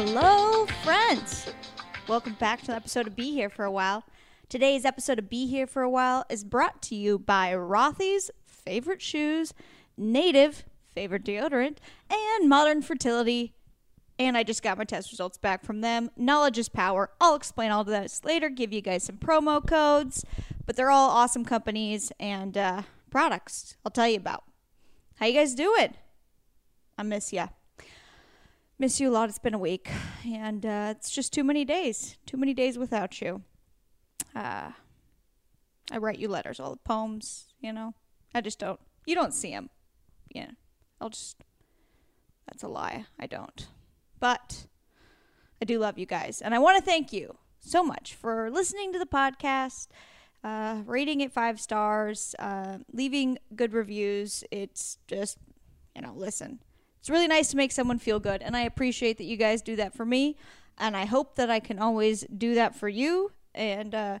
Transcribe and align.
Hello, 0.00 0.64
friends. 0.84 1.50
Welcome 2.06 2.34
back 2.34 2.60
to 2.60 2.66
the 2.68 2.76
episode 2.76 3.08
of 3.08 3.16
Be 3.16 3.32
Here 3.32 3.50
for 3.50 3.64
a 3.64 3.70
While. 3.72 4.04
Today's 4.48 4.84
episode 4.84 5.18
of 5.18 5.28
Be 5.28 5.48
Here 5.48 5.66
for 5.66 5.82
a 5.82 5.90
While 5.90 6.24
is 6.30 6.44
brought 6.44 6.80
to 6.82 6.94
you 6.94 7.18
by 7.18 7.52
Rothy's 7.52 8.30
favorite 8.46 9.02
shoes, 9.02 9.52
Native 9.96 10.62
favorite 10.94 11.24
deodorant, 11.24 11.78
and 12.08 12.48
Modern 12.48 12.80
Fertility. 12.80 13.54
And 14.20 14.36
I 14.36 14.44
just 14.44 14.62
got 14.62 14.78
my 14.78 14.84
test 14.84 15.10
results 15.10 15.36
back 15.36 15.64
from 15.64 15.80
them. 15.80 16.10
Knowledge 16.16 16.58
is 16.58 16.68
power. 16.68 17.10
I'll 17.20 17.34
explain 17.34 17.72
all 17.72 17.80
of 17.80 17.88
this 17.88 18.24
later, 18.24 18.48
give 18.50 18.72
you 18.72 18.80
guys 18.80 19.02
some 19.02 19.16
promo 19.16 19.66
codes, 19.66 20.24
but 20.64 20.76
they're 20.76 20.92
all 20.92 21.10
awesome 21.10 21.44
companies 21.44 22.12
and 22.20 22.56
uh, 22.56 22.82
products 23.10 23.76
I'll 23.84 23.90
tell 23.90 24.06
you 24.06 24.18
about. 24.18 24.44
How 25.16 25.26
you 25.26 25.34
guys 25.34 25.56
doing? 25.56 25.94
I 26.96 27.02
miss 27.02 27.32
ya. 27.32 27.48
Miss 28.80 29.00
you 29.00 29.10
a 29.10 29.10
lot. 29.10 29.28
It's 29.28 29.40
been 29.40 29.54
a 29.54 29.58
week, 29.58 29.90
and 30.24 30.64
uh, 30.64 30.94
it's 30.96 31.10
just 31.10 31.32
too 31.32 31.42
many 31.42 31.64
days. 31.64 32.16
Too 32.26 32.36
many 32.36 32.54
days 32.54 32.78
without 32.78 33.20
you. 33.20 33.42
Uh, 34.36 34.70
I 35.90 35.98
write 35.98 36.20
you 36.20 36.28
letters, 36.28 36.60
all 36.60 36.70
the 36.70 36.76
poems. 36.76 37.46
You 37.60 37.72
know, 37.72 37.94
I 38.32 38.40
just 38.40 38.60
don't. 38.60 38.78
You 39.04 39.16
don't 39.16 39.34
see 39.34 39.50
them. 39.50 39.70
Yeah, 40.32 40.50
I'll 41.00 41.10
just. 41.10 41.42
That's 42.46 42.62
a 42.62 42.68
lie. 42.68 43.06
I 43.18 43.26
don't. 43.26 43.66
But 44.20 44.68
I 45.60 45.64
do 45.64 45.80
love 45.80 45.98
you 45.98 46.06
guys, 46.06 46.40
and 46.40 46.54
I 46.54 46.60
want 46.60 46.78
to 46.78 46.84
thank 46.88 47.12
you 47.12 47.36
so 47.58 47.82
much 47.82 48.14
for 48.14 48.48
listening 48.48 48.92
to 48.92 49.00
the 49.00 49.06
podcast, 49.06 49.88
uh, 50.44 50.82
rating 50.86 51.20
it 51.20 51.32
five 51.32 51.58
stars, 51.58 52.36
uh, 52.38 52.78
leaving 52.92 53.38
good 53.56 53.72
reviews. 53.72 54.44
It's 54.52 54.98
just, 55.08 55.36
you 55.96 56.02
know, 56.02 56.12
listen. 56.14 56.60
It's 57.08 57.10
really 57.10 57.26
nice 57.26 57.48
to 57.52 57.56
make 57.56 57.72
someone 57.72 57.98
feel 57.98 58.20
good, 58.20 58.42
and 58.42 58.54
I 58.54 58.60
appreciate 58.60 59.16
that 59.16 59.24
you 59.24 59.38
guys 59.38 59.62
do 59.62 59.76
that 59.76 59.94
for 59.94 60.04
me, 60.04 60.36
and 60.76 60.94
I 60.94 61.06
hope 61.06 61.36
that 61.36 61.48
I 61.48 61.58
can 61.58 61.78
always 61.78 62.26
do 62.36 62.54
that 62.56 62.74
for 62.74 62.86
you, 62.86 63.32
and 63.54 63.94
uh, 63.94 64.18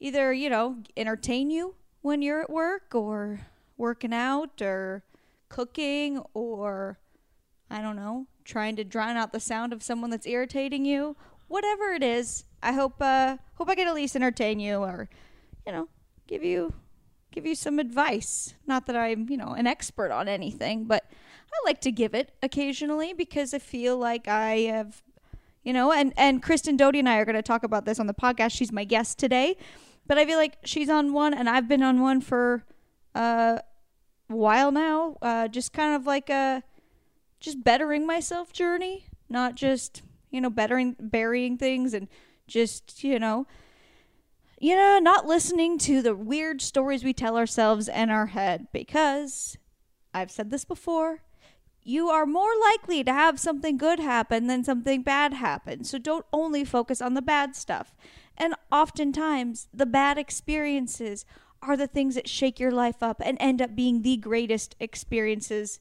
either 0.00 0.30
you 0.30 0.50
know 0.50 0.82
entertain 0.98 1.48
you 1.48 1.76
when 2.02 2.20
you're 2.20 2.42
at 2.42 2.50
work, 2.50 2.94
or 2.94 3.40
working 3.78 4.12
out, 4.12 4.60
or 4.60 5.02
cooking, 5.48 6.22
or 6.34 6.98
I 7.70 7.80
don't 7.80 7.96
know, 7.96 8.26
trying 8.44 8.76
to 8.76 8.84
drown 8.84 9.16
out 9.16 9.32
the 9.32 9.40
sound 9.40 9.72
of 9.72 9.82
someone 9.82 10.10
that's 10.10 10.26
irritating 10.26 10.84
you. 10.84 11.16
Whatever 11.48 11.94
it 11.94 12.02
is, 12.02 12.44
I 12.62 12.72
hope 12.72 13.00
uh, 13.00 13.38
hope 13.54 13.70
I 13.70 13.74
can 13.74 13.88
at 13.88 13.94
least 13.94 14.14
entertain 14.14 14.60
you, 14.60 14.76
or 14.76 15.08
you 15.64 15.72
know, 15.72 15.88
give 16.26 16.44
you 16.44 16.74
give 17.30 17.46
you 17.46 17.54
some 17.54 17.78
advice. 17.78 18.52
Not 18.66 18.84
that 18.88 18.96
I'm 18.96 19.26
you 19.30 19.38
know 19.38 19.54
an 19.54 19.66
expert 19.66 20.10
on 20.10 20.28
anything, 20.28 20.84
but 20.84 21.06
I 21.52 21.58
like 21.64 21.80
to 21.82 21.92
give 21.92 22.14
it 22.14 22.32
occasionally 22.42 23.12
because 23.12 23.52
I 23.52 23.58
feel 23.58 23.96
like 23.96 24.28
I 24.28 24.60
have, 24.60 25.02
you 25.62 25.72
know, 25.72 25.92
and 25.92 26.12
and 26.16 26.42
Kristen 26.42 26.76
Doute 26.76 26.96
and 26.96 27.08
I 27.08 27.18
are 27.18 27.24
going 27.24 27.36
to 27.36 27.42
talk 27.42 27.62
about 27.62 27.84
this 27.84 27.98
on 27.98 28.06
the 28.06 28.14
podcast. 28.14 28.52
She's 28.52 28.72
my 28.72 28.84
guest 28.84 29.18
today, 29.18 29.56
but 30.06 30.18
I 30.18 30.24
feel 30.24 30.38
like 30.38 30.58
she's 30.64 30.88
on 30.88 31.12
one 31.12 31.34
and 31.34 31.48
I've 31.48 31.68
been 31.68 31.82
on 31.82 32.00
one 32.00 32.20
for 32.20 32.64
uh, 33.14 33.58
a 34.28 34.36
while 34.36 34.70
now. 34.70 35.16
Uh, 35.20 35.48
just 35.48 35.72
kind 35.72 35.94
of 35.94 36.06
like 36.06 36.30
a 36.30 36.62
just 37.40 37.64
bettering 37.64 38.06
myself 38.06 38.52
journey, 38.52 39.06
not 39.28 39.54
just 39.54 40.02
you 40.30 40.40
know 40.40 40.50
bettering 40.50 40.96
burying 40.98 41.58
things 41.58 41.94
and 41.94 42.08
just 42.46 43.02
you 43.04 43.18
know 43.18 43.46
you 44.60 44.76
know, 44.76 44.98
not 44.98 45.26
listening 45.26 45.78
to 45.78 46.02
the 46.02 46.14
weird 46.14 46.60
stories 46.60 47.02
we 47.02 47.14
tell 47.14 47.38
ourselves 47.38 47.88
in 47.88 48.10
our 48.10 48.26
head 48.26 48.68
because 48.72 49.56
I've 50.12 50.30
said 50.30 50.50
this 50.50 50.66
before. 50.66 51.22
You 51.82 52.08
are 52.08 52.26
more 52.26 52.52
likely 52.70 53.02
to 53.04 53.12
have 53.12 53.40
something 53.40 53.76
good 53.76 54.00
happen 54.00 54.46
than 54.46 54.64
something 54.64 55.02
bad 55.02 55.32
happen. 55.34 55.84
So 55.84 55.98
don't 55.98 56.26
only 56.32 56.64
focus 56.64 57.00
on 57.00 57.14
the 57.14 57.22
bad 57.22 57.56
stuff. 57.56 57.94
And 58.36 58.54
oftentimes, 58.70 59.68
the 59.72 59.86
bad 59.86 60.18
experiences 60.18 61.24
are 61.62 61.76
the 61.76 61.86
things 61.86 62.14
that 62.14 62.28
shake 62.28 62.58
your 62.58 62.70
life 62.70 63.02
up 63.02 63.20
and 63.24 63.36
end 63.40 63.60
up 63.60 63.74
being 63.74 64.02
the 64.02 64.16
greatest 64.16 64.76
experiences. 64.80 65.80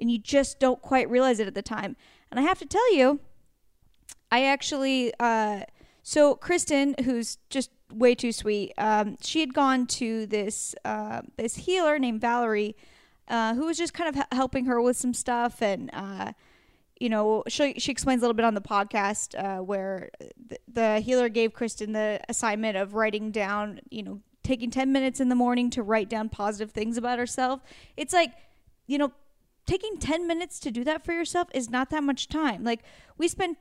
And 0.00 0.10
you 0.10 0.18
just 0.18 0.60
don't 0.60 0.82
quite 0.82 1.08
realize 1.08 1.40
it 1.40 1.46
at 1.46 1.54
the 1.54 1.62
time. 1.62 1.96
And 2.30 2.40
I 2.40 2.42
have 2.42 2.58
to 2.58 2.66
tell 2.66 2.94
you, 2.94 3.20
I 4.30 4.44
actually, 4.44 5.12
uh, 5.20 5.60
so 6.02 6.34
Kristen, 6.34 6.94
who's 7.04 7.38
just 7.48 7.70
way 7.92 8.14
too 8.14 8.32
sweet, 8.32 8.72
um, 8.76 9.16
she 9.22 9.40
had 9.40 9.54
gone 9.54 9.86
to 9.86 10.26
this 10.26 10.74
uh, 10.84 11.22
this 11.36 11.56
healer 11.56 11.98
named 11.98 12.20
Valerie, 12.20 12.76
uh, 13.28 13.54
who 13.54 13.66
was 13.66 13.78
just 13.78 13.94
kind 13.94 14.14
of 14.14 14.22
helping 14.32 14.66
her 14.66 14.80
with 14.80 14.96
some 14.96 15.14
stuff, 15.14 15.62
and 15.62 15.90
uh, 15.92 16.32
you 16.98 17.08
know, 17.08 17.42
she 17.48 17.74
she 17.78 17.92
explains 17.92 18.22
a 18.22 18.24
little 18.24 18.34
bit 18.34 18.44
on 18.44 18.54
the 18.54 18.60
podcast 18.60 19.38
uh, 19.38 19.62
where 19.62 20.10
the, 20.72 21.00
healer 21.00 21.28
gave 21.28 21.52
Kristen 21.52 21.92
the 21.92 22.20
assignment 22.28 22.76
of 22.76 22.94
writing 22.94 23.30
down, 23.30 23.80
you 23.90 24.02
know, 24.02 24.20
taking 24.42 24.70
ten 24.70 24.92
minutes 24.92 25.20
in 25.20 25.28
the 25.28 25.34
morning 25.34 25.70
to 25.70 25.82
write 25.82 26.08
down 26.08 26.28
positive 26.28 26.70
things 26.70 26.96
about 26.96 27.18
herself. 27.18 27.60
It's 27.96 28.12
like, 28.12 28.32
you 28.86 28.98
know, 28.98 29.12
taking 29.66 29.98
10 29.98 30.26
minutes 30.26 30.58
to 30.60 30.70
do 30.70 30.84
that 30.84 31.04
for 31.04 31.12
yourself 31.12 31.48
is 31.54 31.70
not 31.70 31.90
that 31.90 32.02
much 32.02 32.28
time. 32.28 32.64
Like 32.64 32.82
we 33.16 33.28
spend 33.28 33.56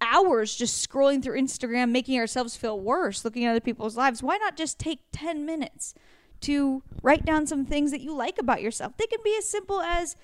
hours 0.00 0.54
just 0.54 0.88
scrolling 0.88 1.22
through 1.22 1.40
Instagram 1.40 1.90
making 1.90 2.18
ourselves 2.18 2.56
feel 2.56 2.78
worse 2.78 3.24
looking 3.24 3.44
at 3.44 3.50
other 3.50 3.60
people's 3.60 3.96
lives. 3.96 4.22
Why 4.22 4.36
not 4.38 4.56
just 4.56 4.78
take 4.78 5.00
10 5.12 5.44
minutes 5.44 5.94
to 6.42 6.82
write 7.02 7.24
down 7.24 7.46
some 7.46 7.64
things 7.64 7.90
that 7.90 8.00
you 8.00 8.14
like 8.14 8.38
about 8.38 8.62
yourself? 8.62 8.96
They 8.96 9.06
can 9.06 9.20
be 9.24 9.34
as 9.38 9.48
simple 9.48 9.80
as, 9.80 10.16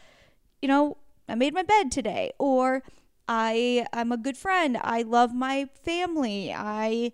you 0.61 0.69
know, 0.69 0.99
I 1.29 1.35
made 1.35 1.55
my 1.55 1.63
bed 1.63 1.91
today 1.91 2.33
or 2.39 2.83
I 3.29 3.87
I'm 3.93 4.13
a 4.13 4.17
good 4.17 4.37
friend. 4.37 4.79
I 4.81 5.03
love 5.03 5.35
my 5.35 5.69
family. 5.83 6.53
I 6.53 7.13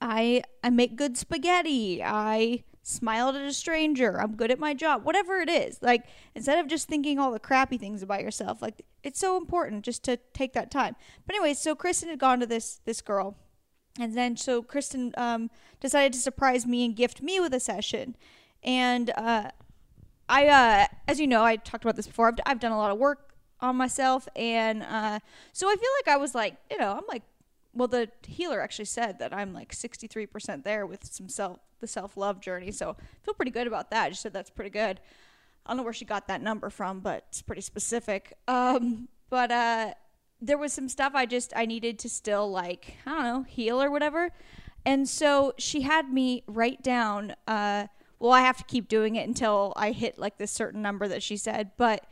I 0.00 0.42
I 0.62 0.70
make 0.70 0.96
good 0.96 1.16
spaghetti. 1.16 2.02
I 2.02 2.64
smiled 2.82 3.36
at 3.36 3.42
a 3.42 3.52
stranger. 3.52 4.20
I'm 4.20 4.36
good 4.36 4.50
at 4.50 4.58
my 4.58 4.74
job. 4.74 5.04
Whatever 5.04 5.40
it 5.40 5.48
is. 5.48 5.78
Like 5.80 6.04
instead 6.34 6.58
of 6.58 6.66
just 6.66 6.88
thinking 6.88 7.18
all 7.18 7.32
the 7.32 7.38
crappy 7.38 7.78
things 7.78 8.02
about 8.02 8.22
yourself, 8.22 8.60
like 8.60 8.84
it's 9.02 9.20
so 9.20 9.36
important 9.36 9.84
just 9.84 10.02
to 10.04 10.18
take 10.34 10.52
that 10.52 10.70
time. 10.70 10.96
But 11.26 11.36
anyway, 11.36 11.54
so 11.54 11.74
Kristen 11.74 12.08
had 12.08 12.18
gone 12.18 12.40
to 12.40 12.46
this 12.46 12.80
this 12.84 13.00
girl. 13.00 13.36
And 13.98 14.16
then 14.16 14.36
so 14.36 14.62
Kristen 14.62 15.12
um, 15.16 15.50
decided 15.80 16.12
to 16.14 16.18
surprise 16.18 16.66
me 16.66 16.84
and 16.84 16.96
gift 16.96 17.22
me 17.22 17.40
with 17.40 17.52
a 17.54 17.60
session. 17.60 18.16
And 18.62 19.10
uh, 19.16 19.50
I 20.28 20.46
uh, 20.46 20.86
as 21.08 21.20
you 21.20 21.26
know, 21.26 21.44
I 21.44 21.56
talked 21.56 21.84
about 21.84 21.96
this 21.96 22.06
before. 22.06 22.28
I've, 22.28 22.38
I've 22.46 22.60
done 22.60 22.72
a 22.72 22.78
lot 22.78 22.90
of 22.90 22.98
work 22.98 23.34
on 23.60 23.76
myself 23.76 24.26
and 24.34 24.82
uh, 24.82 25.20
so 25.52 25.68
I 25.68 25.76
feel 25.76 25.90
like 26.00 26.14
I 26.14 26.16
was 26.16 26.34
like, 26.34 26.56
you 26.70 26.78
know, 26.78 26.92
I'm 26.92 27.04
like 27.08 27.22
well 27.74 27.88
the 27.88 28.08
healer 28.26 28.60
actually 28.60 28.84
said 28.84 29.18
that 29.18 29.34
i'm 29.34 29.52
like 29.52 29.72
63% 29.72 30.64
there 30.64 30.86
with 30.86 31.04
some 31.10 31.28
self 31.28 31.58
the 31.80 31.86
self-love 31.86 32.40
journey 32.40 32.70
so 32.70 32.90
I 32.90 33.24
feel 33.24 33.34
pretty 33.34 33.50
good 33.50 33.66
about 33.66 33.90
that 33.90 34.14
she 34.14 34.20
said 34.20 34.32
that's 34.32 34.50
pretty 34.50 34.70
good 34.70 35.00
i 35.66 35.70
don't 35.70 35.78
know 35.78 35.82
where 35.82 35.92
she 35.92 36.04
got 36.04 36.28
that 36.28 36.42
number 36.42 36.70
from 36.70 37.00
but 37.00 37.24
it's 37.28 37.42
pretty 37.42 37.62
specific 37.62 38.34
um, 38.46 39.08
but 39.30 39.50
uh, 39.50 39.94
there 40.44 40.58
was 40.58 40.72
some 40.72 40.88
stuff 40.88 41.12
i 41.14 41.24
just 41.24 41.52
i 41.56 41.64
needed 41.64 41.98
to 41.98 42.08
still 42.08 42.50
like 42.50 42.96
i 43.06 43.10
don't 43.10 43.22
know 43.22 43.42
heal 43.42 43.80
or 43.80 43.90
whatever 43.90 44.30
and 44.84 45.08
so 45.08 45.52
she 45.58 45.82
had 45.82 46.12
me 46.12 46.42
write 46.46 46.82
down 46.82 47.34
uh, 47.46 47.86
well 48.18 48.32
i 48.32 48.40
have 48.40 48.56
to 48.56 48.64
keep 48.64 48.88
doing 48.88 49.16
it 49.16 49.26
until 49.26 49.72
i 49.76 49.92
hit 49.92 50.18
like 50.18 50.38
this 50.38 50.50
certain 50.50 50.82
number 50.82 51.08
that 51.08 51.22
she 51.22 51.36
said 51.36 51.70
but 51.76 52.04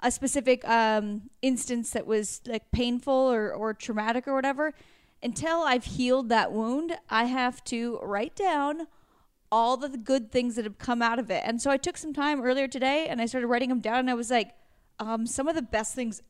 a 0.00 0.12
specific 0.12 0.66
um, 0.68 1.22
instance 1.42 1.90
that 1.90 2.06
was 2.06 2.40
like 2.46 2.70
painful 2.70 3.12
or, 3.12 3.52
or 3.52 3.74
traumatic 3.74 4.28
or 4.28 4.34
whatever 4.34 4.72
until 5.22 5.62
I've 5.62 5.84
healed 5.84 6.28
that 6.28 6.52
wound, 6.52 6.96
I 7.10 7.24
have 7.24 7.64
to 7.64 7.98
write 8.02 8.36
down 8.36 8.86
all 9.50 9.76
the 9.76 9.96
good 9.96 10.30
things 10.30 10.56
that 10.56 10.64
have 10.64 10.78
come 10.78 11.02
out 11.02 11.18
of 11.18 11.30
it. 11.30 11.42
And 11.44 11.60
so 11.60 11.70
I 11.70 11.76
took 11.76 11.96
some 11.96 12.12
time 12.12 12.42
earlier 12.42 12.68
today 12.68 13.06
and 13.08 13.20
I 13.20 13.26
started 13.26 13.46
writing 13.48 13.70
them 13.70 13.80
down 13.80 13.98
and 13.98 14.10
I 14.10 14.14
was 14.14 14.30
like, 14.30 14.52
um, 15.00 15.26
some 15.26 15.48
of 15.48 15.54
the 15.54 15.62
best 15.62 15.94
things 15.94 16.22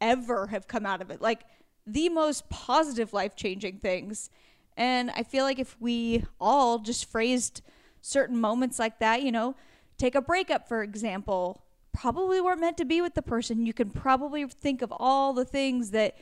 ever 0.00 0.48
have 0.48 0.68
come 0.68 0.86
out 0.86 1.00
of 1.00 1.10
it. 1.10 1.20
Like 1.20 1.44
the 1.86 2.08
most 2.08 2.48
positive 2.48 3.12
life 3.12 3.36
changing 3.36 3.78
things. 3.78 4.30
And 4.76 5.10
I 5.12 5.22
feel 5.22 5.44
like 5.44 5.58
if 5.58 5.76
we 5.80 6.24
all 6.40 6.78
just 6.78 7.10
phrased 7.10 7.62
certain 8.00 8.38
moments 8.38 8.78
like 8.78 8.98
that, 8.98 9.22
you 9.22 9.32
know, 9.32 9.54
take 9.96 10.14
a 10.14 10.20
breakup, 10.20 10.68
for 10.68 10.82
example, 10.82 11.62
probably 11.92 12.40
weren't 12.40 12.60
meant 12.60 12.76
to 12.76 12.84
be 12.84 13.00
with 13.00 13.14
the 13.14 13.22
person. 13.22 13.64
You 13.64 13.72
can 13.72 13.90
probably 13.90 14.44
think 14.46 14.82
of 14.82 14.92
all 14.92 15.32
the 15.32 15.44
things 15.44 15.90
that 15.92 16.16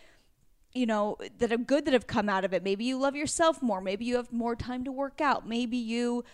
you 0.74 0.86
know 0.86 1.16
that 1.38 1.52
are 1.52 1.56
good 1.56 1.84
that 1.84 1.94
have 1.94 2.08
come 2.08 2.28
out 2.28 2.44
of 2.44 2.52
it 2.52 2.64
maybe 2.64 2.84
you 2.84 2.98
love 2.98 3.14
yourself 3.14 3.62
more 3.62 3.80
maybe 3.80 4.04
you 4.04 4.16
have 4.16 4.32
more 4.32 4.56
time 4.56 4.82
to 4.82 4.90
work 4.90 5.20
out 5.20 5.46
maybe 5.48 5.76
you 5.76 6.24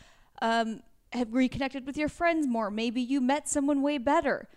um, 0.41 0.81
have 1.13 1.33
reconnected 1.35 1.87
with 1.87 1.97
your 1.97 2.09
friends 2.09 2.47
more 2.47 2.71
maybe 2.71 3.03
you 3.03 3.21
met 3.21 3.49
someone 3.49 3.83
way 3.83 3.99
better 3.99 4.49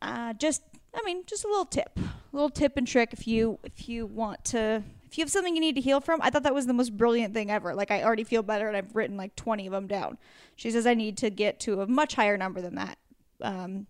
uh, 0.00 0.32
just 0.34 0.62
i 0.94 1.02
mean 1.04 1.22
just 1.26 1.44
a 1.44 1.48
little 1.48 1.64
tip 1.64 1.98
a 1.98 2.36
little 2.36 2.50
tip 2.50 2.76
and 2.76 2.86
trick 2.86 3.12
if 3.12 3.26
you 3.26 3.58
if 3.64 3.88
you 3.88 4.06
want 4.06 4.44
to 4.44 4.82
if 5.08 5.16
you 5.16 5.22
have 5.22 5.30
something 5.30 5.54
you 5.54 5.60
need 5.60 5.74
to 5.76 5.80
heal 5.80 6.00
from. 6.02 6.20
I 6.22 6.28
thought 6.28 6.42
that 6.42 6.54
was 6.54 6.66
the 6.66 6.74
most 6.74 6.94
brilliant 6.94 7.32
thing 7.32 7.50
ever. 7.50 7.74
Like 7.74 7.90
i 7.90 8.02
already 8.02 8.24
feel 8.24 8.42
better 8.42 8.68
and 8.68 8.76
i've 8.76 8.94
written 8.94 9.16
like 9.16 9.34
20 9.36 9.66
of 9.66 9.72
them 9.72 9.86
down. 9.86 10.18
She 10.54 10.70
says 10.70 10.86
i 10.86 10.94
need 10.94 11.16
to 11.18 11.30
get 11.30 11.60
to 11.60 11.80
a 11.80 11.86
much 11.86 12.14
higher 12.14 12.36
number 12.36 12.60
than 12.60 12.74
that. 12.74 12.98
Um, 13.40 13.86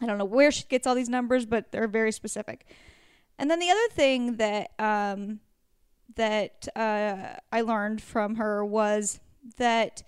i 0.00 0.06
don't 0.06 0.18
know 0.18 0.24
where 0.24 0.50
she 0.50 0.64
gets 0.68 0.86
all 0.86 0.94
these 0.94 1.08
numbers 1.08 1.46
but 1.46 1.72
they're 1.72 1.88
very 1.88 2.12
specific. 2.12 2.66
And 3.38 3.50
then 3.50 3.60
the 3.60 3.70
other 3.70 3.88
thing 3.90 4.36
that 4.36 4.70
um, 4.78 5.40
that 6.16 6.68
uh, 6.76 7.38
I 7.50 7.60
learned 7.62 8.02
from 8.02 8.34
her 8.34 8.64
was 8.64 9.20
that 9.56 10.02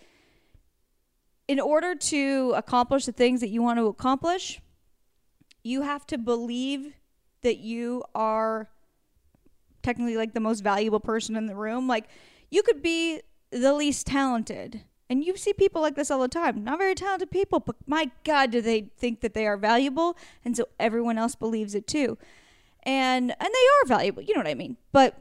in 1.48 1.58
order 1.58 1.94
to 1.94 2.52
accomplish 2.56 3.06
the 3.06 3.12
things 3.12 3.40
that 3.40 3.48
you 3.48 3.62
want 3.62 3.78
to 3.78 3.86
accomplish, 3.86 4.60
you 5.62 5.82
have 5.82 6.06
to 6.06 6.18
believe 6.18 6.94
that 7.42 7.58
you 7.58 8.04
are 8.14 8.68
technically 9.82 10.16
like 10.16 10.34
the 10.34 10.40
most 10.40 10.60
valuable 10.60 11.00
person 11.00 11.36
in 11.36 11.46
the 11.46 11.54
room. 11.54 11.88
Like 11.88 12.08
you 12.50 12.62
could 12.62 12.82
be 12.82 13.20
the 13.50 13.72
least 13.72 14.06
talented. 14.06 14.82
And 15.08 15.24
you 15.24 15.36
see 15.36 15.52
people 15.52 15.82
like 15.82 15.96
this 15.96 16.10
all 16.10 16.20
the 16.20 16.28
time. 16.28 16.62
Not 16.62 16.78
very 16.78 16.94
talented 16.94 17.32
people, 17.32 17.58
but 17.58 17.74
my 17.84 18.12
God, 18.22 18.52
do 18.52 18.60
they 18.60 18.90
think 18.96 19.22
that 19.22 19.34
they 19.34 19.44
are 19.46 19.56
valuable? 19.56 20.16
And 20.44 20.56
so 20.56 20.68
everyone 20.78 21.18
else 21.18 21.34
believes 21.34 21.74
it 21.74 21.86
too. 21.86 22.16
And 22.84 23.30
and 23.30 23.40
they 23.40 23.46
are 23.46 23.86
valuable, 23.86 24.22
you 24.22 24.34
know 24.34 24.40
what 24.40 24.46
I 24.46 24.54
mean. 24.54 24.76
But 24.92 25.20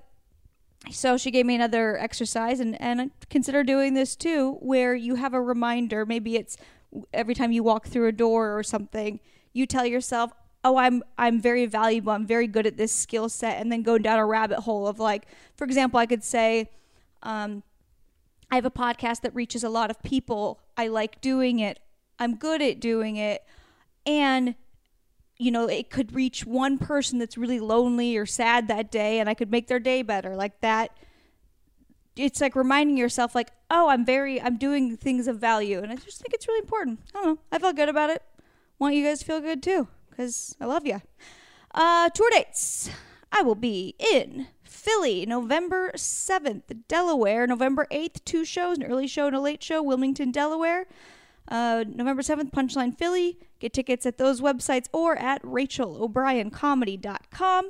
so 0.92 1.18
she 1.18 1.32
gave 1.32 1.46
me 1.46 1.56
another 1.56 1.98
exercise 1.98 2.60
and, 2.60 2.80
and 2.80 3.12
consider 3.30 3.64
doing 3.64 3.96
this 3.96 4.16
too, 4.16 4.58
where 4.62 4.96
you 4.96 5.16
have 5.16 5.34
a 5.34 5.42
reminder. 5.42 6.06
Maybe 6.06 6.36
it's 6.36 6.56
every 7.14 7.34
time 7.34 7.52
you 7.52 7.64
walk 7.64 7.88
through 7.88 8.08
a 8.08 8.12
door 8.12 8.58
or 8.58 8.64
something, 8.64 9.20
you 9.54 9.66
tell 9.66 9.86
yourself, 9.86 10.32
oh 10.64 10.78
i'm 10.78 11.04
i'm 11.18 11.40
very 11.40 11.66
valuable. 11.66 12.12
I'm 12.12 12.26
very 12.26 12.48
good 12.48 12.68
at 12.68 12.78
this 12.78 12.92
skill 12.92 13.30
set 13.30 13.60
and 13.60 13.72
then 13.72 13.82
go 13.82 13.98
down 13.98 14.20
a 14.20 14.26
rabbit 14.26 14.60
hole 14.60 14.88
of 14.88 15.00
like 15.00 15.28
for 15.56 15.64
example 15.64 16.00
i 16.00 16.06
could 16.06 16.24
say 16.24 16.70
um, 17.24 17.64
i 18.52 18.56
have 18.56 18.66
a 18.66 18.72
podcast 18.72 19.22
that 19.22 19.34
reaches 19.36 19.64
a 19.64 19.70
lot 19.70 19.90
of 19.90 20.02
people. 20.04 20.62
I 20.78 20.88
like 20.88 21.20
doing 21.22 21.60
it. 21.60 21.80
I'm 22.18 22.36
good 22.36 22.62
at 22.62 22.80
doing 22.80 23.18
it. 23.18 23.44
And 24.06 24.56
you 25.38 25.52
know 25.52 25.68
it 25.68 25.90
could 25.90 26.14
reach 26.14 26.46
one 26.46 26.78
person 26.78 27.20
that's 27.20 27.38
really 27.38 27.60
lonely 27.62 28.18
or 28.18 28.26
sad 28.26 28.68
that 28.68 28.92
day 28.92 29.22
and 29.22 29.30
i 29.30 29.34
could 29.34 29.52
make 29.52 29.68
their 29.68 29.80
day 29.80 30.02
better. 30.02 30.36
Like 30.36 30.60
that 30.62 30.92
it's 32.16 32.42
like 32.42 32.54
reminding 32.56 32.98
yourself 32.98 33.34
like 33.34 33.52
oh 33.72 33.88
i'm 33.88 34.04
very 34.04 34.42
i'm 34.42 34.58
doing 34.58 34.98
things 34.98 35.28
of 35.28 35.40
value. 35.40 35.80
And 35.80 35.92
i 35.92 35.96
just 35.96 36.22
think 36.22 36.34
it's 36.34 36.48
really 36.48 36.60
important. 36.60 37.00
I 37.16 37.24
don't 37.24 37.36
know. 37.36 37.40
I 37.52 37.60
felt 37.60 37.76
good 37.78 37.90
about 37.90 38.10
it 38.10 38.24
want 38.80 38.96
you 38.96 39.04
guys 39.04 39.20
to 39.20 39.26
feel 39.26 39.42
good 39.42 39.62
too 39.62 39.88
because 40.10 40.56
I 40.60 40.66
love 40.66 40.86
you. 40.86 41.02
Uh, 41.74 42.10
tour 42.10 42.30
dates. 42.32 42.90
I 43.32 43.44
will 43.44 43.56
be 43.56 43.96
in 44.00 44.48
Philly, 44.64 45.24
November 45.26 45.92
7th, 45.96 46.64
Delaware, 46.88 47.46
November 47.46 47.86
8th, 47.92 48.24
two 48.26 48.44
shows, 48.44 48.78
an 48.78 48.84
early 48.84 49.06
show 49.08 49.28
and 49.28 49.36
a 49.36 49.40
late 49.40 49.62
show, 49.62 49.84
Wilmington, 49.84 50.32
Delaware. 50.32 50.88
Uh, 51.48 51.86
November 51.88 52.24
7th, 52.24 52.52
Punchline 52.52 52.98
Philly. 52.98 53.38
Get 53.60 53.74
tickets 53.74 54.06
at 54.06 54.18
those 54.18 54.42
websites 54.42 54.88
or 54.94 55.16
at 55.18 55.42
rachelobriencomedy.com. 55.44 57.70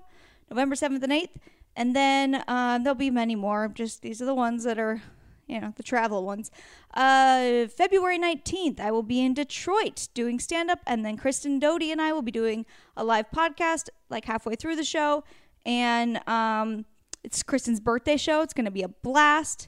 November 0.49 0.75
7th 0.75 1.03
and 1.03 1.11
8th. 1.11 1.35
And 1.75 1.95
then 1.95 2.43
uh, 2.47 2.79
there'll 2.79 2.95
be 2.95 3.11
many 3.11 3.35
more. 3.35 3.67
Just 3.69 4.01
these 4.01 4.21
are 4.21 4.25
the 4.25 4.35
ones 4.35 4.63
that 4.63 4.79
are 4.79 5.01
you 5.49 5.59
know, 5.59 5.73
the 5.75 5.83
travel 5.83 6.23
ones. 6.25 6.51
Uh, 6.93 7.67
February 7.67 8.19
19th, 8.19 8.79
I 8.79 8.91
will 8.91 9.03
be 9.03 9.19
in 9.19 9.33
Detroit 9.33 10.07
doing 10.13 10.39
stand 10.39 10.69
up, 10.69 10.79
and 10.85 11.03
then 11.03 11.17
Kristen 11.17 11.59
Doute 11.59 11.83
and 11.83 12.01
I 12.01 12.13
will 12.13 12.21
be 12.21 12.31
doing 12.31 12.65
a 12.95 13.03
live 13.03 13.25
podcast 13.31 13.89
like 14.09 14.25
halfway 14.25 14.55
through 14.55 14.75
the 14.75 14.83
show. 14.83 15.23
And 15.65 16.25
um, 16.29 16.85
it's 17.23 17.43
Kristen's 17.43 17.79
birthday 17.79 18.15
show. 18.15 18.41
It's 18.41 18.53
going 18.53 18.65
to 18.65 18.71
be 18.71 18.83
a 18.83 18.87
blast. 18.87 19.67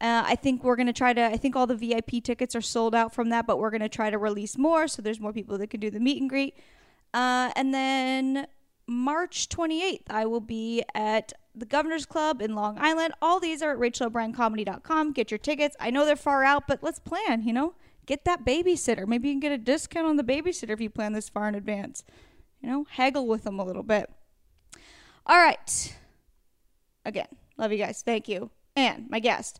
Uh, 0.00 0.22
I 0.26 0.36
think 0.36 0.62
we're 0.62 0.76
going 0.76 0.86
to 0.86 0.92
try 0.92 1.12
to, 1.12 1.24
I 1.24 1.36
think 1.36 1.56
all 1.56 1.66
the 1.66 1.76
VIP 1.76 2.22
tickets 2.22 2.54
are 2.54 2.60
sold 2.60 2.94
out 2.94 3.14
from 3.14 3.30
that, 3.30 3.46
but 3.46 3.58
we're 3.58 3.70
going 3.70 3.80
to 3.80 3.88
try 3.88 4.10
to 4.10 4.18
release 4.18 4.56
more 4.56 4.88
so 4.88 5.02
there's 5.02 5.20
more 5.20 5.32
people 5.32 5.58
that 5.58 5.70
can 5.70 5.80
do 5.80 5.90
the 5.90 6.00
meet 6.00 6.20
and 6.20 6.30
greet. 6.30 6.54
Uh, 7.14 7.50
and 7.56 7.72
then 7.72 8.46
March 8.86 9.48
28th, 9.48 10.02
I 10.10 10.26
will 10.26 10.40
be 10.40 10.84
at 10.94 11.32
the 11.56 11.66
Governor's 11.66 12.06
Club 12.06 12.42
in 12.42 12.54
Long 12.54 12.78
Island. 12.78 13.14
All 13.22 13.40
these 13.40 13.62
are 13.62 13.72
at 13.72 13.78
rachelobriencomedy.com. 13.78 15.12
Get 15.12 15.30
your 15.30 15.38
tickets. 15.38 15.76
I 15.80 15.90
know 15.90 16.04
they're 16.04 16.16
far 16.16 16.44
out, 16.44 16.66
but 16.68 16.82
let's 16.82 16.98
plan, 16.98 17.42
you 17.42 17.52
know? 17.52 17.74
Get 18.04 18.24
that 18.24 18.44
babysitter. 18.44 19.06
Maybe 19.06 19.28
you 19.28 19.34
can 19.34 19.40
get 19.40 19.52
a 19.52 19.58
discount 19.58 20.06
on 20.06 20.16
the 20.16 20.22
babysitter 20.22 20.70
if 20.70 20.80
you 20.80 20.90
plan 20.90 21.12
this 21.12 21.28
far 21.28 21.48
in 21.48 21.54
advance. 21.54 22.04
You 22.60 22.68
know, 22.68 22.86
haggle 22.90 23.26
with 23.26 23.44
them 23.44 23.58
a 23.58 23.64
little 23.64 23.82
bit. 23.82 24.10
All 25.26 25.38
right. 25.38 25.96
Again, 27.04 27.26
love 27.56 27.72
you 27.72 27.78
guys. 27.78 28.02
Thank 28.02 28.28
you. 28.28 28.50
And 28.76 29.08
my 29.10 29.18
guest, 29.18 29.58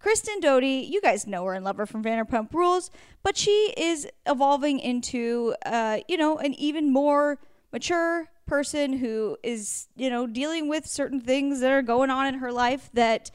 Kristen 0.00 0.40
Doute, 0.40 0.64
you 0.64 1.00
guys 1.00 1.26
know 1.26 1.44
her 1.44 1.54
and 1.54 1.64
love 1.64 1.76
her 1.76 1.86
from 1.86 2.02
Vanderpump 2.02 2.52
Rules, 2.52 2.90
but 3.22 3.36
she 3.36 3.72
is 3.76 4.08
evolving 4.26 4.78
into, 4.80 5.54
uh, 5.64 6.00
you 6.08 6.16
know, 6.16 6.38
an 6.38 6.54
even 6.54 6.92
more 6.92 7.38
mature, 7.72 8.28
person 8.46 8.94
who 8.94 9.36
is, 9.42 9.88
you 9.96 10.10
know, 10.10 10.26
dealing 10.26 10.68
with 10.68 10.86
certain 10.86 11.20
things 11.20 11.60
that 11.60 11.70
are 11.70 11.82
going 11.82 12.10
on 12.10 12.26
in 12.26 12.34
her 12.34 12.52
life 12.52 12.90
that 12.92 13.30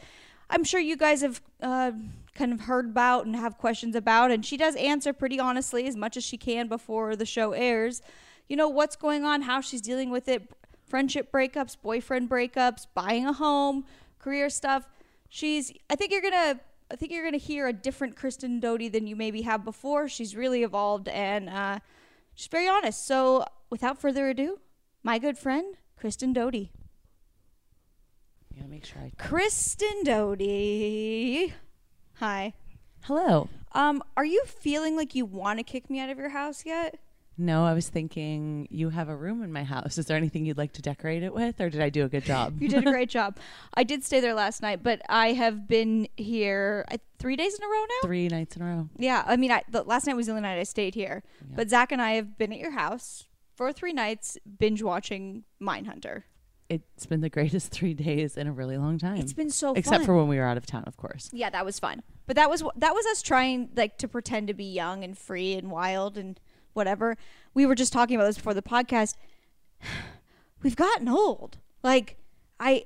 I'm 0.50 0.64
sure 0.64 0.80
you 0.80 0.98
guys 0.98 1.22
have 1.22 1.42
uh, 1.62 1.92
kind 2.36 2.54
of 2.54 2.62
heard 2.62 2.86
about 2.86 3.26
and 3.26 3.36
have 3.36 3.58
questions 3.58 3.96
about. 3.96 4.32
And 4.32 4.46
she 4.46 4.58
does 4.58 4.76
answer 4.76 5.14
pretty 5.14 5.40
honestly 5.40 5.88
as 5.88 5.96
much 5.96 6.18
as 6.18 6.24
she 6.24 6.38
can 6.38 6.68
before 6.68 7.16
the 7.16 7.26
show 7.26 7.52
airs. 7.52 8.02
You 8.48 8.56
know, 8.56 8.70
what's 8.70 8.96
going 8.96 9.26
on, 9.26 9.44
how 9.44 9.62
she's 9.62 9.82
dealing 9.82 10.10
with 10.10 10.28
it, 10.28 10.50
friendship 10.88 11.32
breakups, 11.32 11.78
boyfriend 11.80 12.30
breakups, 12.30 12.88
buying 12.94 13.26
a 13.28 13.34
home, 13.34 13.86
career 14.18 14.50
stuff. 14.50 14.88
She's, 15.30 15.72
I 15.90 15.96
think 15.96 16.12
you're 16.12 16.22
going 16.22 16.34
to. 16.34 16.60
I 16.92 16.96
think 16.96 17.12
you're 17.12 17.22
going 17.22 17.34
to 17.34 17.38
hear 17.38 17.68
a 17.68 17.74
different 17.74 18.16
Kristen 18.16 18.60
Doute 18.60 18.92
than 18.92 19.06
you 19.06 19.16
maybe 19.16 19.44
have 19.44 19.64
before. 19.64 20.08
She's 20.08 20.36
really 20.36 20.64
evolved 20.64 21.08
and 21.08 21.48
uh, 21.48 21.78
she's 22.34 22.48
very 22.48 22.68
honest. 22.68 23.06
So, 23.06 23.46
without 23.70 24.02
further 24.02 24.28
ado, 24.28 24.58
my 25.04 25.20
good 25.20 25.38
friend, 25.38 25.76
Kristen 25.98 26.34
Doute. 26.34 26.70
Yeah, 28.56 28.66
make 28.68 28.86
sure 28.86 29.02
I. 29.02 29.12
Kristen 29.18 30.04
Doute. 30.04 31.54
Hi. 32.16 32.54
Hello. 33.04 33.48
Um, 33.72 34.04
are 34.18 34.26
you 34.26 34.44
feeling 34.46 34.98
like 34.98 35.16
you 35.16 35.26
want 35.26 35.60
to 35.60 35.64
kick 35.64 35.90
me 35.90 36.00
out 36.00 36.10
of 36.10 36.18
your 36.18 36.30
house 36.30 36.66
yet? 36.66 37.00
No, 37.38 37.66
I 37.66 37.74
was 37.74 37.88
thinking 37.88 38.68
you 38.70 38.90
have 38.90 39.08
a 39.08 39.16
room 39.16 39.42
in 39.44 39.54
my 39.54 39.64
house. 39.64 39.98
Is 39.98 40.08
there 40.08 40.18
anything 40.18 40.46
you'd 40.46 40.58
like 40.58 40.74
to 40.74 40.82
decorate 40.82 41.24
it 41.24 41.34
with, 41.34 41.62
or 41.62 41.70
did 41.70 41.80
I 41.80 41.88
do 41.88 42.04
a 42.04 42.10
good 42.10 42.26
job? 42.26 42.62
you 42.62 42.68
did 42.68 42.86
a 42.86 42.92
great 42.92 43.10
job. 43.18 43.38
I 43.74 43.84
did 43.84 44.04
stay 44.04 44.20
there 44.20 44.34
last 44.34 44.62
night, 44.62 44.84
but 44.84 45.02
I 45.08 45.32
have 45.32 45.66
been 45.66 46.10
here 46.18 46.84
uh, 46.92 46.98
three 47.18 47.38
days 47.38 47.58
in 47.58 47.64
a 47.64 47.68
row 47.68 47.80
now. 47.88 48.08
Three 48.08 48.28
nights 48.28 48.58
in 48.58 48.62
a 48.62 48.66
row. 48.66 48.90
Yeah, 48.98 49.24
I 49.26 49.38
mean, 49.38 49.52
I, 49.52 49.64
the 49.72 49.84
last 49.84 50.06
night 50.06 50.18
was 50.18 50.26
the 50.26 50.34
only 50.34 50.42
night 50.42 50.60
I 50.60 50.64
stayed 50.64 50.96
here. 50.96 51.24
Yeah. 51.40 51.56
But 51.56 51.70
Zach 51.70 51.94
and 51.94 52.02
I 52.02 52.12
have 52.12 52.38
been 52.38 52.52
at 52.52 52.60
your 52.60 52.72
house 52.72 53.29
for 53.60 53.74
three 53.74 53.92
nights 53.92 54.38
binge 54.58 54.82
watching 54.82 55.44
Mindhunter. 55.62 56.24
It's 56.70 57.06
been 57.06 57.20
the 57.20 57.30
greatest 57.30 57.72
three 57.74 57.94
days 57.94 58.38
in 58.38 58.48
a 58.48 58.54
really 58.54 58.78
long 58.78 58.98
time. 58.98 59.18
It's 59.18 59.34
been 59.34 59.50
so 59.50 59.74
except 59.74 59.98
fun. 59.98 60.06
for 60.06 60.16
when 60.16 60.30
we 60.30 60.38
were 60.38 60.46
out 60.46 60.56
of 60.56 60.66
town, 60.66 60.86
of 60.88 60.96
course. 60.96 61.30
Yeah, 61.34 61.50
that 61.50 61.66
was 61.66 61.78
fun. 61.78 62.02
But 62.26 62.38
that 62.38 62.50
was 62.50 62.64
that 62.78 62.96
was 62.96 63.06
us 63.08 63.22
trying 63.22 63.72
like 63.76 63.98
to 63.98 64.08
pretend 64.08 64.48
to 64.48 64.54
be 64.54 64.64
young 64.64 65.04
and 65.04 65.18
free 65.18 65.56
and 65.56 65.70
wild 65.70 66.18
and 66.18 66.40
whatever. 66.72 67.18
We 67.54 67.66
were 67.66 67.76
just 67.76 67.92
talking 67.92 68.16
about 68.16 68.28
this 68.28 68.38
before 68.38 68.54
the 68.54 68.62
podcast. 68.62 69.16
We've 70.64 70.78
gotten 70.78 71.10
old. 71.10 71.58
Like 71.84 72.16
I 72.62 72.86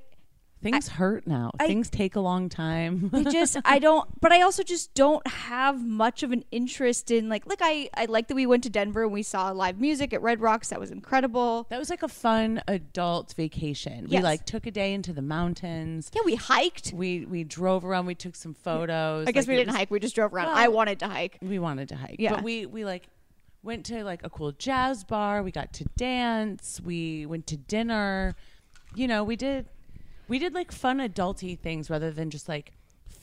Things 0.64 0.88
I, 0.88 0.92
hurt 0.94 1.26
now. 1.26 1.50
I, 1.60 1.66
Things 1.66 1.90
take 1.90 2.16
a 2.16 2.20
long 2.20 2.48
time. 2.48 3.10
I 3.12 3.24
just 3.24 3.58
I 3.66 3.78
don't 3.88 4.08
but 4.22 4.32
I 4.32 4.40
also 4.40 4.62
just 4.62 4.94
don't 4.94 5.24
have 5.26 5.86
much 5.86 6.22
of 6.22 6.32
an 6.32 6.42
interest 6.50 7.10
in 7.10 7.28
like 7.28 7.46
like 7.46 7.58
I 7.60 7.90
I 7.92 8.06
like 8.06 8.28
that 8.28 8.34
we 8.34 8.46
went 8.46 8.62
to 8.62 8.70
Denver 8.70 9.02
and 9.02 9.12
we 9.12 9.22
saw 9.22 9.50
live 9.50 9.78
music 9.78 10.14
at 10.14 10.22
Red 10.22 10.40
Rocks. 10.40 10.70
That 10.70 10.80
was 10.80 10.90
incredible. 10.90 11.66
That 11.68 11.78
was 11.78 11.90
like 11.90 12.02
a 12.02 12.08
fun 12.08 12.62
adult 12.66 13.34
vacation. 13.34 14.06
Yes. 14.08 14.20
We 14.20 14.24
like 14.24 14.46
took 14.46 14.66
a 14.66 14.70
day 14.70 14.94
into 14.94 15.12
the 15.12 15.20
mountains. 15.20 16.10
Yeah, 16.14 16.22
we 16.24 16.34
hiked. 16.34 16.94
We 16.94 17.26
we 17.26 17.44
drove 17.44 17.84
around, 17.84 18.06
we 18.06 18.14
took 18.14 18.34
some 18.34 18.54
photos. 18.54 19.26
I 19.28 19.32
guess 19.32 19.42
like 19.42 19.48
we 19.48 19.56
didn't 19.56 19.72
was, 19.72 19.76
hike, 19.76 19.90
we 19.90 20.00
just 20.00 20.14
drove 20.14 20.32
around. 20.32 20.46
Well, 20.46 20.56
I 20.56 20.68
wanted 20.68 20.98
to 21.00 21.08
hike. 21.08 21.36
We 21.42 21.58
wanted 21.58 21.90
to 21.90 21.96
hike. 21.96 22.16
Yeah. 22.18 22.36
But 22.36 22.42
we 22.42 22.64
we 22.64 22.86
like 22.86 23.06
went 23.62 23.84
to 23.86 24.02
like 24.02 24.24
a 24.24 24.30
cool 24.30 24.52
jazz 24.52 25.04
bar. 25.04 25.42
We 25.42 25.50
got 25.50 25.74
to 25.74 25.84
dance. 25.98 26.80
We 26.82 27.26
went 27.26 27.46
to 27.48 27.58
dinner. 27.58 28.34
You 28.94 29.08
know, 29.08 29.24
we 29.24 29.36
did 29.36 29.66
we 30.28 30.38
did 30.38 30.54
like 30.54 30.72
fun 30.72 30.98
adulty 30.98 31.58
things 31.58 31.90
rather 31.90 32.10
than 32.10 32.30
just 32.30 32.48
like 32.48 32.72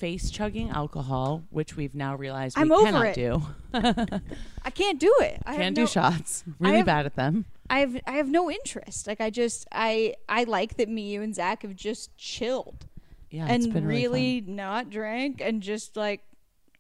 face 0.02 0.32
chugging 0.32 0.70
alcohol, 0.70 1.44
which 1.50 1.76
we've 1.76 1.94
now 1.94 2.16
realized 2.16 2.58
we 2.58 2.64
I'm 2.64 2.70
cannot 2.70 2.96
over 2.96 3.06
it. 3.06 3.16
do. 3.16 3.42
I 4.64 4.70
can't 4.72 5.00
do 5.00 5.14
it. 5.22 5.42
I 5.46 5.56
can't 5.56 5.76
do 5.76 5.82
no, 5.82 5.88
shots. 5.88 6.44
Really 6.60 6.78
have, 6.78 6.86
bad 6.86 7.06
at 7.06 7.16
them. 7.16 7.46
I 7.70 7.80
have 7.80 8.02
I 8.08 8.14
have 8.14 8.28
no 8.28 8.50
interest. 8.50 9.08
Like 9.08 9.22
I 9.22 9.30
just 9.30 9.68
I 9.72 10.16
I 10.28 10.46
like 10.46 10.78
that 10.78 10.90
me, 10.90 11.14
you 11.14 11.22
and 11.22 11.36
Zach 11.36 11.62
have 11.62 11.76
just 11.76 12.18
chilled. 12.18 12.88
Yeah, 13.30 13.46
and 13.48 13.74
really, 13.74 13.86
really 13.86 14.44
not 14.46 14.90
drank 14.90 15.40
and 15.40 15.62
just 15.62 15.96
like 15.96 16.22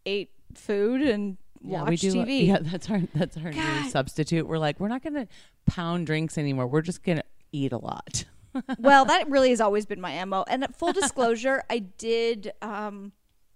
ate 0.05 0.31
food 0.55 1.01
and 1.01 1.37
yeah, 1.63 1.83
we 1.83 1.95
do, 1.95 2.11
TV. 2.11 2.47
Yeah, 2.47 2.57
that's 2.59 2.89
our 2.89 3.01
that's 3.13 3.37
our 3.37 3.51
God. 3.51 3.83
new 3.83 3.89
substitute. 3.89 4.47
We're 4.47 4.57
like, 4.57 4.79
we're 4.79 4.87
not 4.87 5.03
gonna 5.03 5.27
pound 5.65 6.07
drinks 6.07 6.37
anymore. 6.37 6.67
We're 6.67 6.81
just 6.81 7.03
gonna 7.03 7.23
eat 7.51 7.71
a 7.71 7.77
lot 7.77 8.25
well, 8.79 9.05
that 9.05 9.29
really 9.29 9.49
has 9.49 9.61
always 9.61 9.85
been 9.85 10.01
my 10.01 10.23
MO. 10.25 10.43
And 10.47 10.67
full 10.75 10.93
disclosure, 10.93 11.63
I 11.69 11.79
did 11.79 12.51
um, 12.61 13.11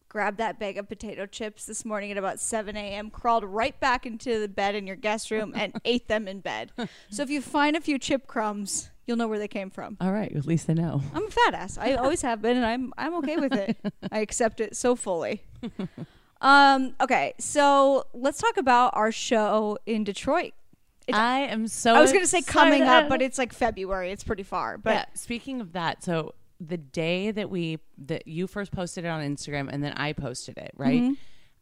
grabbed 0.10 0.38
that 0.38 0.60
bag 0.60 0.78
of 0.78 0.88
potato 0.88 1.26
chips 1.26 1.66
this 1.66 1.84
morning 1.84 2.12
at 2.12 2.18
about 2.18 2.40
7 2.40 2.76
a.m., 2.78 3.10
crawled 3.10 3.44
right 3.44 3.78
back 3.80 4.06
into 4.06 4.40
the 4.40 4.48
bed 4.48 4.76
in 4.76 4.88
your 4.88 4.96
guest 4.96 5.32
room, 5.32 5.54
and 5.56 5.74
ate 5.86 6.08
them 6.08 6.28
in 6.28 6.40
bed. 6.40 6.72
So 7.10 7.22
if 7.24 7.30
you 7.30 7.42
find 7.42 7.76
a 7.76 7.82
few 7.82 8.00
chip 8.00 8.26
crumbs, 8.28 8.90
you'll 9.06 9.18
know 9.18 9.28
where 9.28 9.40
they 9.40 9.48
came 9.48 9.70
from. 9.70 9.98
All 10.00 10.14
right, 10.14 10.34
at 10.36 10.46
least 10.46 10.70
I 10.70 10.74
know. 10.74 11.02
I'm 11.14 11.28
a 11.28 11.30
fat 11.30 11.54
ass. 11.54 11.78
I 11.78 11.96
always 11.96 12.22
have 12.22 12.42
been, 12.42 12.58
and 12.58 12.66
I'm 12.66 12.94
I'm 12.98 13.14
okay 13.16 13.38
with 13.38 13.54
it. 13.54 13.78
I 14.12 14.20
accept 14.20 14.62
it 14.62 14.76
so 14.76 14.96
fully. 14.96 15.44
Um, 16.42 16.96
okay, 17.02 17.34
so 17.40 18.06
let's 18.14 18.40
talk 18.40 18.58
about 18.58 18.92
our 18.94 19.12
show 19.12 19.78
in 19.86 20.04
Detroit. 20.04 20.54
It's- 21.08 21.20
I 21.20 21.40
am 21.42 21.68
so. 21.68 21.94
I 21.96 22.02
was 22.02 22.12
gonna 22.12 22.26
say 22.28 22.42
coming 22.42 22.82
up, 22.84 23.08
but 23.10 23.22
it's 23.22 23.38
like 23.38 23.54
February. 23.54 24.12
It's 24.12 24.24
pretty 24.24 24.44
far. 24.44 24.78
But 24.78 24.94
yeah, 24.94 25.06
speaking 25.14 25.62
of 25.62 25.74
that, 25.74 26.04
so 26.04 26.34
the 26.60 26.78
day 26.78 27.32
that 27.32 27.50
we 27.50 27.80
that 27.98 28.28
you 28.28 28.48
first 28.48 28.72
posted 28.72 29.06
it 29.06 29.10
on 29.10 29.22
Instagram 29.24 29.70
and 29.72 29.84
then 29.84 29.94
I 29.94 30.14
posted 30.14 30.58
it, 30.58 30.72
right? 30.76 31.02
Mm-hmm. 31.02 31.14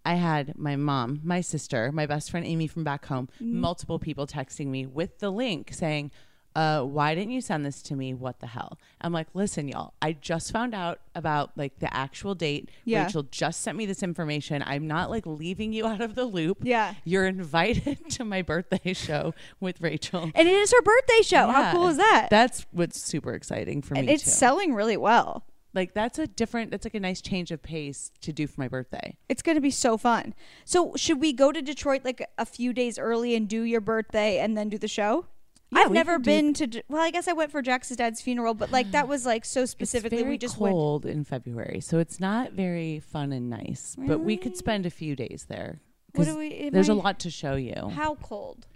I 0.05 0.15
had 0.15 0.57
my 0.57 0.75
mom, 0.75 1.21
my 1.23 1.41
sister, 1.41 1.91
my 1.91 2.05
best 2.05 2.29
friend 2.29 2.45
Amy 2.45 2.67
from 2.67 2.83
back 2.83 3.05
home, 3.05 3.29
Mm-hmm. 3.35 3.59
multiple 3.59 3.99
people 3.99 4.27
texting 4.27 4.67
me 4.67 4.85
with 4.85 5.19
the 5.19 5.29
link 5.31 5.71
saying, 5.73 6.11
uh, 6.55 6.83
why 6.83 7.15
didn't 7.15 7.31
you 7.31 7.41
send 7.41 7.65
this 7.65 7.81
to 7.83 7.95
me? 7.95 8.13
What 8.13 8.39
the 8.39 8.47
hell? 8.47 8.77
I'm 9.01 9.11
like, 9.11 9.27
listen, 9.33 9.67
y'all, 9.67 9.93
I 10.01 10.13
just 10.13 10.51
found 10.51 10.75
out 10.75 10.99
about 11.15 11.51
like 11.55 11.79
the 11.79 11.91
actual 11.95 12.35
date. 12.35 12.69
Yeah. 12.85 13.05
Rachel 13.05 13.23
just 13.23 13.61
sent 13.61 13.77
me 13.77 13.85
this 13.85 14.03
information. 14.03 14.63
I'm 14.65 14.87
not 14.87 15.09
like 15.09 15.25
leaving 15.25 15.73
you 15.73 15.87
out 15.93 16.01
of 16.01 16.15
the 16.15 16.25
loop. 16.25 16.59
Yeah. 16.61 16.93
You're 17.05 17.25
invited 17.25 17.97
to 18.11 18.23
my 18.25 18.41
birthday 18.41 18.93
show 18.93 19.33
with 19.59 19.81
Rachel. 19.81 20.31
and 20.35 20.47
it 20.47 20.53
is 20.53 20.71
her 20.71 20.81
birthday 20.81 21.21
show. 21.23 21.47
How 21.47 21.71
cool 21.71 21.87
is 21.87 21.97
that? 21.97 22.27
That's 22.29 22.65
what's 22.71 23.01
super 23.01 23.33
exciting 23.33 23.81
for 23.81 23.95
me. 23.95 23.99
and 24.01 24.07
me 24.07 24.13
it's 24.13 24.23
too. 24.23 24.29
selling 24.29 24.73
really 24.73 24.97
well. 24.97 25.45
like 25.73 25.93
that's 25.95 26.19
a 26.19 26.27
different. 26.27 26.69
That's 26.69 26.85
like 26.85 26.93
a 26.93 26.99
nice 26.99 27.19
change 27.21 27.49
of 27.51 27.63
pace 27.63 28.11
to 28.21 28.31
do 28.31 28.45
for 28.45 28.61
my 28.61 28.67
birthday. 28.67 29.17
It's 29.27 29.41
going 29.41 29.55
to 29.55 29.61
be 29.61 29.71
so 29.71 29.97
fun. 29.97 30.35
So, 30.65 30.93
should 30.95 31.19
we 31.19 31.33
go 31.33 31.51
to 31.51 31.61
Detroit 31.63 32.01
like 32.05 32.23
a 32.37 32.45
few 32.45 32.73
days 32.73 32.99
early 32.99 33.33
and 33.35 33.47
do 33.47 33.63
your 33.63 33.81
birthday 33.81 34.37
and 34.39 34.55
then 34.55 34.69
do 34.69 34.77
the 34.77 34.87
show? 34.87 35.25
I've 35.75 35.91
never 35.91 36.17
do- 36.17 36.23
been 36.23 36.53
to. 36.55 36.83
Well, 36.89 37.01
I 37.01 37.11
guess 37.11 37.27
I 37.27 37.33
went 37.33 37.51
for 37.51 37.61
Jax's 37.61 37.97
dad's 37.97 38.21
funeral, 38.21 38.53
but 38.53 38.71
like 38.71 38.91
that 38.91 39.07
was 39.07 39.25
like 39.25 39.45
so 39.45 39.65
specifically. 39.65 40.17
it's 40.17 40.23
very 40.23 40.33
we 40.33 40.37
just 40.37 40.57
went. 40.57 40.73
cold 40.73 41.05
in 41.05 41.23
February, 41.23 41.79
so 41.81 41.99
it's 41.99 42.19
not 42.19 42.51
very 42.53 42.99
fun 42.99 43.31
and 43.31 43.49
nice. 43.49 43.95
But 43.97 44.19
we 44.19 44.37
could 44.37 44.55
spend 44.57 44.85
a 44.85 44.89
few 44.89 45.15
days 45.15 45.45
there. 45.49 45.79
What 46.15 46.25
do 46.25 46.37
we? 46.37 46.69
There's 46.69 46.89
a 46.89 46.93
I- 46.93 46.95
lot 46.95 47.19
to 47.21 47.29
show 47.29 47.55
you. 47.55 47.89
How 47.95 48.15
cold? 48.15 48.67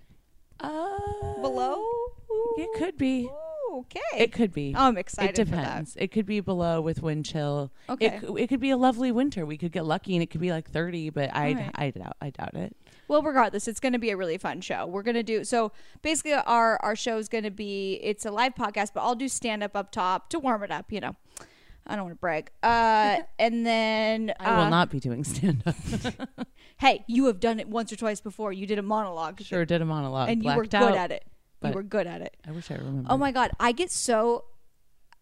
Uh, 0.59 0.97
Below? 1.41 1.83
It 2.57 2.69
could 2.79 2.97
be. 2.97 3.25
Ooh, 3.25 3.77
okay. 3.79 4.01
It 4.17 4.31
could 4.31 4.51
be. 4.53 4.73
Oh, 4.75 4.85
I'm 4.87 4.97
excited 4.97 5.37
It 5.39 5.45
for 5.49 5.55
that. 5.55 5.61
depends. 5.63 5.95
It 5.97 6.11
could 6.11 6.25
be 6.25 6.39
below 6.39 6.81
with 6.81 7.01
wind 7.03 7.25
chill. 7.25 7.71
Okay. 7.89 8.07
It, 8.07 8.23
it 8.37 8.47
could 8.47 8.59
be 8.59 8.71
a 8.71 8.77
lovely 8.77 9.11
winter. 9.11 9.45
We 9.45 9.57
could 9.57 9.71
get 9.71 9.85
lucky 9.85 10.15
and 10.15 10.23
it 10.23 10.27
could 10.31 10.41
be 10.41 10.51
like 10.51 10.69
30, 10.69 11.11
but 11.11 11.29
I 11.35 11.53
right. 11.53 11.71
I 11.75 11.89
doubt 11.91 12.17
I 12.21 12.29
doubt 12.31 12.55
it. 12.55 12.75
Well, 13.07 13.21
regardless, 13.21 13.67
it's 13.67 13.79
going 13.79 13.93
to 13.93 13.99
be 13.99 14.09
a 14.09 14.17
really 14.17 14.37
fun 14.37 14.61
show. 14.61 14.85
We're 14.85 15.03
going 15.03 15.15
to 15.15 15.23
do 15.23 15.43
so. 15.43 15.71
Basically, 16.01 16.33
our 16.33 16.77
our 16.81 16.95
show 16.95 17.17
is 17.17 17.29
going 17.29 17.45
to 17.45 17.51
be 17.51 17.99
it's 18.03 18.25
a 18.25 18.31
live 18.31 18.55
podcast, 18.55 18.91
but 18.93 19.01
I'll 19.01 19.15
do 19.15 19.27
stand 19.27 19.63
up 19.63 19.75
up 19.75 19.91
top 19.91 20.29
to 20.29 20.39
warm 20.39 20.63
it 20.63 20.71
up. 20.71 20.91
You 20.91 20.99
know, 20.99 21.15
I 21.85 21.95
don't 21.95 22.05
want 22.05 22.15
to 22.15 22.19
brag. 22.19 22.51
Uh, 22.61 23.19
and 23.39 23.65
then 23.65 24.33
I 24.39 24.51
will 24.51 24.63
uh, 24.63 24.69
not 24.69 24.89
be 24.89 24.99
doing 24.99 25.23
stand 25.23 25.63
up. 25.65 25.75
Hey, 26.79 27.03
you 27.07 27.25
have 27.25 27.39
done 27.39 27.59
it 27.59 27.67
once 27.67 27.91
or 27.91 27.95
twice 27.95 28.21
before. 28.21 28.53
You 28.53 28.67
did 28.67 28.77
a 28.77 28.83
monologue, 28.83 29.41
sure 29.41 29.65
did 29.65 29.81
a 29.81 29.85
monologue. 29.85 30.29
and 30.29 30.43
you 30.43 30.55
were 30.55 30.63
good 30.63 30.75
out, 30.75 30.95
at 30.95 31.11
it. 31.11 31.25
You 31.63 31.71
were 31.71 31.81
good 31.81 32.05
at 32.05 32.21
it. 32.21 32.37
I 32.47 32.51
wish 32.51 32.69
I 32.69 32.75
remember. 32.75 33.07
Oh 33.09 33.17
my 33.17 33.31
god, 33.31 33.49
I 33.59 33.71
get 33.71 33.89
so 33.89 34.45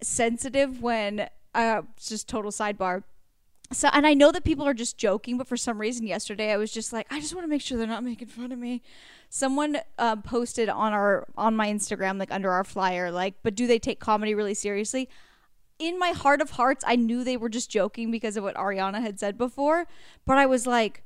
sensitive 0.01 0.81
when 0.81 1.29
uh 1.53 1.83
just 1.97 2.27
total 2.27 2.51
sidebar. 2.51 3.03
So 3.71 3.89
and 3.91 4.05
I 4.05 4.13
know 4.13 4.31
that 4.31 4.43
people 4.43 4.67
are 4.67 4.73
just 4.73 4.97
joking, 4.97 5.37
but 5.37 5.47
for 5.47 5.57
some 5.57 5.79
reason 5.79 6.05
yesterday 6.05 6.51
I 6.51 6.57
was 6.57 6.71
just 6.71 6.93
like, 6.93 7.07
I 7.09 7.19
just 7.19 7.33
want 7.33 7.45
to 7.45 7.49
make 7.49 7.61
sure 7.61 7.77
they're 7.77 7.87
not 7.87 8.03
making 8.03 8.27
fun 8.27 8.51
of 8.51 8.59
me. 8.59 8.81
Someone 9.29 9.79
uh, 9.97 10.17
posted 10.17 10.69
on 10.69 10.93
our 10.93 11.27
on 11.35 11.55
my 11.55 11.67
Instagram, 11.67 12.19
like 12.19 12.31
under 12.31 12.51
our 12.51 12.63
flyer, 12.63 13.11
like, 13.11 13.35
but 13.43 13.55
do 13.55 13.65
they 13.67 13.79
take 13.79 13.99
comedy 13.99 14.33
really 14.35 14.53
seriously? 14.53 15.09
In 15.77 15.99
my 15.99 16.11
heart 16.11 16.41
of 16.41 16.51
hearts, 16.51 16.85
I 16.87 16.95
knew 16.95 17.23
they 17.23 17.37
were 17.37 17.49
just 17.49 17.69
joking 17.69 18.11
because 18.11 18.37
of 18.37 18.43
what 18.43 18.55
Ariana 18.55 19.01
had 19.01 19.19
said 19.19 19.37
before, 19.37 19.87
but 20.25 20.37
I 20.37 20.45
was 20.45 20.65
like, 20.65 21.03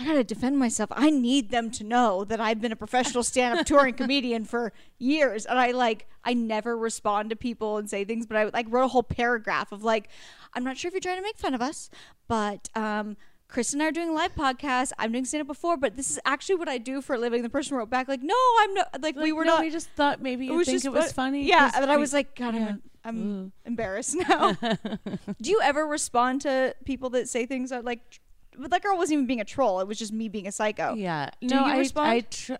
I 0.00 0.04
gotta 0.04 0.24
defend 0.24 0.58
myself. 0.58 0.88
I 0.94 1.10
need 1.10 1.50
them 1.50 1.70
to 1.72 1.84
know 1.84 2.24
that 2.24 2.40
I've 2.40 2.60
been 2.60 2.72
a 2.72 2.76
professional 2.76 3.22
stand-up 3.22 3.66
touring 3.66 3.94
comedian 3.94 4.46
for 4.46 4.72
years, 4.98 5.44
and 5.44 5.58
I 5.58 5.72
like 5.72 6.06
I 6.24 6.32
never 6.32 6.76
respond 6.76 7.28
to 7.30 7.36
people 7.36 7.76
and 7.76 7.88
say 7.90 8.04
things, 8.04 8.24
but 8.26 8.36
I 8.38 8.44
like 8.44 8.66
wrote 8.70 8.84
a 8.84 8.88
whole 8.88 9.02
paragraph 9.02 9.72
of 9.72 9.84
like, 9.84 10.08
I'm 10.54 10.64
not 10.64 10.78
sure 10.78 10.88
if 10.88 10.94
you're 10.94 11.00
trying 11.02 11.18
to 11.18 11.22
make 11.22 11.36
fun 11.38 11.54
of 11.54 11.60
us, 11.62 11.90
but 12.28 12.68
um. 12.74 13.16
Chris 13.52 13.72
and 13.72 13.82
I 13.82 13.86
are 13.86 13.90
doing 13.90 14.14
live 14.14 14.32
podcast. 14.36 14.92
I'm 14.96 15.10
doing 15.10 15.24
stand 15.24 15.40
up 15.40 15.48
before, 15.48 15.76
but 15.76 15.96
this 15.96 16.08
is 16.08 16.20
actually 16.24 16.54
what 16.54 16.68
I 16.68 16.78
do 16.78 17.02
for 17.02 17.16
a 17.16 17.18
living. 17.18 17.42
The 17.42 17.48
person 17.48 17.76
wrote 17.76 17.90
back 17.90 18.06
like, 18.06 18.22
"No, 18.22 18.36
I'm 18.60 18.74
not." 18.74 19.02
Like, 19.02 19.16
we 19.16 19.32
were 19.32 19.44
no, 19.44 19.54
not. 19.56 19.62
We 19.62 19.70
just 19.70 19.88
thought 19.96 20.22
maybe 20.22 20.46
you 20.46 20.64
think 20.64 20.76
just 20.76 20.84
it 20.86 20.92
was 20.92 21.06
fun- 21.06 21.32
funny. 21.32 21.48
Yeah, 21.48 21.68
and 21.74 21.90
I 21.90 21.96
we- 21.96 22.00
was 22.00 22.12
like, 22.12 22.36
God, 22.36 22.54
yeah. 22.54 22.68
I'm, 22.68 22.82
I'm 23.04 23.18
Ooh. 23.46 23.52
embarrassed 23.66 24.14
now. 24.28 24.52
Do 25.42 25.50
you 25.50 25.60
ever 25.64 25.84
respond 25.84 26.42
to 26.42 26.76
people 26.84 27.10
that 27.10 27.28
say 27.28 27.44
things 27.44 27.70
that 27.70 27.84
like, 27.84 28.20
but 28.60 28.70
that 28.70 28.82
girl 28.82 28.96
wasn't 28.96 29.14
even 29.14 29.26
being 29.26 29.40
a 29.40 29.44
troll. 29.44 29.80
It 29.80 29.88
was 29.88 29.98
just 29.98 30.12
me 30.12 30.28
being 30.28 30.46
a 30.46 30.52
psycho. 30.52 30.94
Yeah. 30.94 31.30
Do 31.40 31.54
no, 31.54 31.66
you 31.66 31.72
I, 31.72 31.78
respond? 31.78 32.08
I 32.08 32.20
tr- 32.20 32.52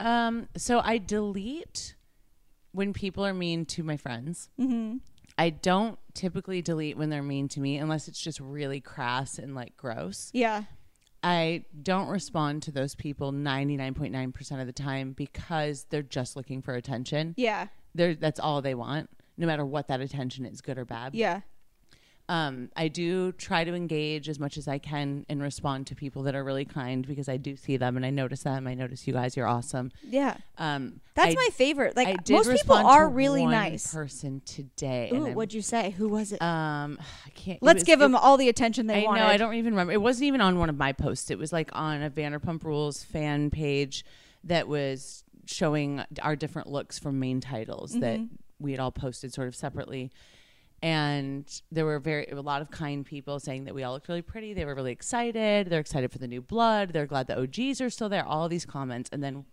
um. 0.00 0.48
So 0.56 0.80
I 0.82 0.98
delete 0.98 1.94
when 2.72 2.92
people 2.92 3.26
are 3.26 3.34
mean 3.34 3.66
to 3.66 3.82
my 3.82 3.96
friends. 3.96 4.48
Mm-hmm. 4.60 4.98
I 5.38 5.50
don't 5.50 5.98
typically 6.14 6.62
delete 6.62 6.96
when 6.98 7.10
they're 7.10 7.22
mean 7.22 7.48
to 7.48 7.60
me 7.60 7.78
unless 7.78 8.08
it's 8.08 8.20
just 8.20 8.40
really 8.40 8.80
crass 8.80 9.38
and 9.38 9.54
like 9.54 9.76
gross. 9.76 10.30
Yeah. 10.34 10.64
I 11.22 11.64
don't 11.80 12.08
respond 12.08 12.62
to 12.64 12.72
those 12.72 12.94
people 12.94 13.32
99.9% 13.32 14.60
of 14.60 14.66
the 14.66 14.72
time 14.72 15.12
because 15.12 15.86
they're 15.90 16.02
just 16.02 16.36
looking 16.36 16.62
for 16.62 16.74
attention. 16.74 17.34
Yeah. 17.36 17.68
They're, 17.94 18.14
that's 18.14 18.40
all 18.40 18.62
they 18.62 18.74
want, 18.74 19.10
no 19.36 19.46
matter 19.46 19.64
what 19.64 19.88
that 19.88 20.00
attention 20.00 20.44
is, 20.44 20.60
good 20.60 20.78
or 20.78 20.84
bad. 20.84 21.14
Yeah. 21.14 21.40
Um, 22.30 22.70
I 22.76 22.88
do 22.88 23.32
try 23.32 23.64
to 23.64 23.74
engage 23.74 24.28
as 24.28 24.38
much 24.38 24.58
as 24.58 24.68
I 24.68 24.76
can 24.78 25.24
and 25.30 25.40
respond 25.40 25.86
to 25.86 25.94
people 25.94 26.22
that 26.24 26.34
are 26.34 26.44
really 26.44 26.66
kind 26.66 27.06
because 27.06 27.26
I 27.26 27.38
do 27.38 27.56
see 27.56 27.78
them 27.78 27.96
and 27.96 28.04
I 28.04 28.10
notice 28.10 28.42
them. 28.42 28.66
I 28.66 28.74
notice 28.74 29.06
you 29.06 29.14
guys, 29.14 29.34
you're 29.34 29.46
awesome. 29.46 29.92
Yeah. 30.02 30.36
Um, 30.58 31.00
That's 31.14 31.32
I- 31.32 31.34
my 31.36 31.48
favorite. 31.54 31.96
Like 31.96 32.08
I 32.08 32.16
did 32.16 32.34
most 32.34 32.50
people 32.50 32.76
are 32.76 33.04
to 33.08 33.14
really 33.14 33.42
one 33.42 33.52
nice. 33.52 33.94
Person 33.94 34.42
today. 34.44 35.10
Ooh, 35.14 35.32
what'd 35.32 35.54
you 35.54 35.62
say? 35.62 35.90
Who 35.92 36.06
was 36.08 36.32
it? 36.32 36.42
Um, 36.42 36.98
I 37.26 37.30
can't. 37.30 37.62
Let's 37.62 37.76
was- 37.78 37.84
give 37.84 38.00
it- 38.00 38.02
them 38.02 38.14
all 38.14 38.36
the 38.36 38.50
attention 38.50 38.86
they 38.88 39.02
I 39.04 39.06
wanted. 39.06 39.20
know. 39.20 39.26
I 39.26 39.36
don't 39.38 39.54
even 39.54 39.72
remember. 39.72 39.94
It 39.94 40.02
wasn't 40.02 40.24
even 40.24 40.42
on 40.42 40.58
one 40.58 40.68
of 40.68 40.76
my 40.76 40.92
posts. 40.92 41.30
It 41.30 41.38
was 41.38 41.50
like 41.52 41.70
on 41.72 42.02
a 42.02 42.10
Vanderpump 42.10 42.62
Rules 42.62 43.04
fan 43.04 43.48
page 43.50 44.04
that 44.44 44.68
was 44.68 45.24
showing 45.46 46.04
our 46.22 46.36
different 46.36 46.68
looks 46.68 46.98
from 46.98 47.18
main 47.18 47.40
titles 47.40 47.92
that 48.00 48.18
Mm-hmm. 48.20 48.34
we 48.58 48.72
had 48.72 48.80
all 48.80 48.92
posted 48.92 49.32
sort 49.32 49.48
of 49.48 49.56
separately. 49.56 50.10
And 50.80 51.44
there 51.72 51.84
were 51.84 51.98
very 51.98 52.26
a 52.26 52.40
lot 52.40 52.62
of 52.62 52.70
kind 52.70 53.04
people 53.04 53.40
saying 53.40 53.64
that 53.64 53.74
we 53.74 53.82
all 53.82 53.92
looked 53.92 54.08
really 54.08 54.22
pretty. 54.22 54.54
They 54.54 54.64
were 54.64 54.74
really 54.74 54.92
excited. 54.92 55.68
They're 55.68 55.80
excited 55.80 56.12
for 56.12 56.18
the 56.18 56.28
new 56.28 56.40
blood. 56.40 56.92
They're 56.92 57.06
glad 57.06 57.26
the 57.26 57.40
OGs 57.40 57.80
are 57.80 57.90
still 57.90 58.08
there. 58.08 58.24
All 58.24 58.48
these 58.48 58.64
comments, 58.64 59.10
and 59.12 59.22
then 59.22 59.44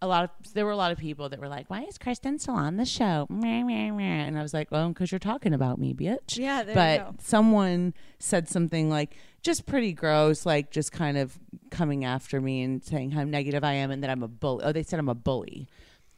a 0.00 0.06
lot 0.06 0.24
of 0.24 0.52
there 0.52 0.64
were 0.64 0.70
a 0.70 0.76
lot 0.76 0.92
of 0.92 0.98
people 0.98 1.28
that 1.30 1.40
were 1.40 1.48
like, 1.48 1.68
"Why 1.70 1.82
is 1.82 1.98
Kristen 1.98 2.38
still 2.38 2.54
on 2.54 2.76
the 2.76 2.84
show?" 2.84 3.26
And 3.30 4.38
I 4.38 4.42
was 4.42 4.54
like, 4.54 4.70
"Well, 4.70 4.88
because 4.88 5.10
you're 5.10 5.18
talking 5.18 5.54
about 5.54 5.78
me, 5.78 5.94
bitch." 5.94 6.36
Yeah, 6.36 6.62
but 6.62 7.20
someone 7.20 7.94
said 8.18 8.48
something 8.48 8.90
like 8.90 9.16
just 9.42 9.66
pretty 9.66 9.92
gross, 9.92 10.46
like 10.46 10.70
just 10.70 10.92
kind 10.92 11.16
of 11.16 11.38
coming 11.70 12.04
after 12.04 12.40
me 12.40 12.62
and 12.62 12.84
saying 12.84 13.12
how 13.12 13.24
negative 13.24 13.64
I 13.64 13.72
am 13.72 13.90
and 13.90 14.02
that 14.02 14.10
I'm 14.10 14.22
a 14.22 14.28
bully. 14.28 14.64
Oh, 14.64 14.72
they 14.72 14.82
said 14.82 14.98
I'm 14.98 15.08
a 15.08 15.14
bully. 15.14 15.68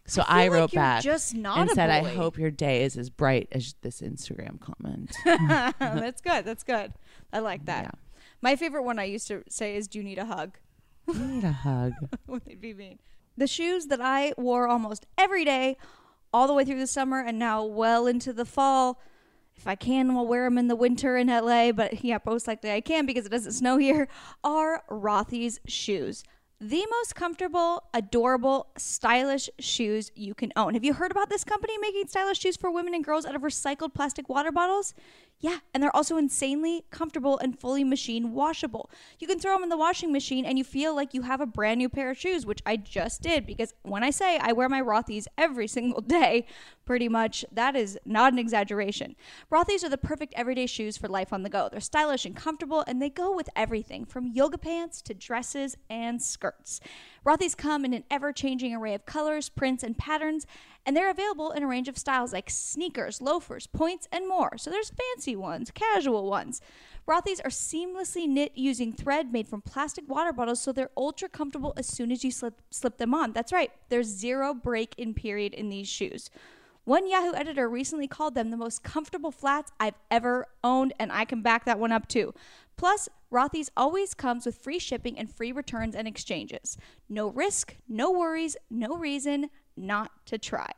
So 0.06 0.22
I 0.22 0.42
I, 0.42 0.44
feel 0.44 0.52
like 0.52 0.60
wrote 0.60 0.72
back 0.72 1.02
just 1.02 1.34
not 1.34 1.58
and 1.58 1.70
said, 1.70 1.88
bully." 1.88 2.12
"I 2.12 2.14
hope 2.14 2.38
your 2.38 2.50
day 2.50 2.84
is 2.84 2.96
as 2.96 3.10
bright 3.10 3.48
as 3.52 3.74
this 3.82 4.00
Instagram 4.00 4.60
comment." 4.60 5.14
that's 5.24 6.20
good. 6.20 6.44
That's 6.44 6.62
good. 6.62 6.92
I 7.32 7.40
like 7.40 7.66
that. 7.66 7.84
Yeah. 7.84 7.90
My 8.40 8.56
favorite 8.56 8.82
one 8.82 8.98
I 8.98 9.04
used 9.04 9.28
to 9.28 9.42
say 9.48 9.76
is, 9.76 9.88
"Do 9.88 9.98
you 9.98 10.04
need 10.04 10.18
a 10.18 10.26
hug?" 10.26 10.58
Need 11.06 11.44
a 11.44 11.52
hug. 11.52 11.92
when 12.26 12.40
they'd 12.44 12.60
be 12.60 12.74
mean. 12.74 12.98
The 13.36 13.46
shoes 13.46 13.86
that 13.86 14.00
I 14.00 14.32
wore 14.36 14.66
almost 14.66 15.06
every 15.18 15.44
day, 15.44 15.76
all 16.32 16.46
the 16.46 16.54
way 16.54 16.64
through 16.64 16.78
the 16.78 16.86
summer, 16.86 17.20
and 17.20 17.38
now 17.38 17.64
well 17.64 18.06
into 18.06 18.32
the 18.32 18.44
fall. 18.44 19.00
If 19.56 19.66
I 19.66 19.74
can, 19.74 20.10
I'll 20.10 20.26
wear 20.26 20.44
them 20.44 20.58
in 20.58 20.68
the 20.68 20.76
winter 20.76 21.16
in 21.16 21.28
LA, 21.28 21.72
but 21.72 22.04
yeah, 22.04 22.18
most 22.26 22.46
likely 22.46 22.70
I 22.70 22.80
can 22.80 23.06
because 23.06 23.24
it 23.26 23.30
doesn't 23.30 23.52
snow 23.52 23.78
here. 23.78 24.08
Are 24.44 24.82
Rothy's 24.90 25.60
shoes. 25.66 26.24
The 26.60 26.86
most 26.90 27.14
comfortable, 27.14 27.84
adorable, 27.92 28.68
stylish 28.78 29.50
shoes 29.58 30.10
you 30.14 30.34
can 30.34 30.54
own. 30.56 30.72
Have 30.72 30.84
you 30.84 30.94
heard 30.94 31.10
about 31.10 31.28
this 31.28 31.44
company 31.44 31.76
making 31.76 32.06
stylish 32.06 32.38
shoes 32.38 32.56
for 32.56 32.70
women 32.70 32.94
and 32.94 33.04
girls 33.04 33.26
out 33.26 33.36
of 33.36 33.42
recycled 33.42 33.92
plastic 33.92 34.30
water 34.30 34.50
bottles? 34.50 34.94
Yeah, 35.38 35.58
and 35.74 35.82
they're 35.82 35.94
also 35.94 36.16
insanely 36.16 36.84
comfortable 36.90 37.38
and 37.38 37.58
fully 37.58 37.84
machine 37.84 38.32
washable. 38.32 38.90
You 39.18 39.26
can 39.26 39.38
throw 39.38 39.52
them 39.52 39.62
in 39.62 39.68
the 39.68 39.76
washing 39.76 40.10
machine 40.10 40.46
and 40.46 40.56
you 40.56 40.64
feel 40.64 40.96
like 40.96 41.12
you 41.12 41.22
have 41.22 41.42
a 41.42 41.46
brand 41.46 41.78
new 41.78 41.90
pair 41.90 42.10
of 42.10 42.16
shoes, 42.16 42.46
which 42.46 42.62
I 42.64 42.76
just 42.76 43.20
did 43.20 43.46
because 43.46 43.74
when 43.82 44.02
I 44.02 44.10
say 44.10 44.38
I 44.38 44.52
wear 44.52 44.68
my 44.68 44.80
Rothy's 44.80 45.28
every 45.36 45.66
single 45.76 46.00
day, 46.00 46.46
Pretty 46.86 47.08
much, 47.08 47.44
that 47.50 47.74
is 47.74 47.98
not 48.06 48.32
an 48.32 48.38
exaggeration. 48.38 49.16
Rothy's 49.50 49.82
are 49.82 49.88
the 49.88 49.98
perfect 49.98 50.32
everyday 50.36 50.66
shoes 50.66 50.96
for 50.96 51.08
life 51.08 51.32
on 51.32 51.42
the 51.42 51.50
go. 51.50 51.68
They're 51.68 51.80
stylish 51.80 52.24
and 52.24 52.36
comfortable, 52.36 52.84
and 52.86 53.02
they 53.02 53.10
go 53.10 53.34
with 53.34 53.50
everything 53.56 54.04
from 54.04 54.28
yoga 54.28 54.56
pants 54.56 55.02
to 55.02 55.12
dresses 55.12 55.76
and 55.90 56.22
skirts. 56.22 56.80
Rothy's 57.26 57.56
come 57.56 57.84
in 57.84 57.92
an 57.92 58.04
ever 58.08 58.32
changing 58.32 58.72
array 58.72 58.94
of 58.94 59.04
colors, 59.04 59.48
prints, 59.48 59.82
and 59.82 59.98
patterns, 59.98 60.46
and 60.86 60.96
they're 60.96 61.10
available 61.10 61.50
in 61.50 61.64
a 61.64 61.66
range 61.66 61.88
of 61.88 61.98
styles 61.98 62.32
like 62.32 62.48
sneakers, 62.48 63.20
loafers, 63.20 63.66
points, 63.66 64.06
and 64.12 64.28
more. 64.28 64.56
So 64.56 64.70
there's 64.70 64.90
fancy 64.90 65.34
ones, 65.34 65.72
casual 65.72 66.30
ones. 66.30 66.60
Rothy's 67.08 67.40
are 67.40 67.50
seamlessly 67.50 68.26
knit 68.28 68.52
using 68.54 68.92
thread 68.92 69.32
made 69.32 69.48
from 69.48 69.62
plastic 69.62 70.08
water 70.08 70.32
bottles, 70.32 70.60
so 70.60 70.72
they're 70.72 70.90
ultra 70.96 71.28
comfortable 71.28 71.74
as 71.76 71.86
soon 71.86 72.10
as 72.10 72.24
you 72.24 72.30
slip, 72.30 72.62
slip 72.70 72.98
them 72.98 73.14
on. 73.14 73.32
That's 73.32 73.52
right, 73.52 73.70
there's 73.88 74.06
zero 74.06 74.54
break 74.54 74.94
in 74.96 75.12
period 75.12 75.54
in 75.54 75.68
these 75.68 75.88
shoes. 75.88 76.30
One 76.84 77.08
Yahoo 77.08 77.34
editor 77.34 77.68
recently 77.68 78.06
called 78.06 78.36
them 78.36 78.50
the 78.50 78.56
most 78.56 78.84
comfortable 78.84 79.32
flats 79.32 79.72
I've 79.80 79.98
ever 80.08 80.46
owned, 80.62 80.94
and 81.00 81.10
I 81.10 81.24
can 81.24 81.42
back 81.42 81.64
that 81.64 81.80
one 81.80 81.90
up 81.90 82.06
too. 82.06 82.32
Plus, 82.76 83.08
Rothy's 83.32 83.70
always 83.76 84.14
comes 84.14 84.46
with 84.46 84.56
free 84.56 84.78
shipping 84.78 85.18
and 85.18 85.28
free 85.28 85.50
returns 85.50 85.96
and 85.96 86.06
exchanges. 86.06 86.76
No 87.08 87.28
risk, 87.28 87.76
no 87.88 88.12
worries, 88.12 88.56
no 88.70 88.96
reason 88.96 89.50
not 89.76 90.10
to 90.26 90.38
try. 90.38 90.70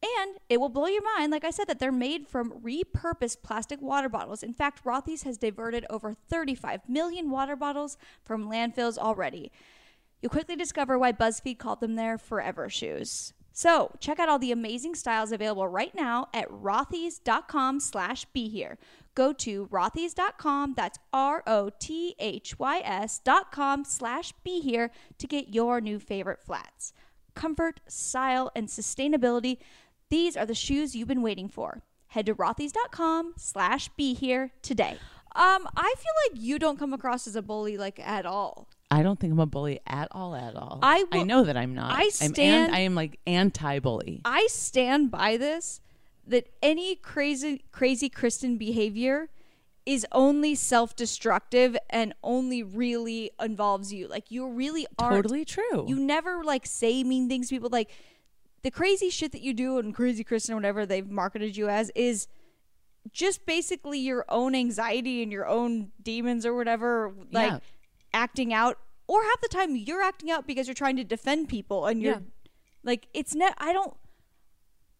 And 0.00 0.36
it 0.48 0.60
will 0.60 0.68
blow 0.68 0.86
your 0.86 1.02
mind, 1.16 1.32
like 1.32 1.44
I 1.44 1.50
said, 1.50 1.66
that 1.66 1.80
they're 1.80 1.90
made 1.90 2.28
from 2.28 2.52
repurposed 2.60 3.42
plastic 3.42 3.82
water 3.82 4.08
bottles. 4.08 4.44
In 4.44 4.54
fact, 4.54 4.84
Rothy's 4.84 5.24
has 5.24 5.36
diverted 5.38 5.84
over 5.90 6.14
35 6.14 6.88
million 6.88 7.30
water 7.30 7.56
bottles 7.56 7.98
from 8.24 8.48
landfills 8.48 8.96
already. 8.96 9.50
You'll 10.22 10.30
quickly 10.30 10.54
discover 10.54 10.98
why 10.98 11.12
BuzzFeed 11.12 11.58
called 11.58 11.80
them 11.80 11.96
their 11.96 12.16
forever 12.16 12.68
shoes. 12.68 13.32
So 13.52 13.90
check 13.98 14.20
out 14.20 14.28
all 14.28 14.38
the 14.38 14.52
amazing 14.52 14.94
styles 14.94 15.32
available 15.32 15.66
right 15.66 15.92
now 15.92 16.28
at 16.32 16.48
rothys.com 16.48 17.80
slash 17.80 18.24
be 18.26 18.48
here. 18.48 18.78
Go 19.16 19.32
to 19.32 19.66
rothys.com, 19.66 20.74
that's 20.76 21.00
R-O-T-H-Y-S 21.12 21.60
dot 23.24 23.50
com 23.50 23.84
slash 23.84 24.32
be 24.44 24.60
here 24.60 24.92
to 25.18 25.26
get 25.26 25.52
your 25.52 25.80
new 25.80 25.98
favorite 25.98 26.40
flats. 26.40 26.92
Comfort, 27.38 27.78
style, 27.86 28.50
and 28.56 28.66
sustainability, 28.66 29.58
these 30.10 30.36
are 30.36 30.44
the 30.44 30.54
shoes 30.56 30.96
you've 30.96 31.06
been 31.06 31.22
waiting 31.22 31.48
for. 31.48 31.82
Head 32.08 32.26
to 32.26 32.34
rothys.com 32.34 33.34
slash 33.36 33.88
be 33.96 34.12
here 34.12 34.50
today. 34.60 34.96
Um, 35.36 35.68
I 35.76 35.94
feel 35.96 36.12
like 36.32 36.42
you 36.42 36.58
don't 36.58 36.78
come 36.80 36.92
across 36.92 37.28
as 37.28 37.36
a 37.36 37.42
bully 37.42 37.76
like 37.78 38.00
at 38.00 38.26
all. 38.26 38.66
I 38.90 39.02
don't 39.04 39.20
think 39.20 39.32
I'm 39.32 39.38
a 39.38 39.46
bully 39.46 39.78
at 39.86 40.08
all. 40.10 40.34
At 40.34 40.56
all. 40.56 40.80
I 40.82 41.04
I 41.12 41.22
know 41.22 41.44
that 41.44 41.56
I'm 41.56 41.74
not. 41.74 41.92
I 41.92 42.04
I'm 42.04 42.10
stand- 42.10 42.70
an- 42.70 42.74
I 42.74 42.80
am 42.80 42.96
like 42.96 43.20
anti-bully. 43.26 44.22
I 44.24 44.48
stand 44.50 45.12
by 45.12 45.36
this 45.36 45.80
that 46.26 46.48
any 46.60 46.96
crazy 46.96 47.62
crazy 47.70 48.08
Kristen 48.08 48.56
behavior 48.58 49.28
is 49.88 50.04
only 50.12 50.54
self-destructive 50.54 51.74
and 51.88 52.12
only 52.22 52.62
really 52.62 53.30
involves 53.40 53.90
you. 53.90 54.06
Like 54.06 54.30
you 54.30 54.46
really 54.46 54.86
aren't 54.98 55.22
Totally 55.22 55.46
true. 55.46 55.86
you 55.88 55.96
never 55.98 56.44
like 56.44 56.66
say 56.66 57.02
mean 57.02 57.26
things 57.26 57.48
to 57.48 57.54
people 57.54 57.70
like 57.72 57.90
the 58.62 58.70
crazy 58.70 59.08
shit 59.08 59.32
that 59.32 59.40
you 59.40 59.54
do 59.54 59.78
and 59.78 59.94
crazy 59.94 60.22
Kristen 60.24 60.52
or 60.52 60.56
whatever 60.56 60.84
they've 60.84 61.08
marketed 61.08 61.56
you 61.56 61.70
as 61.70 61.90
is 61.94 62.28
just 63.12 63.46
basically 63.46 63.98
your 63.98 64.26
own 64.28 64.54
anxiety 64.54 65.22
and 65.22 65.32
your 65.32 65.46
own 65.46 65.90
demons 66.02 66.44
or 66.44 66.54
whatever 66.54 67.14
like 67.32 67.52
Yeah. 67.52 67.58
acting 68.12 68.52
out 68.52 68.76
or 69.06 69.22
half 69.22 69.40
the 69.40 69.48
time 69.48 69.74
you're 69.74 70.02
acting 70.02 70.30
out 70.30 70.46
because 70.46 70.66
you're 70.66 70.74
trying 70.74 70.96
to 70.96 71.04
defend 71.04 71.48
people 71.48 71.86
and 71.86 72.02
you're 72.02 72.12
Yeah. 72.12 72.20
like 72.82 73.08
it's 73.14 73.34
ne- 73.34 73.54
I 73.56 73.72
don't 73.72 73.94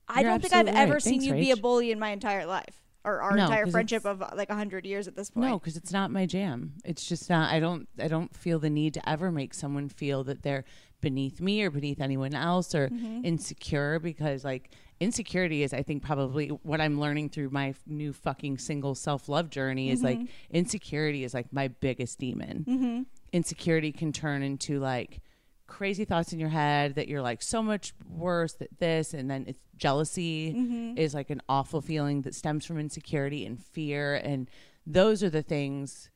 I 0.09 0.23
You're 0.23 0.31
don't 0.31 0.41
think 0.41 0.55
I've 0.55 0.69
ever 0.69 0.95
right. 0.95 1.03
seen 1.03 1.21
Thanks, 1.21 1.27
you 1.27 1.35
be 1.35 1.51
a 1.51 1.57
bully 1.59 1.91
in 1.93 1.99
my 1.99 2.09
entire 2.09 2.47
life 2.47 2.83
or 3.09 3.23
our 3.23 3.37
No, 3.37 3.45
entire 3.45 3.67
friendship 3.67 4.05
of 4.05 4.21
uh, 4.23 4.31
like 4.37 4.49
100 4.49 4.85
years 4.87 5.09
at 5.09 5.17
this 5.17 5.31
point. 5.31 5.47
No, 5.47 5.59
because 5.59 5.77
it's 5.77 5.93
not 5.93 6.11
my 6.11 6.27
jam. 6.27 6.75
It's 6.85 7.05
just 7.07 7.29
not. 7.31 7.53
I 7.53 7.59
don't. 7.61 7.89
I 7.99 8.09
don't 8.09 8.35
feel 8.37 8.59
the 8.59 8.71
need 8.71 8.95
to 8.95 9.09
ever 9.09 9.33
make 9.33 9.55
someone 9.55 9.89
feel 9.89 10.25
that 10.25 10.43
they're 10.43 10.65
beneath 11.01 11.41
me 11.41 11.63
or 11.63 11.71
beneath 11.71 12.01
anyone 12.01 12.35
else 12.35 12.75
or 12.75 12.89
Mm-hmm. 12.89 13.25
insecure. 13.25 13.99
Because 13.99 14.45
like 14.45 14.71
insecurity 15.01 15.63
is, 15.63 15.73
I 15.73 15.83
think, 15.83 16.03
probably 16.03 16.49
what 16.49 16.81
I'm 16.81 16.99
learning 17.01 17.31
through 17.31 17.51
my 17.51 17.69
f- 17.71 17.81
new 17.87 18.13
fucking 18.13 18.59
single 18.59 18.95
self 18.95 19.29
love 19.29 19.49
journey 19.51 19.91
is 19.91 20.03
like 20.03 20.19
Mm-hmm. 20.19 20.27
insecurity 20.57 21.25
is 21.25 21.35
like 21.35 21.53
my 21.53 21.69
biggest 21.69 22.19
demon. 22.19 23.07
Insecurity 23.33 23.93
can 23.93 24.13
turn 24.13 24.43
into 24.43 24.79
like 24.81 25.21
crazy 25.69 26.05
thoughts 26.05 26.33
in 26.33 26.41
your 26.41 26.49
head 26.49 26.97
that 26.97 27.07
you're 27.07 27.23
like 27.23 27.41
so 27.43 27.63
much 27.63 27.93
worse 28.09 28.55
that 28.55 28.69
this 28.81 29.15
and 29.15 29.31
then 29.31 29.45
it's 29.47 29.61
jealousy 29.77 30.53
Mm-hmm. 30.57 30.99
is 30.99 31.15
like 31.15 31.31
an 31.31 31.41
awful 31.49 31.81
feeling 31.81 32.23
that 32.23 32.35
stems 32.35 32.65
from 32.67 32.79
insecurity 32.81 33.47
and 33.47 33.63
fear 33.63 34.17
and 34.17 34.51
those 34.87 35.23
are 35.23 35.31
the 35.31 35.43
things 35.43 36.11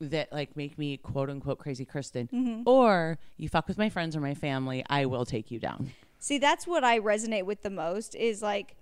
that 0.00 0.32
like 0.32 0.56
make 0.56 0.78
me 0.78 0.96
quote 0.98 1.30
unquote 1.30 1.58
crazy 1.58 1.84
Kristen 1.84 2.28
Mm-hmm. 2.32 2.62
or 2.66 3.18
you 3.36 3.48
fuck 3.48 3.66
with 3.66 3.78
my 3.78 3.88
friends 3.88 4.14
or 4.14 4.20
my 4.20 4.34
family 4.34 4.84
I 4.88 5.06
will 5.06 5.24
take 5.24 5.50
you 5.50 5.58
down 5.58 5.90
See, 6.20 6.38
that's 6.38 6.68
what 6.68 6.84
I 6.84 7.00
resonate 7.00 7.46
with 7.46 7.62
the 7.64 7.70
most 7.70 8.14
is 8.14 8.42
like, 8.42 8.76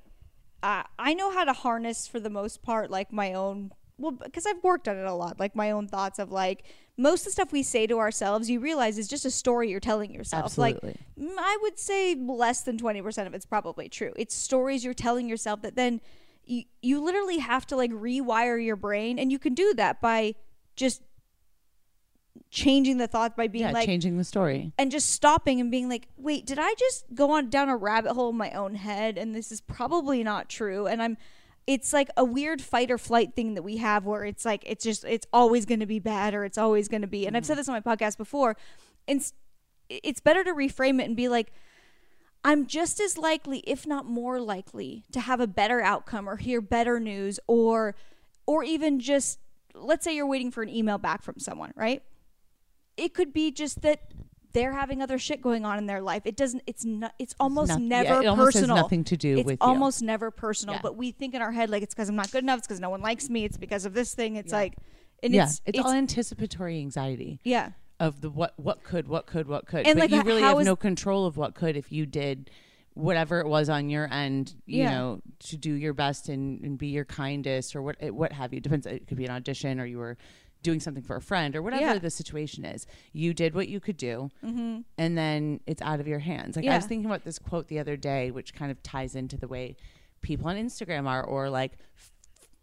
uh, 0.63 0.83
I 0.99 1.15
know 1.15 1.31
how 1.31 1.45
to 1.45 1.55
harness 1.55 2.07
for 2.07 2.21
the 2.21 2.29
most 2.29 2.61
part, 2.61 2.91
like 2.91 3.15
my 3.15 3.33
own, 3.33 3.71
well, 3.97 4.11
because 4.13 4.45
I've 4.45 4.63
worked 4.63 4.87
on 4.89 4.99
it 4.99 5.07
a 5.07 5.15
lot, 5.15 5.41
like 5.41 5.57
my 5.57 5.71
own 5.71 5.89
thoughts 5.89 6.19
of 6.19 6.31
like, 6.31 6.65
most 7.01 7.21
of 7.23 7.25
the 7.27 7.31
stuff 7.31 7.53
we 7.53 7.63
say 7.63 7.87
to 7.87 7.99
ourselves, 7.99 8.51
you 8.51 8.61
realize 8.61 8.99
is 8.99 9.09
just 9.09 9.25
a 9.25 9.31
story 9.31 9.71
you're 9.71 9.81
telling 9.81 10.13
yourself. 10.13 10.45
Absolutely. 10.45 10.99
Like, 11.17 11.31
I 11.39 11.59
would 11.63 11.79
say 11.79 12.15
less 12.15 12.61
than 12.63 12.79
20% 12.79 13.27
of 13.27 13.35
it's 13.35 13.47
probably 13.47 13.89
true. 13.89 14.13
It's 14.17 14.35
stories 14.35 14.85
you're 14.85 14.95
telling 14.95 15.29
yourself 15.29 15.63
that 15.63 15.77
then 15.77 16.01
you, 16.45 16.65
you 16.83 17.03
literally 17.03 17.39
have 17.39 17.67
to 17.69 17.77
like 17.77 17.91
rewire 17.91 18.63
your 18.63 18.77
brain. 18.77 19.19
And 19.19 19.33
you 19.33 19.39
can 19.39 19.55
do 19.55 19.73
that 19.75 20.01
by 20.01 20.35
just 20.77 21.03
changing 22.51 22.99
the 22.99 23.07
thoughts 23.07 23.35
by 23.37 23.49
being 23.49 23.65
yeah 23.65 23.71
like, 23.71 23.87
changing 23.87 24.17
the 24.17 24.25
story 24.25 24.73
and 24.79 24.91
just 24.91 25.11
stopping 25.11 25.61
and 25.61 25.71
being 25.71 25.89
like, 25.89 26.09
wait, 26.17 26.47
did 26.47 26.59
I 26.61 26.75
just 26.79 27.05
go 27.15 27.33
on 27.33 27.49
down 27.49 27.69
a 27.69 27.77
rabbit 27.77 28.13
hole 28.13 28.31
in 28.31 28.37
my 28.37 28.51
own 28.53 28.75
head 28.75 29.17
and 29.17 29.35
this 29.35 29.51
is 29.51 29.61
probably 29.61 30.23
not 30.23 30.49
true? 30.49 30.87
And 30.87 31.03
I'm 31.03 31.17
it's 31.67 31.93
like 31.93 32.09
a 32.17 32.25
weird 32.25 32.61
fight 32.61 32.91
or 32.91 32.99
flight 32.99 33.35
thing 33.35 33.55
that 33.55 33.63
we 33.63 33.77
have 33.77 34.05
where 34.05 34.25
it's 34.25 34.45
like 34.45 34.63
it's 34.67 34.85
just 34.85 35.05
it's 35.05 35.27
always 35.33 35.67
going 35.67 35.81
to 35.81 35.87
be 35.87 35.99
bad 35.99 36.35
or 36.35 36.45
it's 36.45 36.59
always 36.59 36.89
going 36.89 37.03
to 37.03 37.09
be. 37.09 37.27
And 37.27 37.37
I've 37.37 37.47
said 37.47 37.55
mm. 37.55 37.59
this 37.59 37.69
on 37.69 37.75
my 37.75 37.97
podcast 37.97 38.17
before. 38.17 38.57
It's 39.07 39.33
it's 39.89 40.21
better 40.21 40.45
to 40.45 40.53
reframe 40.53 41.01
it 41.01 41.05
and 41.05 41.17
be 41.17 41.29
like 41.29 41.53
I'm 42.43 42.67
just 42.67 43.01
as 43.01 43.19
likely, 43.19 43.59
if 43.67 43.87
not 43.87 44.07
more 44.07 44.41
likely, 44.41 45.05
to 45.13 45.21
have 45.21 45.41
a 45.41 45.47
better 45.47 45.83
outcome 45.83 46.29
or 46.29 46.37
hear 46.37 46.61
better 46.61 46.99
news 46.99 47.39
or 47.47 47.95
or 48.47 48.65
even 48.65 48.99
just 48.99 49.39
let's 49.75 50.05
say 50.05 50.15
you're 50.15 50.27
waiting 50.27 50.51
for 50.51 50.63
an 50.63 50.69
email 50.69 50.99
back 50.99 51.23
from 51.23 51.39
someone, 51.39 51.73
right? 51.77 52.03
It 52.97 53.15
could 53.15 53.33
be 53.33 53.51
just 53.51 53.83
that 53.83 54.13
they're 54.53 54.73
having 54.73 55.01
other 55.03 55.19
shit 55.19 55.41
going 55.41 55.65
on 55.65 55.79
in 55.79 55.87
their 55.87 56.01
life. 56.01 56.23
It 56.25 56.37
doesn't 56.37 56.63
it's 56.67 56.85
not 56.85 57.15
it's 57.19 57.35
almost 57.39 57.69
not- 57.69 57.81
yeah, 57.81 58.03
never 58.03 58.23
it 58.23 58.27
almost 58.27 58.55
has 58.55 58.63
personal. 58.63 58.77
nothing 58.77 59.05
to 59.05 59.17
do 59.17 59.39
it's 59.39 59.47
with 59.47 59.53
you. 59.61 59.67
almost 59.67 60.03
never 60.03 60.31
personal, 60.31 60.77
Yeah. 60.77 60.81
but 60.83 60.97
we 60.97 61.11
think 61.13 61.35
in 61.35 61.43
our 61.43 61.53
head 61.53 61.71
like 61.71 61.83
it's 61.83 61.95
cuz 61.95 62.09
I'm 62.09 62.17
not 62.17 62.31
good 62.33 62.43
enough, 62.43 62.59
it's 62.59 62.67
cuz 62.67 62.81
no 62.81 62.91
one 62.91 63.01
likes 63.01 63.29
me, 63.31 63.45
it's 63.45 63.57
because 63.57 63.85
of 63.85 63.95
this 63.95 64.15
thing. 64.15 64.37
It's 64.37 64.51
Yeah. 64.53 64.59
like 64.59 64.77
and 65.23 65.33
yeah 65.35 65.45
it's, 65.45 65.61
it's, 65.67 65.79
all 65.79 65.93
anticipatory 65.93 66.79
anxiety 66.79 67.41
yeah. 67.45 67.71
of 68.01 68.21
the 68.23 68.31
what 68.31 68.55
what 68.59 68.83
could 68.83 69.07
what 69.07 69.27
could 69.27 69.47
what 69.47 69.67
could 69.67 69.87
And, 69.87 69.99
but 69.99 70.11
like, 70.11 70.19
you 70.19 70.23
really 70.29 70.43
have 70.43 70.59
is- 70.61 70.67
no 70.67 70.77
control 70.77 71.27
of 71.27 71.37
what 71.37 71.55
could 71.55 71.77
if 71.77 71.93
you 71.93 72.07
did 72.07 72.51
whatever 72.95 73.39
it 73.41 73.47
was 73.47 73.69
on 73.69 73.89
your 73.89 74.13
end 74.13 74.55
you 74.67 74.79
Yeah. 74.83 74.91
know 74.91 75.21
to 75.41 75.57
do 75.57 75.73
your 75.75 75.93
best 75.95 76.29
and, 76.29 76.61
and 76.65 76.77
be 76.77 76.89
your 76.89 77.05
kindest 77.05 77.77
or 77.77 77.83
what 77.83 77.97
eh, 78.01 78.09
what 78.11 78.33
have 78.33 78.53
you 78.53 78.61
depends 78.61 78.85
it 78.87 79.07
could 79.07 79.17
be 79.17 79.27
an 79.27 79.31
audition 79.31 79.79
or 79.79 79.87
you 79.87 79.99
were 79.99 80.17
doing 80.63 80.81
something 80.81 81.03
for 81.03 81.17
a 81.17 81.23
friend 81.23 81.57
or 81.57 81.63
whatever 81.63 81.83
Yeah. 81.83 81.99
the 81.99 82.11
situation 82.11 82.65
is 82.65 82.87
you 83.13 83.33
did 83.33 83.55
what 83.55 83.69
you 83.69 83.81
could 83.81 83.97
do 83.97 84.31
Mhm. 84.45 84.85
and 84.99 85.17
then 85.17 85.61
it's 85.67 85.81
out 85.83 86.01
of 86.01 86.07
your 86.07 86.19
hands 86.19 86.57
like 86.57 86.67
i 86.67 86.77
was 86.77 86.87
thinking 86.87 87.07
about 87.07 87.25
this 87.25 87.39
quote 87.39 87.69
the 87.69 87.79
other 87.79 87.97
day 87.97 88.31
which 88.31 88.55
kind 88.55 88.71
of 88.71 88.83
ties 88.83 89.15
into 89.15 89.37
the 89.37 89.49
way 89.49 89.77
people 90.21 90.49
on 90.49 90.57
instagram 90.57 91.07
are 91.07 91.25
or 91.25 91.49
like 91.49 91.79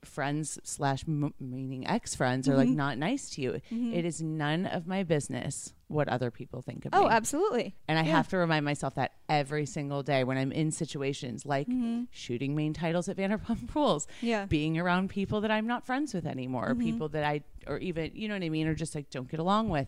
friends 0.08 0.58
slash 0.64 1.04
m- 1.08 1.34
meaning 1.40 1.86
ex-friends 1.88 2.48
are 2.50 2.56
like 2.56 2.70
Mhm. 2.70 2.76
not 2.76 2.98
nice 2.98 3.30
to 3.32 3.42
you 3.42 3.62
Mhm. 3.72 3.94
it 3.94 4.06
is 4.06 4.22
none 4.22 4.66
of 4.66 4.88
my 4.88 5.04
business 5.04 5.74
what 5.88 6.08
other 6.10 6.30
people 6.32 6.62
think 6.62 6.86
of 6.86 6.92
me 6.92 6.98
Oh, 7.00 7.08
absolutely. 7.10 7.76
and 7.88 7.98
i 8.00 8.04
yeah. 8.04 8.12
have 8.12 8.28
to 8.30 8.38
remind 8.38 8.66
myself 8.66 8.96
that 8.96 9.14
every 9.30 9.66
single 9.66 10.04
day 10.04 10.24
when 10.24 10.38
i'm 10.38 10.52
in 10.52 10.72
situations 10.72 11.46
like 11.46 11.68
Mhm. 11.68 12.08
shooting 12.12 12.56
main 12.56 12.74
titles 12.74 13.08
at 13.10 13.18
vanderpump 13.18 13.74
rules 13.76 14.08
Yeah. 14.22 14.46
being 14.46 14.78
around 14.78 15.10
people 15.10 15.42
that 15.42 15.52
i'm 15.52 15.68
not 15.68 15.86
friends 15.86 16.14
with 16.14 16.26
anymore 16.26 16.70
or 16.70 16.76
people 16.76 17.10
that 17.10 17.24
i 17.24 17.42
or 17.68 17.78
even 17.80 18.12
you 18.16 18.28
know 18.28 18.36
what 18.36 18.44
i 18.44 18.50
mean 18.50 18.68
or 18.68 18.74
just 18.76 18.96
like 18.96 19.10
don't 19.10 19.30
get 19.30 19.40
along 19.40 19.70
with 19.70 19.88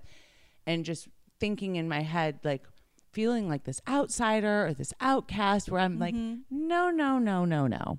and 0.68 0.86
just 0.86 1.08
thinking 1.40 1.76
in 1.78 1.88
my 1.88 2.02
head 2.02 2.40
like 2.44 2.64
feeling 3.12 3.50
like 3.50 3.64
this 3.64 3.82
outsider 3.88 4.68
or 4.68 4.74
this 4.74 4.94
outcast 5.02 5.72
where 5.72 5.82
i'm 5.82 5.98
like 5.98 6.14
no 6.14 6.92
no 6.92 7.18
no 7.18 7.44
no 7.46 7.66
no 7.68 7.98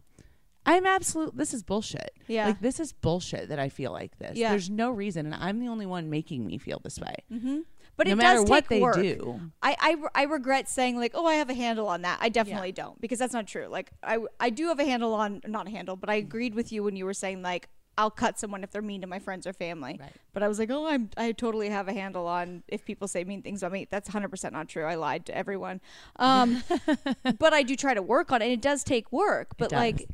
I'm 0.67 0.87
absolute. 0.87 1.37
This 1.37 1.55
is 1.55 1.63
bullshit. 1.63 2.13
Yeah. 2.27 2.47
Like 2.47 2.61
this 2.61 2.81
is 2.81 2.93
bullshit 2.93 3.49
that 3.49 3.59
I 3.59 3.69
feel 3.69 3.93
like 3.93 4.19
this. 4.19 4.37
Yeah. 4.37 4.51
There's 4.51 4.71
no 4.71 4.91
reason, 4.91 5.27
and 5.27 5.35
I'm 5.35 5.61
the 5.61 5.69
only 5.69 5.87
one 5.87 6.11
making 6.11 6.47
me 6.47 6.59
feel 6.59 6.81
this 6.83 6.99
way. 6.99 7.15
Mm-hmm. 7.33 7.61
But 7.97 8.07
no 8.07 8.13
it 8.15 8.17
matter 8.17 8.41
does 8.41 8.49
what 8.49 8.61
take 8.61 8.69
they 8.69 8.81
work. 8.81 8.97
do. 8.97 9.41
I, 9.63 9.77
I, 9.79 10.23
I 10.23 10.25
regret 10.25 10.71
saying 10.71 10.97
like, 10.97 11.13
oh, 11.15 11.27
I 11.27 11.35
have 11.35 11.51
a 11.51 11.55
handle 11.55 11.87
on 11.87 12.03
that. 12.03 12.19
I 12.23 12.31
definitely 12.31 12.73
don't 12.73 12.99
because 12.99 13.19
that's 13.19 13.35
not 13.35 13.47
true. 13.47 13.67
Like, 13.67 13.91
I, 14.03 14.19
I 14.39 14.49
do 14.49 14.69
have 14.69 14.81
a 14.81 14.87
handle 14.87 15.13
on 15.13 15.43
not 15.47 15.67
a 15.67 15.71
handle, 15.71 15.97
but 15.97 16.09
I 16.09 16.15
agreed 16.15 16.55
with 16.55 16.73
you 16.73 16.83
when 16.83 16.97
you 16.97 17.05
were 17.05 17.13
saying 17.13 17.43
like, 17.43 17.69
I'll 17.99 18.11
cut 18.11 18.39
someone 18.39 18.65
if 18.65 18.71
they're 18.71 18.81
mean 18.81 19.03
to 19.03 19.07
my 19.07 19.19
friends 19.19 19.47
or 19.47 19.53
family. 19.53 19.99
Right. 20.01 20.13
But 20.33 20.43
I 20.43 20.49
was 20.49 20.59
like, 20.59 20.71
oh, 20.71 20.87
I'm, 20.87 21.11
I 21.19 21.33
totally 21.33 21.69
have 21.69 21.89
a 21.89 21.93
handle 21.93 22.27
on 22.27 22.63
if 22.69 22.87
people 22.87 23.07
say 23.07 23.25
mean 23.25 23.43
things 23.43 23.63
about 23.63 23.73
me. 23.73 23.87
That's 23.91 24.09
100% 24.09 24.53
not 24.53 24.69
true. 24.69 24.85
I 24.85 24.95
lied 24.95 25.27
to 25.27 25.37
everyone. 25.37 25.83
Um, 26.17 26.63
but 27.39 27.53
I 27.53 27.63
do 27.63 27.77
try 27.77 27.93
to 27.93 28.01
work 28.01 28.33
on 28.33 28.41
it. 28.41 28.51
It 28.51 28.63
does 28.63 28.85
take 28.85 29.13
work. 29.13 29.49
But 29.59 29.73
like, 29.73 30.09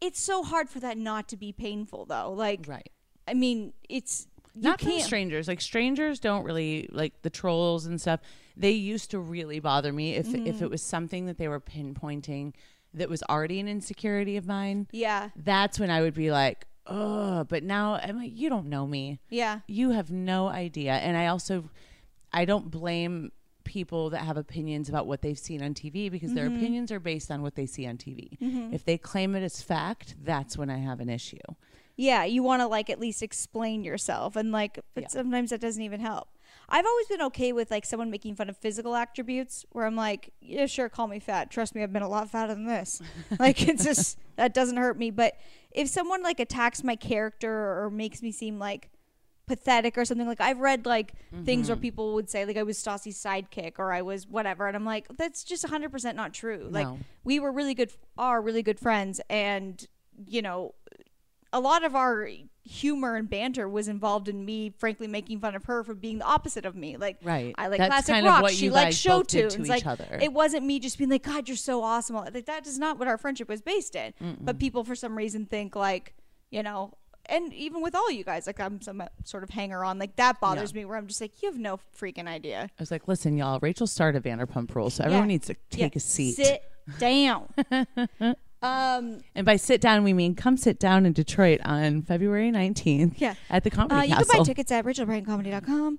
it's 0.00 0.20
so 0.20 0.42
hard 0.42 0.68
for 0.68 0.80
that 0.80 0.96
not 0.98 1.28
to 1.28 1.36
be 1.36 1.52
painful 1.52 2.04
though. 2.06 2.32
Like, 2.32 2.64
Right. 2.66 2.90
I 3.28 3.34
mean, 3.34 3.72
it's 3.88 4.26
you 4.54 4.62
Not 4.62 4.80
from 4.80 4.98
strangers. 5.00 5.48
Like 5.48 5.60
strangers 5.60 6.18
don't 6.20 6.44
really 6.44 6.88
like 6.92 7.22
the 7.22 7.30
trolls 7.30 7.86
and 7.86 8.00
stuff. 8.00 8.20
They 8.56 8.70
used 8.70 9.10
to 9.10 9.18
really 9.18 9.60
bother 9.60 9.92
me 9.92 10.14
if 10.14 10.26
Mm-hmm. 10.28 10.46
if 10.46 10.62
it 10.62 10.70
was 10.70 10.80
something 10.82 11.26
that 11.26 11.36
they 11.38 11.48
were 11.48 11.60
pinpointing 11.60 12.54
that 12.94 13.10
was 13.10 13.22
already 13.28 13.60
an 13.60 13.68
insecurity 13.68 14.36
of 14.38 14.46
mine. 14.46 14.86
yeah, 14.92 15.30
That's 15.36 15.78
when 15.78 15.90
I 15.90 16.00
would 16.00 16.14
be 16.14 16.30
like, 16.30 16.66
oh. 16.86 17.44
But 17.44 17.62
now 17.64 17.94
I'm 18.02 18.16
like, 18.16 18.32
you 18.34 18.48
don't 18.48 18.66
know 18.68 18.86
me. 18.86 19.20
yeah, 19.28 19.60
You 19.66 19.90
have 19.90 20.10
no 20.10 20.48
idea. 20.48 20.92
And 20.92 21.16
I 21.16 21.26
also, 21.26 21.68
I 22.32 22.46
don't 22.46 22.70
blame 22.70 23.32
people 23.66 24.08
that 24.10 24.22
have 24.22 24.36
opinions 24.38 24.88
about 24.88 25.06
what 25.06 25.20
they've 25.20 25.38
seen 25.38 25.62
on 25.62 25.74
TV 25.74 26.10
because 26.10 26.32
their 26.32 26.46
Mm-hmm. 26.48 26.56
opinions 26.56 26.90
are 26.92 27.00
based 27.00 27.30
on 27.30 27.42
what 27.42 27.54
they 27.56 27.66
see 27.66 27.86
on 27.86 27.98
TV. 27.98 28.38
If 28.72 28.84
they 28.84 28.96
claim 28.96 29.34
it 29.34 29.42
as 29.42 29.60
fact, 29.60 30.14
that's 30.24 30.56
when 30.56 30.70
I 30.70 30.78
have 30.78 31.00
an 31.00 31.10
issue. 31.10 31.36
yeah. 31.96 32.24
You 32.24 32.42
want 32.42 32.60
to 32.62 32.66
like 32.66 32.88
at 32.90 33.00
least 33.00 33.22
explain 33.22 33.82
yourself, 33.84 34.36
and 34.36 34.52
like, 34.52 34.78
but 34.94 35.02
Yeah. 35.02 35.08
sometimes 35.08 35.50
that 35.50 35.60
doesn't 35.60 35.82
even 35.82 36.00
help. 36.00 36.28
I've 36.68 36.84
always 36.86 37.06
been 37.06 37.22
okay 37.22 37.52
with 37.52 37.70
like 37.70 37.84
someone 37.86 38.10
making 38.10 38.34
fun 38.36 38.48
of 38.48 38.56
physical 38.56 38.94
attributes, 38.96 39.64
where 39.72 39.84
I'm 39.86 39.94
like, 39.96 40.32
yeah, 40.40 40.66
sure, 40.66 40.88
call 40.88 41.06
me 41.06 41.18
fat. 41.20 41.50
Trust 41.50 41.74
me, 41.74 41.82
I've 41.82 41.92
been 41.92 42.02
a 42.02 42.08
lot 42.08 42.28
fatter 42.30 42.54
than 42.54 42.66
this. 42.66 43.00
like, 43.38 43.66
it's 43.68 43.84
just 43.84 44.18
that 44.36 44.52
doesn't 44.54 44.76
hurt 44.76 44.98
me. 44.98 45.10
But 45.10 45.34
if 45.70 45.88
someone 45.88 46.22
like 46.22 46.38
attacks 46.40 46.82
my 46.84 46.96
character 46.96 47.50
or 47.82 47.90
makes 47.90 48.20
me 48.22 48.30
seem 48.32 48.58
like 48.58 48.90
pathetic 49.46 49.96
or 49.96 50.04
something 50.04 50.26
like 50.26 50.40
I've 50.40 50.58
read 50.58 50.86
like 50.86 51.12
things 51.44 51.66
Mm-hmm. 51.66 51.72
where 51.72 51.76
people 51.80 52.14
would 52.14 52.28
say 52.28 52.44
like 52.44 52.56
I 52.56 52.62
was 52.64 52.78
Stassi's 52.78 53.16
sidekick 53.22 53.74
or 53.78 53.92
I 53.92 54.02
was 54.02 54.26
whatever 54.26 54.66
and 54.66 54.76
I'm 54.76 54.84
like 54.84 55.06
that's 55.16 55.44
just 55.44 55.64
100% 55.64 56.14
not 56.14 56.32
true. 56.34 56.66
Like 56.70 56.86
No. 56.86 56.98
we 57.24 57.38
were 57.40 57.52
really 57.52 57.74
good 57.74 57.92
are 58.18 58.40
really 58.42 58.62
good 58.62 58.80
friends 58.80 59.20
and 59.30 59.86
you 60.26 60.42
know 60.42 60.74
a 61.52 61.60
lot 61.60 61.84
of 61.84 61.94
our 61.94 62.28
humor 62.64 63.14
and 63.14 63.30
banter 63.30 63.68
was 63.68 63.86
involved 63.86 64.28
in 64.28 64.44
me 64.44 64.74
frankly 64.78 65.06
making 65.06 65.38
fun 65.38 65.54
of 65.54 65.64
her 65.64 65.84
for 65.84 65.94
being 65.94 66.18
the 66.18 66.24
opposite 66.24 66.66
of 66.66 66.74
me. 66.74 66.96
Like 66.96 67.18
Right. 67.22 67.54
I 67.56 67.68
like 67.68 67.78
That's 67.78 68.06
classic 68.06 68.24
rock, 68.24 68.50
she 68.50 68.68
likes 68.68 68.96
show 68.96 69.22
tunes. 69.22 69.54
to 69.54 69.62
like 69.62 69.86
other. 69.86 70.18
it 70.20 70.32
wasn't 70.32 70.66
me 70.66 70.80
just 70.80 70.98
being 70.98 71.08
like 71.10 71.22
god 71.22 71.46
you're 71.48 71.56
so 71.56 71.84
awesome. 71.84 72.16
Like 72.16 72.46
that 72.46 72.66
is 72.66 72.78
not 72.80 72.98
what 72.98 73.06
our 73.06 73.16
friendship 73.16 73.48
was 73.48 73.62
based 73.62 73.94
in. 73.94 74.12
But 74.40 74.58
people 74.58 74.82
for 74.82 74.96
some 74.96 75.16
reason 75.16 75.46
think 75.46 75.76
like, 75.76 76.14
you 76.50 76.64
know, 76.64 76.94
and 77.28 77.52
even 77.54 77.82
with 77.82 77.94
all 77.94 78.10
you 78.10 78.24
guys, 78.24 78.46
like 78.46 78.60
I'm 78.60 78.80
some 78.80 79.02
sort 79.24 79.42
of 79.42 79.50
hanger 79.50 79.84
on. 79.84 79.98
Like 79.98 80.16
that 80.16 80.40
bothers 80.40 80.72
me 80.74 80.84
where 80.84 80.96
I'm 80.96 81.06
just 81.06 81.20
like, 81.20 81.42
you 81.42 81.48
have 81.50 81.58
no 81.58 81.78
freaking 81.98 82.26
idea. 82.28 82.62
I 82.78 82.82
was 82.82 82.90
like, 82.90 83.08
listen, 83.08 83.36
y'all, 83.36 83.58
Rachel 83.60 83.86
started 83.86 84.22
Vanderpump 84.22 84.74
Rules, 84.74 84.94
so 84.94 85.04
everyone 85.04 85.24
Yeah. 85.24 85.34
needs 85.34 85.46
to 85.48 85.54
take 85.70 85.94
Yeah, 85.94 85.98
a 85.98 86.00
seat. 86.00 86.32
Sit 86.36 86.62
down. 86.98 87.48
um, 88.62 89.20
And 89.34 89.44
by 89.44 89.56
sit 89.56 89.80
down, 89.80 90.02
we 90.04 90.12
mean 90.12 90.34
come 90.34 90.56
sit 90.56 90.78
down 90.78 91.04
in 91.06 91.12
Detroit 91.12 91.60
on 91.64 92.02
February 92.02 92.50
19th 92.50 93.14
Yeah. 93.18 93.34
at 93.50 93.64
the 93.64 93.70
Comedy 93.70 93.94
uh, 93.94 94.02
you 94.02 94.14
Castle. 94.14 94.32
can 94.32 94.40
buy 94.40 94.44
tickets 94.44 94.72
at 94.72 94.84
rachelobriencomedy.com. 94.84 95.98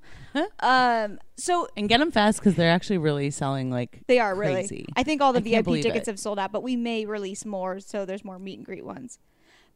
Um, 0.59 1.19
so 1.37 1.67
and 1.77 1.87
get 1.87 1.99
them 1.99 2.11
fast 2.11 2.39
because 2.39 2.55
they're 2.55 2.71
actually 2.71 2.97
really 2.97 3.29
selling 3.31 3.69
like 3.69 4.01
they 4.07 4.19
are 4.19 4.35
crazy. 4.35 4.75
really. 4.75 4.85
I 4.95 5.03
think 5.03 5.21
all 5.21 5.33
the 5.33 5.39
I 5.39 5.61
VIP 5.61 5.81
tickets 5.83 6.07
it. 6.07 6.11
have 6.11 6.19
sold 6.19 6.39
out, 6.39 6.51
but 6.51 6.63
we 6.63 6.75
may 6.75 7.05
release 7.05 7.45
more, 7.45 7.79
so 7.79 8.05
there's 8.05 8.23
more 8.25 8.39
meet 8.39 8.57
and 8.57 8.65
greet 8.65 8.85
ones. 8.85 9.19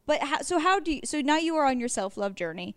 But 0.06 0.20
how, 0.22 0.40
so 0.42 0.58
how 0.58 0.80
do 0.80 0.92
you? 0.92 1.00
So 1.04 1.20
now 1.20 1.36
you 1.38 1.54
are 1.56 1.66
on 1.66 1.78
your 1.78 1.88
self 1.88 2.16
love 2.16 2.34
journey, 2.34 2.74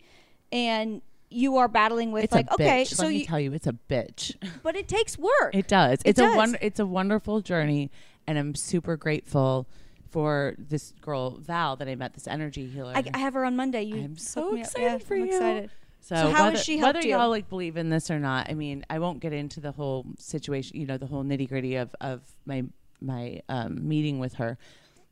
and 0.52 1.02
you 1.30 1.58
are 1.58 1.68
battling 1.68 2.12
with 2.12 2.24
It's 2.26 2.34
like 2.34 2.48
a 2.50 2.54
okay, 2.54 2.84
bitch. 2.84 2.88
so 2.96 3.04
Let 3.04 3.10
me 3.10 3.18
you, 3.20 3.26
tell 3.26 3.40
you, 3.40 3.54
it's 3.54 3.68
a 3.68 3.74
bitch. 3.90 4.36
but 4.64 4.76
it 4.76 4.88
takes 4.88 5.18
work. 5.18 5.54
It 5.54 5.68
does. 5.68 6.00
It 6.06 6.10
It's 6.10 6.20
does. 6.20 6.34
a 6.34 6.38
won- 6.38 6.58
It's 6.62 6.80
a 6.80 6.86
wonderful 6.86 7.42
journey, 7.42 7.92
and 8.28 8.38
I'm 8.38 8.54
super 8.56 8.96
grateful 8.96 9.68
for 10.12 10.56
this 10.58 10.94
girl 11.02 11.32
Val 11.40 11.76
that 11.78 11.88
I 11.90 11.96
met, 11.96 12.14
this 12.14 12.28
energy 12.28 12.68
healer. 12.68 12.94
I, 12.96 13.04
I 13.14 13.18
have 13.18 13.34
her 13.34 13.44
on 13.44 13.56
Monday. 13.56 13.84
You 13.84 13.96
I'm 13.98 14.18
so 14.18 14.52
me 14.52 14.62
up. 14.62 14.68
excited 14.68 14.86
Yeah, 14.86 14.98
for 15.00 15.16
I'm 15.16 15.22
you. 15.26 15.34
Excited. 15.36 15.70
So, 16.02 16.16
So 16.16 16.30
how 16.32 16.46
whether, 16.46 16.58
she 16.58 16.78
helped 16.78 16.98
whether 16.98 17.08
you? 17.08 17.16
y'all 17.18 17.30
like 17.30 17.50
believe 17.50 17.76
in 17.78 17.90
this 17.90 18.12
or 18.12 18.20
not, 18.20 18.48
I 18.50 18.54
mean, 18.54 18.86
I 18.90 19.00
won't 19.00 19.20
get 19.20 19.34
into 19.34 19.60
the 19.60 19.72
whole 19.72 20.06
situation, 20.20 20.80
you 20.80 20.86
know, 20.86 20.98
the 21.00 21.08
whole 21.08 21.24
nitty 21.24 21.50
gritty 21.50 21.76
of 21.78 21.94
of 22.00 22.22
my 22.46 22.64
my 23.02 23.42
um, 23.50 23.86
meeting 23.88 24.20
with 24.20 24.36
her, 24.36 24.58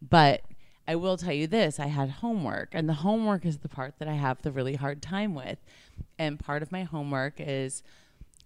but 0.08 0.42
I 0.88 0.96
will 0.96 1.18
tell 1.18 1.34
you 1.34 1.48
this: 1.48 1.80
I 1.80 1.88
had 1.88 2.10
homework, 2.10 2.70
and 2.74 2.88
the 2.90 2.94
homework 2.94 3.46
is 3.46 3.60
the 3.60 3.70
part 3.70 3.96
that 4.00 4.08
I 4.08 4.14
have 4.14 4.42
the 4.42 4.52
really 4.52 4.76
hard 4.76 5.02
time 5.02 5.34
with, 5.34 5.60
and 6.20 6.40
part 6.40 6.62
of 6.62 6.72
my 6.72 6.84
homework 6.84 7.36
is 7.38 7.84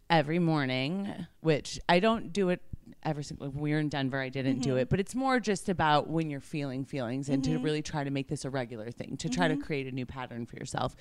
every 0.09 0.39
morning, 0.39 1.27
which 1.41 1.79
I 1.89 1.99
don't 1.99 2.31
do 2.31 2.49
it 2.49 2.61
every 3.03 3.23
single. 3.23 3.49
When 3.49 3.61
we 3.61 3.71
were 3.73 3.79
in 3.79 3.89
Denver, 3.89 4.19
I 4.19 4.29
didn't 4.29 4.59
do 4.59 4.71
mm-hmm. 4.71 4.79
it, 4.79 4.89
but 4.89 4.99
it's 4.99 5.15
more 5.15 5.39
just 5.39 5.69
about 5.69 6.09
when 6.09 6.29
you're 6.29 6.39
feeling 6.39 6.85
feelings 6.85 7.29
and 7.29 7.43
to 7.43 7.51
mm-hmm. 7.51 7.63
really 7.63 7.81
try 7.81 8.03
to 8.03 8.11
make 8.11 8.27
this 8.27 8.45
a 8.45 8.49
regular 8.49 8.91
thing, 8.91 9.17
to 9.17 9.29
try 9.29 9.47
to 9.47 9.55
mm-hmm. 9.55 9.63
create 9.63 9.87
a 9.87 9.91
new 9.91 10.05
pattern 10.05 10.45
for 10.45 10.57
yourself. 10.57 10.95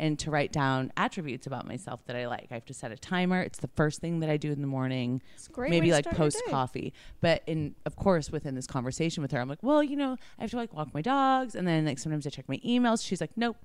And 0.00 0.16
to 0.20 0.30
write 0.30 0.52
down 0.52 0.92
attributes 0.96 1.46
about 1.48 1.66
myself 1.66 2.04
that 2.06 2.14
I 2.14 2.28
like. 2.28 2.46
I 2.52 2.54
have 2.54 2.64
to 2.66 2.74
set 2.74 2.92
a 2.92 2.96
timer. 2.96 3.40
It's 3.42 3.58
the 3.58 3.66
first 3.74 4.00
thing 4.00 4.20
that 4.20 4.30
I 4.30 4.36
do 4.36 4.52
in 4.52 4.60
the 4.60 4.68
morning. 4.68 5.20
It's 5.34 5.48
great 5.48 5.70
maybe 5.70 5.90
like 5.90 6.04
post 6.04 6.40
coffee. 6.50 6.92
But 7.20 7.42
in 7.48 7.74
of 7.84 7.96
course 7.96 8.30
within 8.30 8.54
this 8.54 8.66
conversation 8.68 9.22
with 9.22 9.32
her, 9.32 9.40
I'm 9.40 9.48
like, 9.48 9.62
well, 9.62 9.82
you 9.82 9.96
know, 9.96 10.16
I 10.38 10.42
have 10.42 10.50
to 10.52 10.56
like 10.56 10.72
walk 10.72 10.94
my 10.94 11.02
dogs, 11.02 11.56
and 11.56 11.66
then 11.66 11.84
like 11.84 11.98
sometimes 11.98 12.26
I 12.26 12.30
check 12.30 12.48
my 12.48 12.58
emails. 12.58 13.04
She's 13.04 13.20
like, 13.20 13.32
nope, 13.36 13.56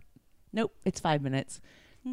nope, 0.52 0.74
it's 0.86 1.00
five 1.00 1.22
minutes. 1.22 1.62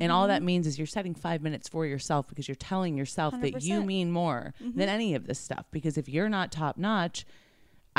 And 0.00 0.12
all 0.12 0.22
Mm-hmm. 0.24 0.28
that 0.28 0.42
means 0.44 0.66
is 0.68 0.78
you're 0.78 0.86
setting 0.86 1.14
five 1.16 1.42
minutes 1.42 1.66
for 1.68 1.84
yourself 1.84 2.28
because 2.28 2.46
you're 2.46 2.54
telling 2.54 2.96
yourself 2.96 3.32
that 3.40 3.62
you 3.64 3.82
mean 3.86 4.12
more 4.12 4.54
Mm-hmm. 4.62 4.78
than 4.78 4.88
any 4.88 5.14
of 5.16 5.26
this 5.26 5.38
stuff. 5.40 5.64
Because 5.72 5.98
if 5.98 6.08
you're 6.08 6.28
not 6.28 6.52
top 6.52 6.76
notch, 6.76 7.24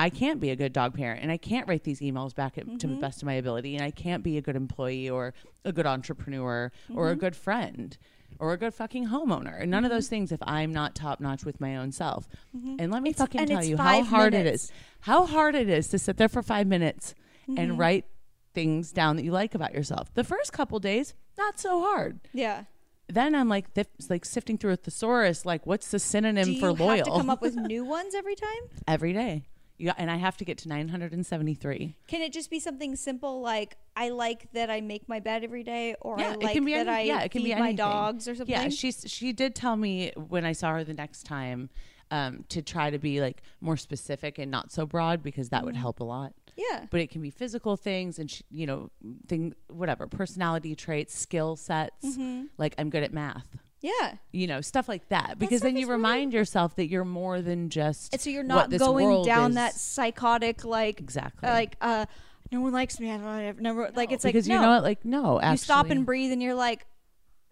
I 0.02 0.10
can't 0.10 0.40
be 0.40 0.50
a 0.50 0.56
good 0.56 0.74
dog 0.74 0.94
parent 0.96 1.22
and 1.22 1.32
I 1.32 1.38
can't 1.38 1.68
write 1.68 1.84
these 1.84 2.00
emails 2.00 2.34
back 2.34 2.58
at, 2.58 2.66
to 2.66 2.72
Mm-hmm. 2.72 2.96
the 2.96 3.02
best 3.02 3.22
of 3.22 3.26
my 3.26 3.34
ability 3.34 3.76
and 3.76 3.84
I 3.86 3.92
can't 3.92 4.24
be 4.24 4.38
a 4.38 4.42
good 4.42 4.56
employee 4.56 5.10
or 5.10 5.34
a 5.64 5.72
good 5.72 5.86
entrepreneur 5.86 6.72
or 6.94 7.06
Mm-hmm. 7.06 7.14
a 7.14 7.16
good 7.16 7.36
friend 7.36 7.98
or 8.40 8.54
a 8.54 8.58
good 8.58 8.74
fucking 8.74 9.08
homeowner. 9.10 9.62
And 9.62 9.70
none 9.70 9.86
of 9.86 9.92
those 9.92 10.08
things 10.08 10.32
if 10.32 10.40
I'm 10.42 10.72
not 10.74 10.96
top 10.96 11.20
notch 11.20 11.46
with 11.46 11.62
my 11.62 11.76
own 11.78 11.92
self. 11.92 12.28
And 12.54 12.90
let 12.92 13.04
me 13.04 13.12
It's- 13.12 13.20
fucking 13.20 13.46
tell 13.48 13.64
you 13.64 13.78
how 13.78 14.04
hard 14.04 14.34
it 14.34 14.38
minutes. 14.46 14.64
is. 14.66 14.72
How 15.02 15.26
hard 15.26 15.54
it 15.56 15.70
is 15.70 15.88
to 15.90 16.00
sit 16.00 16.18
there 16.18 16.30
for 16.30 16.42
5 16.42 16.66
minutes 16.68 17.14
Mm-hmm. 17.50 17.58
and 17.60 17.78
write 17.80 18.06
things 18.54 18.92
down 18.92 19.16
that 19.18 19.24
you 19.24 19.32
like 19.32 19.56
about 19.56 19.74
yourself. 19.74 20.14
The 20.14 20.24
first 20.24 20.54
couple 20.54 20.78
days, 20.80 21.14
not 21.38 21.60
so 21.60 21.82
hard 21.82 22.20
Yeah. 22.34 22.64
then 23.10 23.34
I'm 23.36 23.50
like, 23.50 23.74
th- 23.74 23.88
like 24.10 24.26
sifting 24.26 24.58
through 24.58 24.74
a 24.74 24.76
thesaurus, 24.78 25.46
like 25.46 25.66
what's 25.66 25.90
the 25.92 26.00
synonym 26.00 26.56
for 26.60 26.68
have 26.68 26.80
loyal? 26.80 27.06
to 27.06 27.12
come 27.12 27.30
up 27.30 27.42
with 27.42 27.56
new 27.74 27.84
ones 27.84 28.14
every 28.16 28.36
time? 28.36 28.64
every 28.88 29.12
day. 29.14 29.46
Yeah, 29.82 29.94
and 29.98 30.12
I 30.12 30.18
have 30.18 30.38
to 30.38 30.46
get 30.46 30.58
to 30.60 30.70
973. 30.70 31.96
Can 32.08 32.22
it 32.22 32.32
just 32.32 32.50
be 32.50 32.60
something 32.60 32.96
simple 32.96 33.42
like 33.42 33.78
I 33.96 34.10
like 34.10 34.52
that 34.54 34.70
I 34.70 34.82
make 34.82 35.10
my 35.10 35.20
bed 35.20 35.44
every 35.44 35.64
day, 35.64 35.96
or 36.02 36.20
yeah, 36.20 36.32
I 36.32 36.36
like 36.36 36.52
it 36.52 36.54
can 36.54 36.66
be 36.66 36.74
that 36.74 36.88
any- 36.88 36.90
I 36.90 37.02
yeah, 37.02 37.22
it 37.22 37.32
can 37.32 37.42
feed 37.44 37.56
be 37.56 37.60
my 37.60 37.74
dogs 37.74 38.28
or 38.28 38.36
something? 38.36 38.54
Yeah, 38.54 38.70
she's 38.70 39.04
she 39.08 39.34
did 39.34 39.56
tell 39.56 39.76
me 39.76 40.12
when 40.16 40.46
I 40.46 40.52
saw 40.52 40.74
her 40.74 40.84
the 40.84 40.94
next 40.94 41.24
time 41.24 41.70
um, 42.12 42.44
to 42.50 42.62
try 42.62 42.90
to 42.90 43.00
be 43.00 43.22
like 43.22 43.42
more 43.62 43.78
specific 43.78 44.38
and 44.38 44.52
not 44.52 44.72
so 44.72 44.86
broad 44.86 45.24
because 45.24 45.50
that 45.50 45.62
Mm. 45.64 45.66
would 45.66 45.76
help 45.78 46.00
a 46.00 46.04
lot. 46.04 46.34
yeah. 46.58 46.86
But 46.92 47.00
it 47.02 47.10
can 47.10 47.22
be 47.22 47.30
physical 47.32 47.78
things 47.78 48.20
and 48.20 48.30
she, 48.30 48.44
you 48.52 48.68
know 48.68 48.90
thing 49.28 49.56
whatever 49.68 50.08
personality 50.08 50.76
traits, 50.76 51.18
skill 51.18 51.56
sets. 51.56 52.06
Mm-hmm. 52.06 52.46
Like 52.58 52.76
I'm 52.78 52.90
good 52.90 53.04
at 53.04 53.14
math. 53.14 53.48
Yeah. 53.82 54.14
You 54.32 54.48
know 54.48 54.62
stuff 54.62 54.88
like 54.88 55.10
that 55.10 55.40
because 55.40 55.62
then 55.62 55.76
you 55.76 55.90
remind 55.90 56.34
yourself 56.34 56.76
that 56.76 56.88
you're 56.88 57.04
more 57.06 57.42
than 57.42 57.70
just. 57.70 58.14
And 58.14 58.22
so 58.22 58.30
you're 58.30 58.44
not 58.44 58.70
going 58.70 59.24
down 59.26 59.52
is. 59.52 59.56
that 59.56 59.74
psychotic 59.74 60.64
like 60.64 61.00
Exactly. 61.00 61.50
like 61.50 61.76
uh 61.82 62.06
no 62.52 62.62
one 62.62 62.74
likes 62.74 63.00
me. 63.00 63.10
I 63.12 63.18
don't 63.18 63.26
I've 63.26 63.60
never 63.60 63.90
like 63.96 64.12
it's 64.12 64.24
like 64.24 64.34
because 64.34 64.48
no. 64.48 64.56
you 64.56 64.62
know 64.62 64.70
what, 64.70 64.84
like 64.84 65.04
no, 65.06 65.40
actually, 65.40 65.52
you 65.54 65.58
stop 65.58 65.90
and 65.90 66.06
breathe 66.06 66.32
and 66.32 66.44
you're 66.44 66.54
like, 66.54 66.86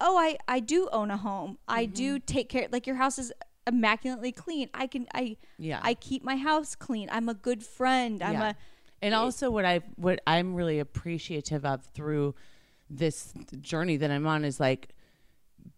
"Oh, 0.01 0.17
I 0.17 0.37
I 0.47 0.59
do 0.59 0.87
own 0.91 1.09
a 1.09 1.17
home. 1.17 1.57
I 1.67 1.85
Mm-hmm. 1.85 1.93
do 1.93 2.19
take 2.19 2.49
care 2.49 2.67
like 2.71 2.85
your 2.85 2.97
house 2.97 3.17
is 3.17 3.31
immaculately 3.65 4.31
clean. 4.31 4.69
I 4.73 4.87
can 4.87 5.07
I 5.13 5.37
Yeah. 5.57 5.79
I 5.81 5.93
keep 5.93 6.23
my 6.23 6.35
house 6.35 6.75
clean. 6.75 7.09
I'm 7.11 7.29
a 7.29 7.33
good 7.33 7.63
friend. 7.63 8.21
I'm 8.21 8.33
Yeah. 8.33 8.49
a 8.49 8.55
and 9.01 9.15
also 9.15 9.49
what 9.49 9.63
I 9.65 9.79
what 9.95 10.19
I'm 10.27 10.53
really 10.53 10.79
appreciative 10.79 11.65
of 11.65 11.83
through 11.85 12.35
this 12.89 13.33
journey 13.61 13.97
that 13.97 14.11
I'm 14.11 14.27
on 14.27 14.43
is 14.43 14.59
like 14.59 14.89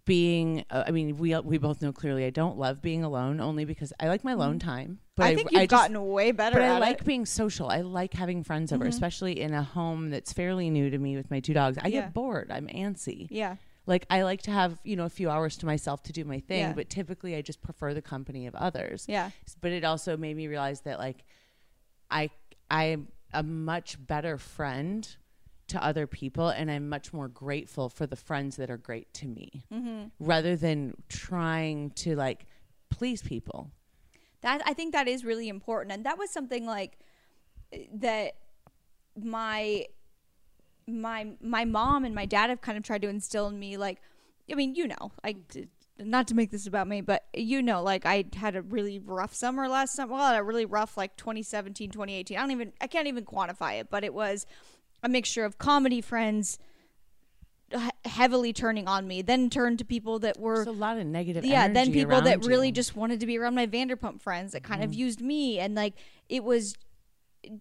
being 0.06 0.65
uh, 0.69 0.84
I 0.88 0.91
mean 0.91 1.17
we 1.17 1.38
we 1.39 1.58
both 1.58 1.82
know 1.82 1.91
clearly 1.91 2.25
I 2.25 2.30
don't 2.30 2.58
love 2.58 2.82
being 2.82 3.04
alone 3.04 3.39
only 3.39 3.65
because 3.65 3.93
I 3.99 4.08
like 4.08 4.23
my 4.23 4.34
alone 4.34 4.60
time. 4.60 4.99
But 5.15 5.23
Mm-hmm. 5.23 5.32
I 5.32 5.36
think 5.36 5.51
you've 5.51 5.62
just- 5.62 5.69
gotten 5.69 6.08
way 6.08 6.32
better 6.32 6.56
but 6.56 6.63
I 6.63 6.80
like 6.80 6.91
it. 6.95 6.97
Mm-hmm. 6.99 7.08
being 7.08 7.25
social. 7.25 7.69
I 7.69 7.82
like 7.82 8.13
having 8.13 8.43
friends 8.43 8.71
over, 8.73 8.86
especially 8.86 9.39
in 9.39 9.54
a 9.54 9.62
home 9.63 10.10
that's 10.10 10.34
fairly 10.34 10.69
new 10.69 10.89
to 10.89 10.97
me 10.97 11.15
with 11.15 11.30
my 11.30 11.39
two 11.39 11.54
dogs. 11.54 11.77
I 11.82 11.88
Yeah. 11.89 12.01
get 12.01 12.13
bored. 12.13 12.51
I'm 12.51 12.67
antsy. 12.67 13.27
Yeah. 13.30 13.58
Like 13.86 14.06
I 14.10 14.21
like 14.23 14.41
to 14.43 14.51
have, 14.51 14.80
you 14.84 14.95
know, 14.95 15.06
a 15.06 15.10
few 15.10 15.30
hours 15.30 15.58
to 15.58 15.65
myself 15.65 16.04
to 16.04 16.13
do 16.13 16.23
my 16.23 16.39
thing, 16.39 16.60
Yeah. 16.60 16.73
but 16.73 16.89
typically 16.89 17.36
I 17.36 17.41
just 17.41 17.62
prefer 17.62 17.93
the 17.93 18.01
company 18.01 18.47
of 18.47 18.56
others. 18.56 19.06
Yeah. 19.08 19.32
But 19.60 19.71
it 19.71 19.84
also 19.84 20.17
made 20.17 20.36
me 20.38 20.47
realize 20.47 20.82
that 20.82 20.97
like 20.99 21.23
I 22.10 22.30
I'm 22.69 23.08
a 23.34 23.43
much 23.43 23.97
better 24.06 24.38
friend 24.38 25.08
to 25.72 25.84
other 25.84 26.08
people 26.08 26.50
and 26.50 26.70
I'm 26.72 26.88
much 26.88 27.12
more 27.12 27.28
grateful 27.28 27.90
for 27.90 28.06
the 28.08 28.16
friends 28.16 28.56
that 28.58 28.70
are 28.70 28.78
great 28.78 29.14
to 29.16 29.28
me 29.28 29.64
Mm-hmm. 29.74 30.08
rather 30.20 30.56
than 30.56 30.94
trying 31.10 31.90
to 31.92 32.16
like 32.16 32.46
please 32.90 33.22
people. 33.22 33.72
That 34.42 34.62
I 34.66 34.74
think 34.74 34.94
that 34.94 35.08
is 35.08 35.24
really 35.24 35.48
important, 35.50 35.94
and 35.94 36.06
that 36.06 36.18
was 36.18 36.32
something 36.32 36.66
like 36.66 36.98
that. 37.94 38.34
My 39.16 39.86
my 40.88 41.32
my 41.42 41.66
mom 41.66 42.06
and 42.06 42.16
my 42.16 42.26
dad 42.26 42.50
have 42.50 42.62
kind 42.62 42.78
of 42.78 42.84
tried 42.84 43.02
to 43.04 43.08
instill 43.08 43.48
in 43.48 43.60
me, 43.60 43.78
like, 43.78 44.02
I 44.52 44.56
mean, 44.56 44.74
you 44.76 44.88
know, 44.88 45.12
I 45.24 45.36
not 46.00 46.28
to 46.30 46.36
make 46.36 46.50
this 46.50 46.66
about 46.66 46.88
me, 46.88 47.02
but 47.02 47.26
you 47.36 47.62
know, 47.62 47.84
like 47.84 48.06
I 48.06 48.26
had 48.36 48.56
a 48.56 48.62
really 48.62 48.98
rough 49.00 49.36
summer 49.36 49.68
last 49.68 49.94
summer. 49.94 50.14
Well, 50.14 50.34
a 50.34 50.44
really 50.44 50.66
rough 50.66 50.98
like 50.98 51.16
2017, 51.18 51.92
2018. 51.92 52.36
I 52.36 52.42
don't 52.42 52.52
even 52.52 52.74
I 52.82 52.88
can't 52.88 53.08
even 53.08 53.26
quantify 53.26 53.80
it, 53.80 53.90
but 53.92 54.04
it 54.04 54.14
was 54.14 54.46
a 55.04 55.10
mixture 55.10 55.46
of 55.46 55.58
comedy 55.58 56.02
friends 56.02 56.60
he- 57.72 58.10
heavily 58.10 58.54
turning 58.54 58.88
on 58.88 59.08
me, 59.08 59.22
then 59.22 59.50
turned 59.50 59.80
to 59.80 59.86
people 59.86 60.20
that 60.20 60.40
were 60.40 60.56
There's 60.56 60.68
a 60.68 60.72
lot 60.72 60.98
of 60.98 61.06
negative 61.06 61.46
yeah 61.46 61.68
then 61.68 61.92
people 61.92 62.22
that 62.22 62.38
around 62.40 62.46
really 62.46 62.72
just 62.72 62.96
wanted 62.96 63.20
to 63.22 63.26
be 63.26 63.38
around 63.38 63.56
my 63.56 63.68
vanderpump 63.68 64.22
friends 64.22 64.54
that 64.54 64.64
kind 64.64 64.84
of 64.84 64.92
mm-hmm. 64.92 65.00
used 65.00 65.22
me 65.22 65.60
and 65.60 65.76
like 65.76 65.94
it 66.30 66.44
was 66.44 66.76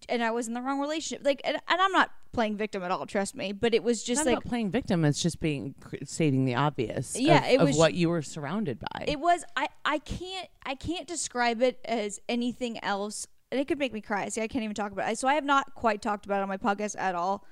and 0.09 0.23
i 0.23 0.29
was 0.31 0.47
in 0.47 0.53
the 0.53 0.61
wrong 0.61 0.79
relationship 0.79 1.25
like 1.25 1.41
and, 1.43 1.57
and 1.67 1.81
i'm 1.81 1.91
not 1.91 2.11
playing 2.33 2.55
victim 2.55 2.83
at 2.83 2.91
all 2.91 3.05
trust 3.05 3.35
me 3.35 3.51
but 3.51 3.73
it 3.73 3.83
was 3.83 3.99
It's 3.99 4.07
just 4.07 4.25
not 4.25 4.31
like 4.31 4.37
about 4.39 4.49
playing 4.49 4.71
victim. 4.71 5.03
It's 5.03 5.21
just 5.21 5.41
being 5.41 5.75
stating 6.05 6.45
the 6.45 6.55
obvious. 6.55 7.19
Yeah, 7.19 7.45
of, 7.45 7.51
it 7.51 7.59
was- 7.61 7.77
what 7.77 7.93
you 7.93 8.09
were 8.09 8.21
surrounded 8.21 8.79
by. 8.79 9.05
it 9.07 9.19
was 9.19 9.43
i 9.57 9.67
i 9.83 9.97
can't 9.99 10.47
i 10.65 10.75
can't 10.75 11.07
describe 11.07 11.61
it 11.61 11.79
as 11.83 12.19
anything 12.29 12.81
else 12.83 13.27
and 13.51 13.59
it 13.59 13.67
could 13.67 13.79
make 13.79 13.93
me 13.93 14.01
cry. 14.01 14.27
See 14.29 14.41
i 14.41 14.47
can't 14.47 14.63
even 14.63 14.75
talk 14.75 14.91
about 14.91 15.11
it 15.11 15.17
so 15.17 15.27
i 15.27 15.33
have 15.35 15.45
not 15.45 15.75
quite 15.75 16.01
talked 16.01 16.25
about 16.25 16.39
it 16.39 16.43
on 16.43 16.49
my 16.49 16.57
podcast 16.57 16.95
at 16.97 17.15
all. 17.15 17.45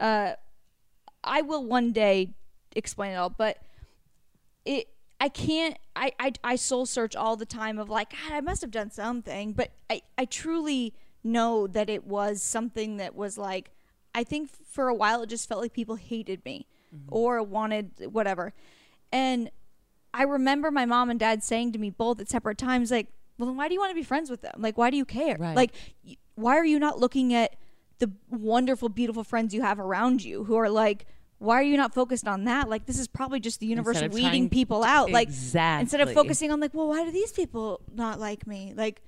Uh 0.00 0.32
i 1.22 1.40
will 1.42 1.64
one 1.64 1.92
day 1.92 2.34
explain 2.76 3.12
it 3.12 3.16
all 3.16 3.30
but 3.30 3.58
it 4.64 4.88
I 5.20 5.28
can't 5.28 5.78
I, 5.96 6.12
I 6.18 6.32
I 6.42 6.56
soul 6.56 6.86
search 6.86 7.16
all 7.16 7.36
the 7.36 7.46
time 7.46 7.78
of 7.78 7.88
like 7.88 8.10
God 8.10 8.32
I 8.32 8.40
must 8.40 8.60
have 8.62 8.70
done 8.70 8.90
something 8.90 9.52
but 9.52 9.70
I 9.88 10.02
I 10.18 10.24
truly 10.26 10.94
know 11.22 11.66
that 11.66 11.88
it 11.88 12.04
was 12.04 12.42
something 12.42 12.98
that 12.98 13.14
was 13.14 13.38
like 13.38 13.70
I 14.14 14.24
think 14.24 14.50
for 14.68 14.88
a 14.88 14.94
while 14.94 15.22
it 15.22 15.28
just 15.28 15.48
felt 15.48 15.62
like 15.62 15.72
people 15.72 15.96
hated 15.96 16.44
me 16.44 16.66
or 17.08 17.42
wanted 17.42 17.90
whatever. 18.12 18.52
And 19.10 19.50
I 20.12 20.22
remember 20.22 20.70
my 20.70 20.86
mom 20.86 21.10
and 21.10 21.18
dad 21.18 21.42
saying 21.42 21.72
to 21.72 21.78
me 21.78 21.90
both 21.90 22.20
at 22.20 22.28
separate 22.28 22.58
times 22.58 22.90
like 22.90 23.08
well 23.38 23.46
then 23.46 23.56
why 23.56 23.68
do 23.68 23.74
you 23.74 23.80
want 23.80 23.90
to 23.90 23.94
be 23.94 24.02
friends 24.02 24.30
with 24.30 24.42
them? 24.42 24.54
Like 24.58 24.78
why 24.78 24.90
do 24.90 24.96
you 24.96 25.04
care? 25.04 25.36
Right. 25.38 25.56
like 25.56 25.72
why 26.34 26.56
are 26.56 26.64
you 26.64 26.78
not 26.78 26.98
looking 26.98 27.34
at 27.34 27.56
the 27.98 28.10
wonderful 28.28 28.88
beautiful 28.88 29.24
friends 29.24 29.54
you 29.54 29.62
have 29.62 29.78
around 29.78 30.24
you 30.24 30.44
who 30.44 30.56
are 30.56 30.68
like 30.68 31.06
why 31.38 31.56
are 31.56 31.62
you 31.62 31.76
not 31.76 31.92
focused 31.92 32.26
on 32.26 32.44
that? 32.44 32.68
Like 32.70 32.86
this 32.86 32.98
is 32.98 33.06
probably 33.06 33.38
just 33.40 33.60
the 33.60 33.66
universe 33.66 34.00
weeding 34.10 34.48
people 34.48 34.82
out. 34.82 35.10
Like 35.10 35.28
exactly 35.28 35.82
instead 35.82 36.00
of 36.00 36.12
focusing 36.12 36.50
on 36.50 36.60
like 36.60 36.74
well 36.74 36.88
why 36.88 37.04
do 37.04 37.10
these 37.10 37.32
people 37.32 37.80
not 37.92 38.18
like 38.18 38.46
me? 38.46 38.72
Like 38.76 39.02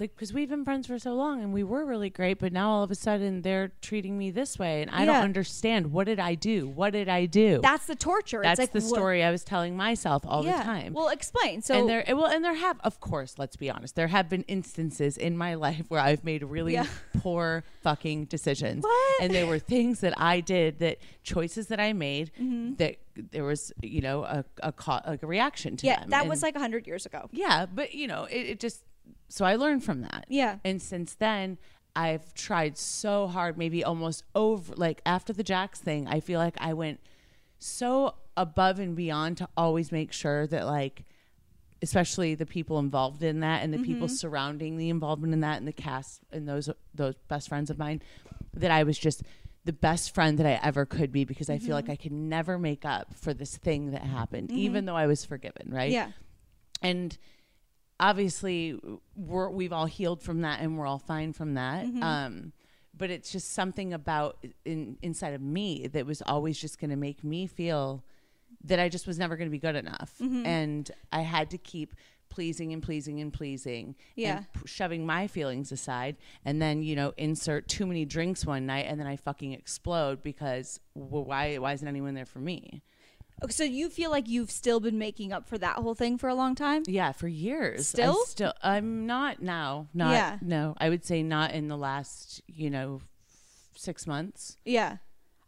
like 0.00 0.14
because 0.16 0.32
we've 0.32 0.48
been 0.48 0.64
friends 0.64 0.86
for 0.86 0.98
so 0.98 1.14
long 1.14 1.42
and 1.42 1.52
we 1.52 1.62
were 1.62 1.84
really 1.84 2.10
great, 2.10 2.38
but 2.38 2.52
now 2.52 2.70
all 2.70 2.82
of 2.82 2.90
a 2.90 2.94
sudden 2.94 3.42
they're 3.42 3.70
treating 3.82 4.16
me 4.18 4.30
this 4.30 4.58
way, 4.58 4.82
and 4.82 4.90
I 4.90 5.00
Yeah. 5.00 5.06
don't 5.06 5.22
understand. 5.24 5.92
What 5.92 6.06
did 6.06 6.18
I 6.18 6.34
do? 6.34 6.66
What 6.68 6.92
did 6.94 7.08
I 7.08 7.26
do? 7.26 7.60
that's 7.62 7.86
the 7.86 7.94
torture 7.96 8.40
That's 8.42 8.58
it's 8.58 8.68
like 8.68 8.72
the 8.72 8.80
story 8.80 9.22
I 9.22 9.30
was 9.30 9.44
telling 9.44 9.76
myself 9.76 10.24
all 10.26 10.44
yeah 10.44 10.58
the 10.58 10.64
time. 10.64 10.92
well 10.94 11.08
explain 11.08 11.60
so 11.62 11.78
and 11.78 11.88
there, 11.88 12.04
well, 12.08 12.26
and 12.26 12.44
there 12.44 12.54
have, 12.54 12.80
of 12.82 12.98
course, 13.00 13.34
let's 13.38 13.56
be 13.56 13.70
honest, 13.70 13.94
there 13.94 14.08
have 14.08 14.28
been 14.28 14.42
instances 14.44 15.16
in 15.16 15.36
my 15.36 15.54
life 15.66 15.84
where 15.88 16.00
I've 16.00 16.24
made 16.24 16.42
really 16.42 16.72
Yeah. 16.74 16.86
poor 17.18 17.62
fucking 17.82 18.24
decisions, 18.26 18.82
What? 18.84 19.22
and 19.22 19.34
there 19.34 19.46
were 19.46 19.58
things 19.58 20.00
that 20.00 20.14
I 20.18 20.40
did 20.40 20.78
that 20.78 20.98
choices 21.22 21.66
that 21.68 21.78
I 21.80 21.92
made 21.92 22.30
Mm-hmm. 22.40 22.74
that 22.76 22.96
there 23.32 23.44
was, 23.44 23.72
you 23.82 24.00
know, 24.00 24.24
a 24.24 24.44
a, 24.62 24.72
co- 24.72 25.00
like 25.06 25.22
a 25.22 25.26
reaction 25.26 25.76
to 25.78 25.86
yeah 25.86 26.00
them. 26.00 26.10
that 26.10 26.20
And- 26.22 26.30
was 26.30 26.42
like 26.42 26.54
100 26.54 26.86
years 26.86 27.04
ago 27.06 27.28
yeah, 27.32 27.66
but 27.66 27.92
you 27.94 28.06
know, 28.06 28.24
it, 28.24 28.46
it 28.52 28.60
just 28.60 28.82
so 29.30 29.44
I 29.46 29.54
learned 29.56 29.82
from 29.84 30.02
that. 30.02 30.26
Yeah. 30.28 30.56
And 30.64 30.82
since 30.82 31.14
then, 31.14 31.56
I've 31.96 32.34
tried 32.34 32.76
so 32.76 33.26
hard, 33.28 33.56
maybe 33.56 33.82
almost 33.82 34.24
over 34.34 34.74
like 34.76 35.00
after 35.06 35.32
the 35.32 35.42
Jax 35.42 35.78
thing, 35.80 36.06
I 36.06 36.20
feel 36.20 36.38
like 36.38 36.56
I 36.60 36.74
went 36.74 37.00
so 37.58 38.14
above 38.36 38.78
and 38.78 38.94
beyond 38.94 39.36
to 39.38 39.48
always 39.56 39.90
make 39.92 40.12
sure 40.12 40.46
that 40.46 40.66
like 40.66 41.04
especially 41.82 42.34
the 42.34 42.44
people 42.46 42.78
involved 42.78 43.22
in 43.22 43.40
that 43.40 43.62
and 43.62 43.72
the 43.72 43.78
people 43.78 44.06
Mm-hmm. 44.06 44.14
surrounding 44.14 44.76
the 44.76 44.90
involvement 44.90 45.32
in 45.32 45.40
that 45.40 45.58
and 45.58 45.66
the 45.66 45.72
cast 45.72 46.20
and 46.30 46.46
those 46.48 46.68
those 46.94 47.14
best 47.28 47.48
friends 47.48 47.70
of 47.70 47.78
mine 47.78 48.02
that 48.54 48.70
I 48.70 48.82
was 48.82 48.98
just 48.98 49.22
the 49.64 49.72
best 49.72 50.14
friend 50.14 50.38
that 50.38 50.46
I 50.46 50.58
ever 50.62 50.84
could 50.86 51.10
be 51.12 51.24
because 51.24 51.48
I 51.50 51.56
feel 51.58 51.68
Mm-hmm. 51.76 51.88
like 51.88 51.88
I 51.90 51.96
could 51.96 52.12
never 52.12 52.58
make 52.58 52.84
up 52.84 53.14
for 53.14 53.32
this 53.34 53.56
thing 53.56 53.90
that 53.92 54.02
happened 54.02 54.50
even 54.52 54.84
though 54.84 54.96
I 54.96 55.06
was 55.06 55.24
forgiven, 55.24 55.68
right? 55.70 55.90
yeah 55.90 56.10
and 56.82 57.16
obviously 58.00 58.76
we're 59.14 59.50
we've 59.50 59.72
all 59.72 59.86
healed 59.86 60.22
from 60.22 60.40
that 60.40 60.60
and 60.60 60.76
we're 60.78 60.86
all 60.86 60.98
fine 60.98 61.32
from 61.32 61.54
that 61.54 61.84
Mm-hmm. 61.86 62.02
um 62.02 62.52
but 62.96 63.08
it's 63.10 63.30
just 63.32 63.52
something 63.52 63.92
about 63.94 64.44
in 64.64 64.98
inside 65.02 65.32
of 65.34 65.40
me 65.40 65.86
that 65.86 66.04
was 66.06 66.20
always 66.22 66.58
just 66.58 66.78
going 66.80 66.90
to 66.90 66.96
make 66.96 67.22
me 67.22 67.46
feel 67.46 68.02
that 68.64 68.78
I 68.78 68.88
just 68.90 69.06
was 69.06 69.18
never 69.18 69.36
going 69.36 69.46
to 69.48 69.52
be 69.52 69.58
good 69.58 69.76
enough 69.76 70.12
Mm-hmm. 70.20 70.44
and 70.46 70.90
I 71.12 71.20
had 71.20 71.50
to 71.50 71.58
keep 71.58 71.94
pleasing 72.28 72.72
and 72.72 72.82
pleasing 72.82 73.20
and 73.20 73.32
pleasing 73.32 73.96
Yeah. 74.16 74.36
and 74.38 74.52
p- 74.52 74.60
shoving 74.66 75.04
my 75.04 75.26
feelings 75.26 75.72
aside 75.72 76.16
and 76.44 76.60
then 76.62 76.82
you 76.82 76.94
know 76.96 77.12
insert 77.16 77.68
too 77.68 77.86
many 77.86 78.04
drinks 78.04 78.46
one 78.46 78.66
night 78.66 78.86
and 78.88 78.98
then 79.00 79.06
I 79.06 79.16
fucking 79.16 79.52
explode 79.52 80.22
because 80.22 80.78
well, 80.94 81.24
why 81.24 81.56
why 81.58 81.72
isn't 81.72 81.86
anyone 81.88 82.14
there 82.14 82.26
for 82.26 82.38
me 82.40 82.82
so 83.48 83.64
you 83.64 83.88
feel 83.88 84.10
like 84.10 84.28
you've 84.28 84.50
still 84.50 84.80
been 84.80 84.98
making 84.98 85.32
up 85.32 85.46
for 85.48 85.56
that 85.58 85.76
whole 85.76 85.94
thing 85.94 86.18
for 86.18 86.28
a 86.28 86.34
long 86.34 86.54
time 86.54 86.82
Yeah, 86.86 87.12
for 87.12 87.28
years. 87.28 87.88
Still? 87.88 88.12
I 88.20 88.24
still 88.26 88.52
I'm 88.62 89.06
not 89.06 89.40
now. 89.42 89.88
Not 89.94 90.12
Yeah. 90.12 90.38
no. 90.42 90.74
I 90.78 90.88
would 90.90 91.04
say 91.04 91.22
not 91.22 91.52
in 91.52 91.68
the 91.68 91.76
last, 91.76 92.42
you 92.46 92.68
know, 92.70 93.00
6 93.76 94.06
months. 94.06 94.56
yeah 94.64 94.98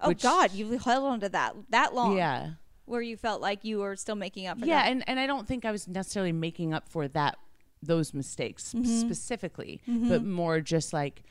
oh 0.00 0.08
Which- 0.08 0.22
god 0.22 0.52
you've 0.52 0.82
held 0.84 1.04
on 1.04 1.20
to 1.20 1.28
that 1.28 1.54
that 1.70 1.94
long 1.94 2.16
Yeah. 2.16 2.52
where 2.86 3.02
you 3.02 3.16
felt 3.16 3.40
like 3.40 3.62
you 3.64 3.78
were 3.78 3.94
still 3.96 4.16
making 4.16 4.46
up 4.46 4.58
for 4.58 4.66
Yeah, 4.66 4.82
that 4.82 4.90
and 4.90 5.04
and 5.08 5.20
I 5.20 5.26
don't 5.26 5.46
think 5.46 5.64
I 5.64 5.70
was 5.70 5.86
necessarily 5.86 6.32
making 6.32 6.72
up 6.72 6.88
for 6.88 7.06
that 7.08 7.36
those 7.82 8.14
mistakes 8.14 8.72
Mm-hmm. 8.74 9.00
specifically, 9.00 9.80
but 9.86 10.24
more 10.24 10.60
just 10.60 10.92
like 10.92 11.24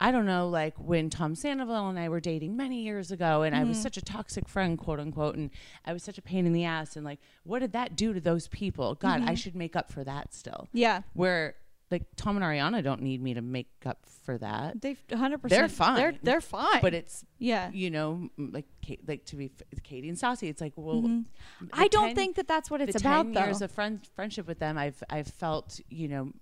I 0.00 0.10
don't 0.12 0.26
know, 0.26 0.48
like 0.48 0.74
when 0.78 1.08
Tom 1.10 1.34
Sandoval 1.34 1.88
and 1.88 1.98
I 1.98 2.08
were 2.10 2.20
dating 2.20 2.56
many 2.56 2.82
years 2.82 3.10
ago, 3.10 3.42
and 3.42 3.54
I 3.56 3.60
Mm-hmm. 3.60 3.68
was 3.70 3.80
such 3.80 3.96
a 3.96 4.02
toxic 4.02 4.48
friend, 4.48 4.76
quote 4.76 5.00
unquote, 5.00 5.36
and 5.36 5.50
I 5.84 5.92
was 5.92 6.02
such 6.02 6.18
a 6.18 6.22
pain 6.22 6.46
in 6.46 6.52
the 6.52 6.64
ass, 6.64 6.96
and 6.96 7.04
like, 7.04 7.18
what 7.44 7.60
did 7.60 7.72
that 7.72 7.96
do 7.96 8.12
to 8.12 8.20
those 8.20 8.48
people? 8.48 8.94
God, 8.94 9.20
Mm-hmm. 9.20 9.28
I 9.30 9.34
should 9.34 9.56
make 9.56 9.74
up 9.76 9.90
for 9.90 10.04
that 10.04 10.34
still. 10.34 10.68
yeah 10.72 11.02
Where 11.14 11.54
like 11.88 12.02
Tom 12.16 12.36
and 12.36 12.44
Ariana 12.44 12.82
don't 12.82 13.00
need 13.00 13.22
me 13.22 13.34
to 13.34 13.40
make 13.40 13.68
up 13.86 14.00
for 14.24 14.36
that. 14.38 14.82
they 14.82 14.96
100% 15.08 15.48
They're 15.48 15.68
fine. 15.68 15.96
they're, 15.96 16.14
they're 16.20 16.40
fine 16.40 16.80
but 16.82 16.94
it's 16.94 17.24
yeah 17.38 17.70
you 17.72 17.90
know 17.92 18.28
like 18.36 18.64
like 19.06 19.24
to 19.26 19.36
be 19.36 19.52
Katie 19.84 20.08
and 20.08 20.18
Stassi. 20.18 20.48
It's 20.48 20.60
like 20.60 20.72
well, 20.74 21.00
Mhm. 21.02 21.26
I 21.72 21.86
don't 21.88 22.08
10 22.08 22.16
think 22.16 22.36
that 22.36 22.48
that's 22.48 22.70
what 22.72 22.80
it's 22.80 22.96
about 23.00 23.22
ten 23.26 23.32
though. 23.34 23.44
years 23.44 23.62
of 23.62 23.70
friend 23.70 24.00
friendship 24.16 24.48
with 24.48 24.58
them. 24.58 24.76
I've 24.76 25.00
I've 25.08 25.28
felt 25.28 25.78
you 25.88 26.08
know 26.08 26.32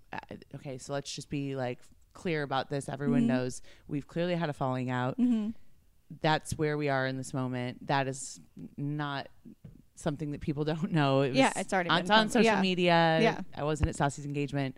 okay. 0.54 0.78
So 0.78 0.94
let's 0.94 1.14
just 1.14 1.28
be 1.28 1.54
like 1.56 1.78
clear 2.14 2.42
about 2.42 2.70
this. 2.70 2.88
Everyone 2.88 3.22
Mhm. 3.22 3.26
knows 3.26 3.62
we've 3.88 4.06
clearly 4.06 4.34
had 4.34 4.48
a 4.48 4.52
falling 4.54 4.88
out. 4.90 5.18
mm-hmm. 5.18 5.50
That's 6.20 6.56
where 6.56 6.76
we 6.78 6.88
are 6.88 7.06
in 7.06 7.16
this 7.16 7.34
moment. 7.34 7.86
That 7.88 8.06
is 8.06 8.40
not 8.76 9.28
something 9.96 10.32
that 10.32 10.40
people 10.40 10.64
don't 10.72 10.92
know. 10.92 11.22
It 11.22 11.34
Yeah, 11.34 11.52
it's 11.56 11.72
already 11.72 11.90
it's 11.90 12.08
been 12.08 12.18
on 12.18 12.28
social 12.28 12.44
yeah. 12.44 12.60
media. 12.60 13.18
Yeah. 13.20 13.40
I 13.56 13.64
wasn't 13.64 13.88
at 13.90 13.96
Stassi's 13.96 14.24
engagement. 14.26 14.76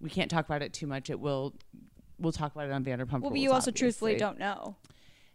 We 0.00 0.10
can't 0.10 0.30
talk 0.30 0.44
about 0.46 0.62
it 0.62 0.72
too 0.72 0.86
much. 0.86 1.10
It 1.10 1.20
will. 1.20 1.54
We'll 2.18 2.32
talk 2.32 2.54
about 2.54 2.66
it 2.68 2.72
on 2.72 2.84
Vanderpump. 2.84 3.20
Well, 3.20 3.30
but 3.30 3.38
you 3.40 3.52
also 3.52 3.70
truthfully 3.70 4.16
don't 4.16 4.38
know. 4.38 4.76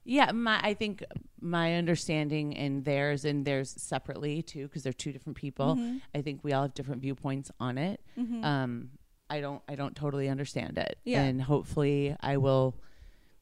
Yeah, 0.06 0.32
my 0.32 0.60
I 0.64 0.74
think 0.74 1.04
my 1.42 1.76
understanding 1.76 2.56
and 2.56 2.86
theirs 2.86 3.26
and 3.26 3.46
theirs 3.46 3.70
separately 3.78 4.42
too, 4.42 4.68
because 4.68 4.84
they're 4.84 4.94
two 4.94 5.12
different 5.12 5.38
people. 5.38 5.76
Mhm. 5.76 6.02
I 6.16 6.22
think 6.22 6.44
we 6.44 6.54
all 6.54 6.62
have 6.64 6.74
different 6.74 7.02
viewpoints 7.02 7.52
on 7.60 7.78
it. 7.78 8.02
Mhm. 8.18 8.44
Um, 8.44 8.90
I 9.30 9.42
don't 9.42 9.62
I 9.68 9.76
don't 9.76 9.96
totally 9.96 10.30
understand 10.30 10.78
it, 10.78 10.98
Yeah. 11.04 11.24
and 11.24 11.42
hopefully 11.42 12.16
I 12.22 12.38
will 12.38 12.76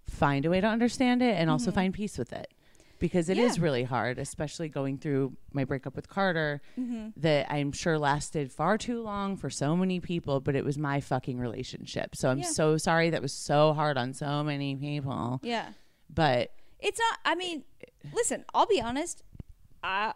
find 0.07 0.45
a 0.45 0.49
way 0.49 0.61
to 0.61 0.67
understand 0.67 1.21
it 1.21 1.35
and 1.39 1.49
also 1.49 1.71
Mhm. 1.71 1.75
find 1.75 1.93
peace 1.93 2.17
with 2.17 2.31
it, 2.33 2.53
because 2.99 3.27
it 3.29 3.37
is 3.37 3.57
Yeah. 3.57 3.63
really 3.63 3.83
hard, 3.83 4.17
especially 4.19 4.69
going 4.69 4.97
through 4.97 5.35
my 5.51 5.63
breakup 5.63 5.95
with 5.95 6.07
Carter 6.07 6.61
Mm-hmm. 6.77 7.09
that 7.17 7.51
I'm 7.51 7.71
sure 7.71 7.97
lasted 7.99 8.51
far 8.51 8.77
too 8.77 9.01
long 9.01 9.35
for 9.37 9.49
so 9.49 9.75
many 9.75 9.99
people, 9.99 10.39
but 10.39 10.55
it 10.55 10.63
was 10.65 10.77
my 10.77 10.99
fucking 10.99 11.37
relationship. 11.39 12.15
So 12.15 12.29
I'm 12.29 12.39
Yeah. 12.39 12.45
so 12.45 12.77
sorry 12.77 13.09
that 13.11 13.21
was 13.21 13.33
so 13.33 13.73
hard 13.73 13.97
on 13.97 14.13
so 14.13 14.43
many 14.43 14.75
people. 14.75 15.39
Yeah. 15.43 15.73
But 16.13 16.51
It's 16.79 16.99
not. 16.99 17.19
I 17.25 17.33
mean, 17.35 17.63
listen. 18.13 18.45
I'll 18.53 18.67
be 18.67 18.79
honest. 18.81 19.23
I, 19.83 20.13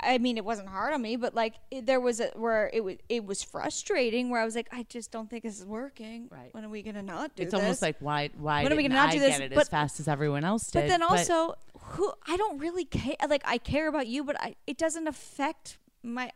I 0.00 0.18
mean, 0.18 0.36
it 0.36 0.44
wasn't 0.44 0.68
hard 0.68 0.92
on 0.94 1.02
me, 1.02 1.16
but 1.16 1.34
like 1.34 1.54
it, 1.70 1.86
there 1.86 2.00
was 2.00 2.18
a 2.20 2.28
where 2.34 2.70
it 2.72 2.82
was 2.82 2.96
it 3.08 3.24
was 3.24 3.42
frustrating. 3.42 4.30
Where 4.30 4.40
I 4.40 4.44
was 4.44 4.56
like, 4.56 4.68
I 4.72 4.84
just 4.88 5.10
don't 5.12 5.28
think 5.30 5.44
this 5.44 5.60
is 5.60 5.66
working. 5.66 6.28
Right. 6.30 6.52
When 6.52 6.64
are 6.64 6.68
we 6.68 6.82
gonna 6.82 7.02
not 7.02 7.36
do 7.36 7.44
this? 7.44 7.46
it's 7.46 7.52
this? 7.52 7.60
almost 7.62 7.82
like 7.82 7.96
why 8.00 8.30
why 8.36 8.62
When 8.64 8.72
are 8.72 8.76
we 8.76 8.82
gonna 8.82 8.94
not 8.94 9.10
I 9.10 9.12
do 9.12 9.20
this? 9.20 9.38
get 9.38 9.52
it 9.52 9.54
But- 9.54 9.60
as 9.62 9.68
fast 9.68 10.00
as 10.00 10.08
everyone 10.08 10.44
else 10.44 10.70
did? 10.70 10.80
But 10.82 10.88
then 10.88 11.02
also, 11.02 11.54
who 11.78 12.12
I 12.26 12.36
don't 12.36 12.58
really 12.58 12.84
care. 12.84 13.14
Like 13.28 13.42
I 13.44 13.58
care 13.58 13.86
about 13.88 14.06
you, 14.08 14.24
but 14.24 14.40
I 14.40 14.56
it 14.66 14.76
doesn't 14.78 15.06
affect 15.06 15.78
my. 16.02 16.32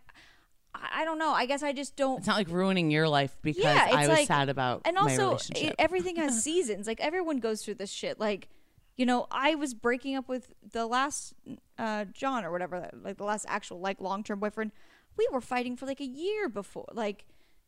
I, 0.74 1.00
I 1.00 1.04
don't 1.04 1.18
know. 1.18 1.30
I 1.32 1.46
guess 1.46 1.64
I 1.64 1.72
just 1.72 1.96
don't. 1.96 2.18
it's 2.18 2.28
not 2.28 2.36
like 2.36 2.50
ruining 2.50 2.90
your 2.92 3.08
life 3.08 3.36
because 3.42 3.64
Yeah, 3.64 3.88
I 3.90 4.06
was 4.06 4.18
like- 4.18 4.26
sad 4.28 4.48
about 4.48 4.82
and 4.84 4.96
also 4.96 5.38
it, 5.56 5.74
everything 5.78 6.16
has 6.16 6.40
seasons 6.44 6.86
like 6.86 7.00
everyone 7.00 7.38
goes 7.38 7.64
through 7.64 7.74
this 7.74 7.90
shit 7.90 8.20
like 8.20 8.48
you 9.00 9.06
know 9.06 9.26
i 9.30 9.54
was 9.54 9.72
breaking 9.72 10.14
up 10.14 10.28
with 10.28 10.52
the 10.72 10.86
last 10.86 11.32
uh 11.78 12.04
john 12.12 12.44
or 12.44 12.52
whatever 12.52 12.90
like 13.02 13.16
the 13.16 13.24
last 13.24 13.46
actual 13.48 13.80
like 13.80 13.98
long-term 13.98 14.38
boyfriend 14.38 14.70
we 15.16 15.26
were 15.32 15.40
fighting 15.40 15.74
for 15.74 15.86
like 15.86 16.00
a 16.00 16.06
year 16.06 16.50
before 16.50 16.86
like 16.92 17.24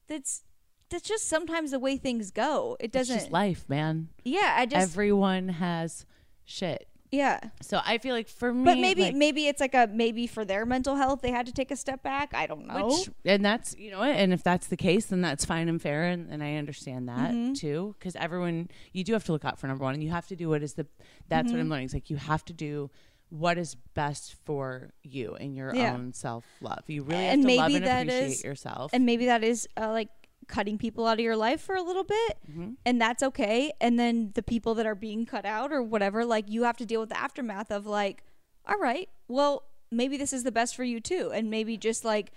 that's 0.08 0.44
that's 0.90 1.08
just 1.08 1.26
sometimes 1.26 1.70
the 1.70 1.78
way 1.78 1.96
things 1.96 2.30
go 2.30 2.76
it 2.80 2.92
doesn't 2.92 3.18
just 3.18 3.32
life, 3.32 3.64
man. 3.66 4.10
yeah 4.24 4.56
i 4.58 4.66
just 4.66 4.82
Everyone 4.82 5.48
has 5.48 6.04
shit. 6.44 6.86
Yeah 7.12 7.38
So 7.60 7.80
I 7.84 7.98
feel 7.98 8.14
like 8.14 8.28
for 8.28 8.52
me, 8.52 8.64
but 8.64 8.78
maybe 8.78 9.02
like, 9.02 9.14
maybe 9.14 9.46
it's 9.46 9.60
like 9.60 9.74
a 9.74 9.88
maybe 9.92 10.26
for 10.26 10.44
their 10.44 10.64
mental 10.66 10.96
health 10.96 11.20
they 11.22 11.30
had 11.30 11.46
to 11.46 11.52
take 11.52 11.70
a 11.70 11.76
step 11.76 12.02
back 12.02 12.32
i 12.34 12.46
don't 12.46 12.66
know 12.66 12.86
Which, 12.88 13.10
and 13.24 13.44
that's 13.44 13.76
you 13.78 13.90
know 13.92 13.98
what, 14.00 14.10
and 14.16 14.32
if 14.32 14.42
that's 14.42 14.66
the 14.68 14.76
case, 14.76 15.06
then 15.06 15.20
that's 15.20 15.44
fine 15.44 15.68
and 15.68 15.80
fair, 15.80 16.04
and, 16.04 16.30
and 16.30 16.42
I 16.42 16.56
understand 16.56 17.08
that 17.08 17.30
Mm-hmm. 17.32 17.52
too, 17.52 17.94
because 17.98 18.16
everyone 18.16 18.68
you 18.92 19.04
do 19.04 19.12
have 19.12 19.24
to 19.24 19.32
look 19.32 19.44
out 19.44 19.58
for 19.58 19.66
number 19.68 19.84
one, 19.84 19.94
and 19.94 20.02
you 20.02 20.10
have 20.10 20.26
to 20.28 20.36
do 20.36 20.48
what 20.48 20.62
is 20.62 20.72
the 20.74 20.86
that's 21.28 21.46
Mm-hmm. 21.48 21.56
what 21.56 21.60
I'm 21.60 21.68
learning. 21.68 21.84
It's 21.86 21.94
like 21.94 22.10
you 22.10 22.16
have 22.16 22.44
to 22.46 22.52
do 22.52 22.90
what 23.30 23.56
is 23.58 23.76
best 23.94 24.34
for 24.44 24.90
you 25.02 25.34
and 25.40 25.54
your 25.56 25.74
Yeah. 25.74 25.94
own 25.94 26.12
self 26.12 26.44
love. 26.60 26.82
You 26.86 27.02
really 27.02 27.24
And 27.24 27.42
have 27.42 27.50
to 27.50 27.56
love 27.56 27.66
maybe 27.72 27.76
and 27.76 27.86
that 27.86 28.02
appreciate 28.06 28.26
is- 28.32 28.44
yourself. 28.44 28.90
and 28.92 29.06
maybe 29.06 29.26
that 29.26 29.42
is 29.44 29.68
uh, 29.80 29.88
like 29.90 30.08
cutting 30.56 30.76
people 30.78 31.06
out 31.06 31.14
of 31.14 31.24
your 31.24 31.36
life 31.36 31.60
for 31.60 31.74
a 31.74 31.82
little 31.82 32.04
bit 32.04 32.32
Mhm. 32.50 32.76
and 32.84 33.00
that's 33.00 33.22
okay 33.22 33.72
and 33.80 33.98
then 33.98 34.30
the 34.34 34.42
people 34.42 34.74
that 34.74 34.86
are 34.86 34.94
being 34.94 35.24
cut 35.24 35.44
out 35.46 35.72
or 35.72 35.82
whatever 35.82 36.24
like 36.34 36.44
you 36.54 36.64
have 36.64 36.76
to 36.76 36.86
deal 36.86 37.00
with 37.00 37.08
the 37.08 37.18
aftermath 37.18 37.70
of 37.70 37.86
like 37.86 38.22
all 38.66 38.78
right 38.78 39.08
well 39.28 39.64
maybe 39.90 40.16
this 40.16 40.32
is 40.32 40.42
the 40.44 40.52
best 40.52 40.76
for 40.76 40.84
you 40.84 41.00
too 41.00 41.30
and 41.34 41.50
maybe 41.50 41.76
just 41.78 42.04
like 42.04 42.32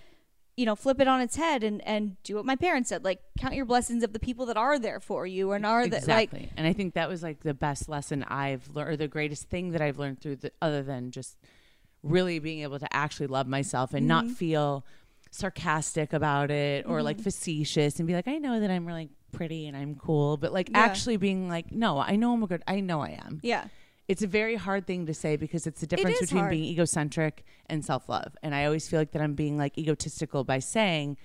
you 0.56 0.64
know 0.64 0.74
flip 0.74 0.98
it 1.00 1.06
on 1.06 1.20
its 1.20 1.36
head 1.36 1.62
and 1.62 1.86
and 1.86 2.16
do 2.22 2.36
what 2.36 2.46
my 2.46 2.56
parents 2.56 2.88
said 2.88 3.04
like 3.04 3.20
count 3.38 3.54
your 3.54 3.66
blessings 3.66 4.02
of 4.02 4.14
the 4.14 4.18
people 4.28 4.46
that 4.46 4.56
are 4.56 4.78
there 4.78 5.00
for 5.00 5.26
you 5.26 5.52
and 5.52 5.66
are 5.66 5.86
that 5.86 6.08
like 6.08 6.30
exactly. 6.32 6.48
and 6.56 6.66
I 6.66 6.72
think 6.72 6.94
that 6.94 7.08
was 7.10 7.22
like 7.22 7.40
the 7.40 7.52
best 7.54 7.86
lesson 7.88 8.24
I've 8.24 8.66
learned, 8.74 8.88
or 8.90 8.96
the 8.96 9.08
greatest 9.08 9.50
thing 9.50 9.72
that 9.72 9.82
I've 9.82 9.98
learned 9.98 10.20
through 10.22 10.36
the 10.36 10.52
other 10.62 10.82
than 10.82 11.10
just 11.10 11.36
really 12.02 12.38
being 12.38 12.60
able 12.60 12.78
to 12.78 12.88
actually 12.96 13.26
love 13.26 13.46
myself 13.46 13.92
and 13.92 14.06
not 14.08 14.24
Mm-hmm. 14.24 14.34
feel 14.34 14.86
sarcastic 15.30 16.12
about 16.12 16.50
it 16.50 16.86
or 16.86 16.96
Mm-hmm. 16.98 17.04
like 17.04 17.20
facetious 17.20 17.98
and 17.98 18.06
be 18.06 18.14
like, 18.14 18.28
I 18.28 18.38
know 18.38 18.60
that 18.60 18.70
I'm 18.70 18.86
really 18.86 19.10
pretty 19.32 19.66
and 19.66 19.76
I'm 19.76 19.94
cool, 19.96 20.36
but 20.36 20.52
like 20.52 20.70
Yeah. 20.70 20.78
actually 20.78 21.16
being 21.18 21.48
like, 21.48 21.70
no, 21.72 21.98
I 21.98 22.16
know 22.16 22.32
I'm 22.32 22.42
a 22.42 22.46
good, 22.46 22.62
I 22.66 22.80
know 22.80 23.00
I 23.02 23.18
am. 23.24 23.40
yeah 23.42 23.66
It's 24.08 24.22
a 24.22 24.26
very 24.26 24.54
hard 24.56 24.86
thing 24.86 25.06
to 25.06 25.14
say 25.14 25.36
because 25.36 25.66
it's 25.66 25.80
the 25.80 25.86
difference 25.86 26.16
is 26.20 26.28
between 26.28 26.40
hard. 26.42 26.50
being 26.52 26.64
egocentric 26.64 27.44
and 27.66 27.84
self 27.84 28.08
love. 28.08 28.36
And 28.42 28.54
I 28.54 28.64
always 28.64 28.88
feel 28.88 28.98
like 29.00 29.12
that 29.12 29.20
I'm 29.22 29.34
being 29.34 29.58
like 29.58 29.76
egotistical 29.76 30.44
by 30.44 30.58
saying 30.60 31.18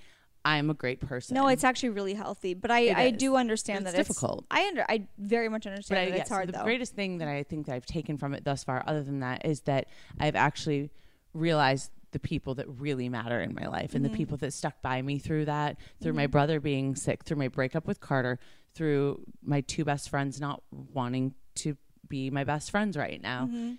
I'm 0.44 0.68
a 0.70 0.74
great 0.74 0.98
person. 1.00 1.36
no 1.36 1.46
it's 1.46 1.62
actually 1.62 1.90
really 1.90 2.14
healthy 2.14 2.52
but 2.52 2.68
i 2.72 2.80
i 3.04 3.10
do 3.10 3.36
understand 3.36 3.86
that 3.86 3.90
It's 3.94 4.08
that 4.08 4.08
difficult. 4.08 4.44
i 4.50 4.66
under 4.66 4.84
i 4.88 5.06
very 5.16 5.48
much 5.48 5.68
understand 5.68 5.96
but 5.96 6.02
I, 6.02 6.04
that 6.10 6.16
yes, 6.16 6.20
it's 6.22 6.30
hard 6.30 6.48
the 6.48 6.52
though 6.58 6.64
greatest 6.64 6.96
thing 6.96 7.18
that 7.18 7.28
I 7.28 7.44
think 7.44 7.66
that 7.66 7.74
I've 7.76 7.86
taken 7.86 8.18
from 8.18 8.34
it 8.34 8.42
thus 8.42 8.64
far, 8.64 8.82
other 8.84 9.04
than 9.04 9.20
that, 9.20 9.46
is 9.46 9.60
that 9.70 9.86
I've 10.18 10.34
actually 10.34 10.90
realized 11.32 11.92
the 12.12 12.18
people 12.18 12.54
that 12.54 12.66
really 12.68 13.08
matter 13.08 13.40
in 13.40 13.54
my 13.54 13.66
life 13.66 13.94
and 13.94 14.04
the 14.04 14.08
Mm-hmm. 14.08 14.16
people 14.16 14.36
that 14.38 14.52
stuck 14.52 14.80
by 14.82 15.02
me 15.02 15.18
through 15.18 15.46
that, 15.46 15.76
through 16.02 16.12
my 16.12 16.26
brother 16.26 16.60
being 16.60 16.94
sick, 16.94 17.24
through 17.24 17.38
my 17.38 17.48
breakup 17.48 17.86
with 17.86 18.00
Carter, 18.00 18.38
through 18.74 19.22
my 19.42 19.60
two 19.62 19.84
best 19.84 20.08
friends 20.10 20.40
not 20.40 20.62
wanting 20.70 21.34
to 21.56 21.76
be 22.08 22.30
my 22.30 22.44
best 22.44 22.70
friends 22.70 22.96
right 22.96 23.20
now. 23.22 23.46
Mm-hmm. 23.46 23.72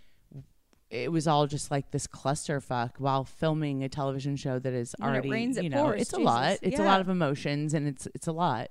It 0.89 1.12
was 1.12 1.28
all 1.28 1.48
just 1.48 1.72
like 1.72 1.89
this 1.89 2.06
clusterfuck 2.06 3.00
while 3.00 3.24
filming 3.24 3.84
a 3.84 3.89
television 3.89 4.36
show 4.36 4.60
that 4.60 4.74
is 4.74 4.93
When 5.00 5.10
it 5.10 5.12
already, 5.13 5.30
rains, 5.32 5.58
it 5.58 5.63
you 5.63 5.69
know, 5.72 5.86
pours, 5.86 6.02
it's 6.02 6.13
a 6.13 6.19
lot. 6.19 6.60
It's 6.62 6.80
a 6.80 6.84
lot 6.84 7.02
of 7.02 7.10
emotions 7.10 7.74
and 7.74 7.88
it's 7.88 8.08
it's 8.13 8.28
a 8.28 8.32
lot. 8.32 8.69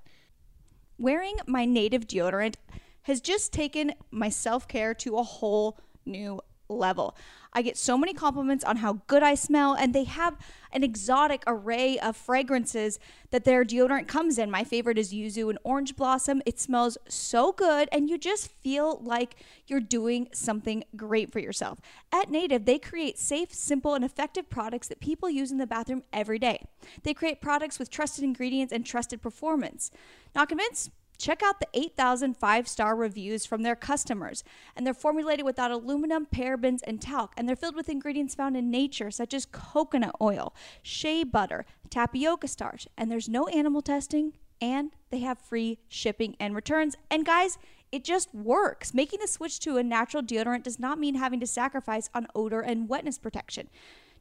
wearing 0.99 1.37
my 1.47 1.65
native 1.65 2.07
deodorant 2.07 2.55
has 3.03 3.21
just 3.21 3.53
taken 3.53 3.93
my 4.13 4.29
self 4.29 4.69
care 4.69 4.95
to 4.95 5.17
a 5.17 5.23
whole 5.25 5.79
new 6.07 6.41
level. 6.79 7.17
I 7.55 7.61
get 7.61 7.77
so 7.77 7.99
many 7.99 8.15
compliments 8.15 8.65
on 8.65 8.77
how 8.77 9.03
good 9.07 9.23
I 9.23 9.35
smell, 9.35 9.75
and 9.75 9.95
they 9.95 10.05
have 10.05 10.39
an 10.73 10.83
exotic 10.83 11.43
array 11.47 11.99
of 11.99 12.17
fragrances 12.17 12.99
that 13.31 13.45
their 13.45 13.63
deodorant 13.63 14.09
comes 14.09 14.39
in. 14.39 14.51
My 14.51 14.65
favorite 14.65 14.97
is 14.97 15.13
Yuzu 15.13 15.51
and 15.51 15.59
Orange 15.63 15.95
Blossom. 15.95 16.41
It 16.47 16.59
smells 16.59 16.97
so 17.09 17.53
good, 17.53 17.91
and 17.93 18.09
you 18.09 18.17
just 18.17 18.51
feel 18.63 19.01
like 19.05 19.37
you're 19.67 19.81
doing 19.81 20.29
something 20.33 20.85
great 20.97 21.31
for 21.31 21.41
yourself. 21.41 21.79
At 22.11 22.31
Native, 22.31 22.65
they 22.65 22.79
create 22.79 23.19
safe, 23.19 23.53
simple, 23.53 23.95
and 23.95 24.05
effective 24.05 24.49
products 24.49 24.89
that 24.89 25.01
people 25.01 25.29
use 25.29 25.53
in 25.53 25.59
the 25.59 25.67
bathroom 25.67 26.05
every 26.11 26.39
day. 26.39 26.65
They 27.03 27.13
create 27.13 27.43
products 27.43 27.79
with 27.79 27.91
trusted 27.91 28.25
ingredients 28.25 28.73
and 28.73 28.87
trusted 28.87 29.21
performance. 29.21 29.91
Not 30.35 30.49
convinced? 30.49 30.91
Check 31.23 31.41
out 31.41 31.61
the 31.61 31.69
8,000 31.73 32.37
five 32.37 32.67
star 32.67 32.97
reviews 32.97 33.47
from 33.47 33.63
their 33.63 33.77
customers. 33.77 34.43
And 34.75 34.85
they're 34.85 34.93
formulated 34.93 35.45
without 35.45 35.71
aluminum, 35.71 36.27
parabens, 36.27 36.81
and 36.83 37.01
talc. 37.01 37.33
And 37.37 37.49
they're 37.49 37.55
filled 37.55 37.77
with 37.77 37.89
ingredients 37.89 38.35
found 38.35 38.57
in 38.57 38.73
nature, 38.73 39.09
such 39.13 39.33
as 39.33 39.47
coconut 39.47 40.17
oil, 40.21 40.53
shea 40.83 41.23
butter, 41.23 41.65
tapioca 41.91 42.49
starch. 42.49 42.89
And 42.99 43.09
there's 43.09 43.29
no 43.29 43.47
animal 43.47 43.83
testing. 43.83 44.33
And 44.61 44.91
they 45.11 45.21
have 45.21 45.39
free 45.39 45.79
shipping 45.87 46.35
and 46.41 46.57
returns. 46.57 46.97
And 47.09 47.25
guys, 47.25 47.57
it 47.93 48.03
just 48.03 48.35
works. 48.35 48.93
Making 48.93 49.21
the 49.21 49.29
switch 49.29 49.61
to 49.61 49.77
a 49.77 49.85
natural 49.85 50.25
deodorant 50.25 50.65
does 50.65 50.81
not 50.81 50.99
mean 50.99 51.15
having 51.15 51.39
to 51.39 51.47
sacrifice 51.47 52.11
on 52.13 52.27
odor 52.35 52.63
and 52.63 52.89
wetness 52.89 53.19
protection. 53.19 53.69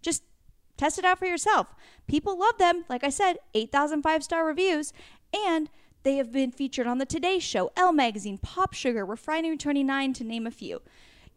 Just 0.04 0.22
test 0.78 1.00
it 1.00 1.06
out 1.06 1.18
for 1.18 1.26
yourself. 1.26 1.74
People 2.06 2.38
love 2.38 2.60
them. 2.60 2.86
Like 2.90 3.04
I 3.04 3.10
said, 3.10 3.38
8,000 3.56 4.04
five 4.04 4.24
star 4.24 4.46
reviews. 4.46 4.94
And 5.34 5.68
they 6.04 6.16
have 6.18 6.32
been 6.32 6.52
featured 6.52 6.88
on 6.88 6.98
the 6.98 7.06
Today 7.06 7.40
Show, 7.40 7.72
Elle 7.78 7.94
Magazine, 7.94 8.38
Pop 8.38 8.74
Sugar, 8.74 9.06
Refinery 9.06 9.58
29, 9.58 10.14
to 10.14 10.24
name 10.24 10.48
a 10.48 10.52
few. 10.52 10.82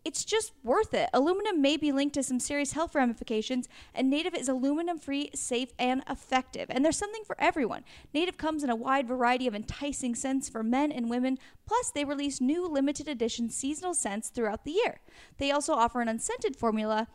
It's 0.04 0.22
just 0.22 0.52
worth 0.62 0.92
it. 0.92 1.08
Aluminum 1.14 1.62
may 1.62 1.78
be 1.78 1.90
linked 1.90 2.14
to 2.14 2.22
some 2.22 2.38
serious 2.38 2.72
health 2.72 2.94
ramifications, 2.94 3.68
and 3.94 4.10
Native 4.10 4.34
is 4.34 4.50
aluminum 4.50 4.98
free, 4.98 5.30
safe, 5.34 5.70
and 5.78 6.02
effective. 6.08 6.66
And 6.68 6.84
there's 6.84 6.98
something 6.98 7.24
for 7.24 7.36
everyone. 7.38 7.84
Native 8.12 8.36
comes 8.36 8.62
in 8.62 8.68
a 8.68 8.76
wide 8.76 9.08
variety 9.08 9.46
of 9.46 9.54
enticing 9.54 10.14
scents 10.14 10.50
for 10.50 10.62
men 10.62 10.92
and 10.92 11.08
women, 11.08 11.38
plus, 11.66 11.90
they 11.90 12.04
release 12.04 12.38
new 12.38 12.68
limited 12.68 13.08
edition 13.08 13.48
seasonal 13.48 13.94
scents 13.94 14.28
throughout 14.28 14.64
the 14.64 14.72
year. 14.72 15.00
They 15.38 15.50
also 15.50 15.72
offer 15.72 16.02
an 16.02 16.08
unscented 16.08 16.54
formula 16.54 17.08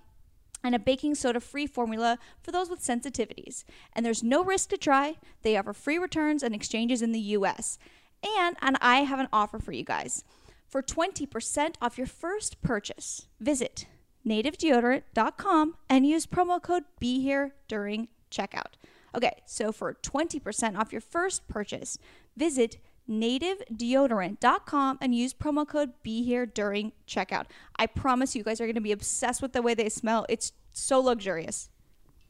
and 0.63 0.75
a 0.75 0.79
baking 0.79 1.15
soda 1.15 1.39
free 1.39 1.67
formula 1.67 2.17
for 2.41 2.51
those 2.51 2.69
with 2.69 2.81
sensitivities. 2.81 3.63
And 3.93 4.05
there's 4.05 4.23
no 4.23 4.43
risk 4.43 4.69
to 4.69 4.77
try. 4.77 5.15
They 5.41 5.57
offer 5.57 5.73
free 5.73 5.97
returns 5.97 6.43
and 6.43 6.53
exchanges 6.53 7.01
in 7.01 7.11
the 7.11 7.19
US. 7.19 7.77
And 8.23 8.57
and 8.61 8.77
I 8.81 9.03
have 9.03 9.19
an 9.19 9.29
offer 9.31 9.59
for 9.59 9.71
you 9.71 9.83
guys. 9.83 10.23
For 10.67 10.83
20% 10.83 11.75
off 11.81 11.97
your 11.97 12.07
first 12.07 12.61
purchase, 12.61 13.27
visit 13.39 13.87
nativedeodorant.com 14.25 15.75
and 15.89 16.05
use 16.05 16.27
promo 16.27 16.61
code 16.61 16.83
be 16.99 17.21
here 17.21 17.55
during 17.67 18.07
checkout. 18.29 18.73
Okay, 19.15 19.41
so 19.45 19.71
for 19.71 19.95
20% 19.95 20.77
off 20.77 20.91
your 20.91 21.01
first 21.01 21.47
purchase, 21.47 21.97
visit 22.37 22.77
nativedeodorant.com 23.09 24.97
and 25.01 25.15
use 25.15 25.33
promo 25.33 25.67
code 25.67 25.91
be 26.03 26.23
here 26.23 26.45
during 26.45 26.91
checkout. 27.07 27.45
I 27.77 27.87
promise 27.87 28.35
you 28.35 28.43
guys 28.43 28.61
are 28.61 28.65
going 28.65 28.75
to 28.75 28.81
be 28.81 28.91
obsessed 28.91 29.41
with 29.41 29.53
the 29.53 29.61
way 29.61 29.73
they 29.73 29.89
smell. 29.89 30.25
It's 30.29 30.51
so 30.73 30.99
luxurious. 30.99 31.69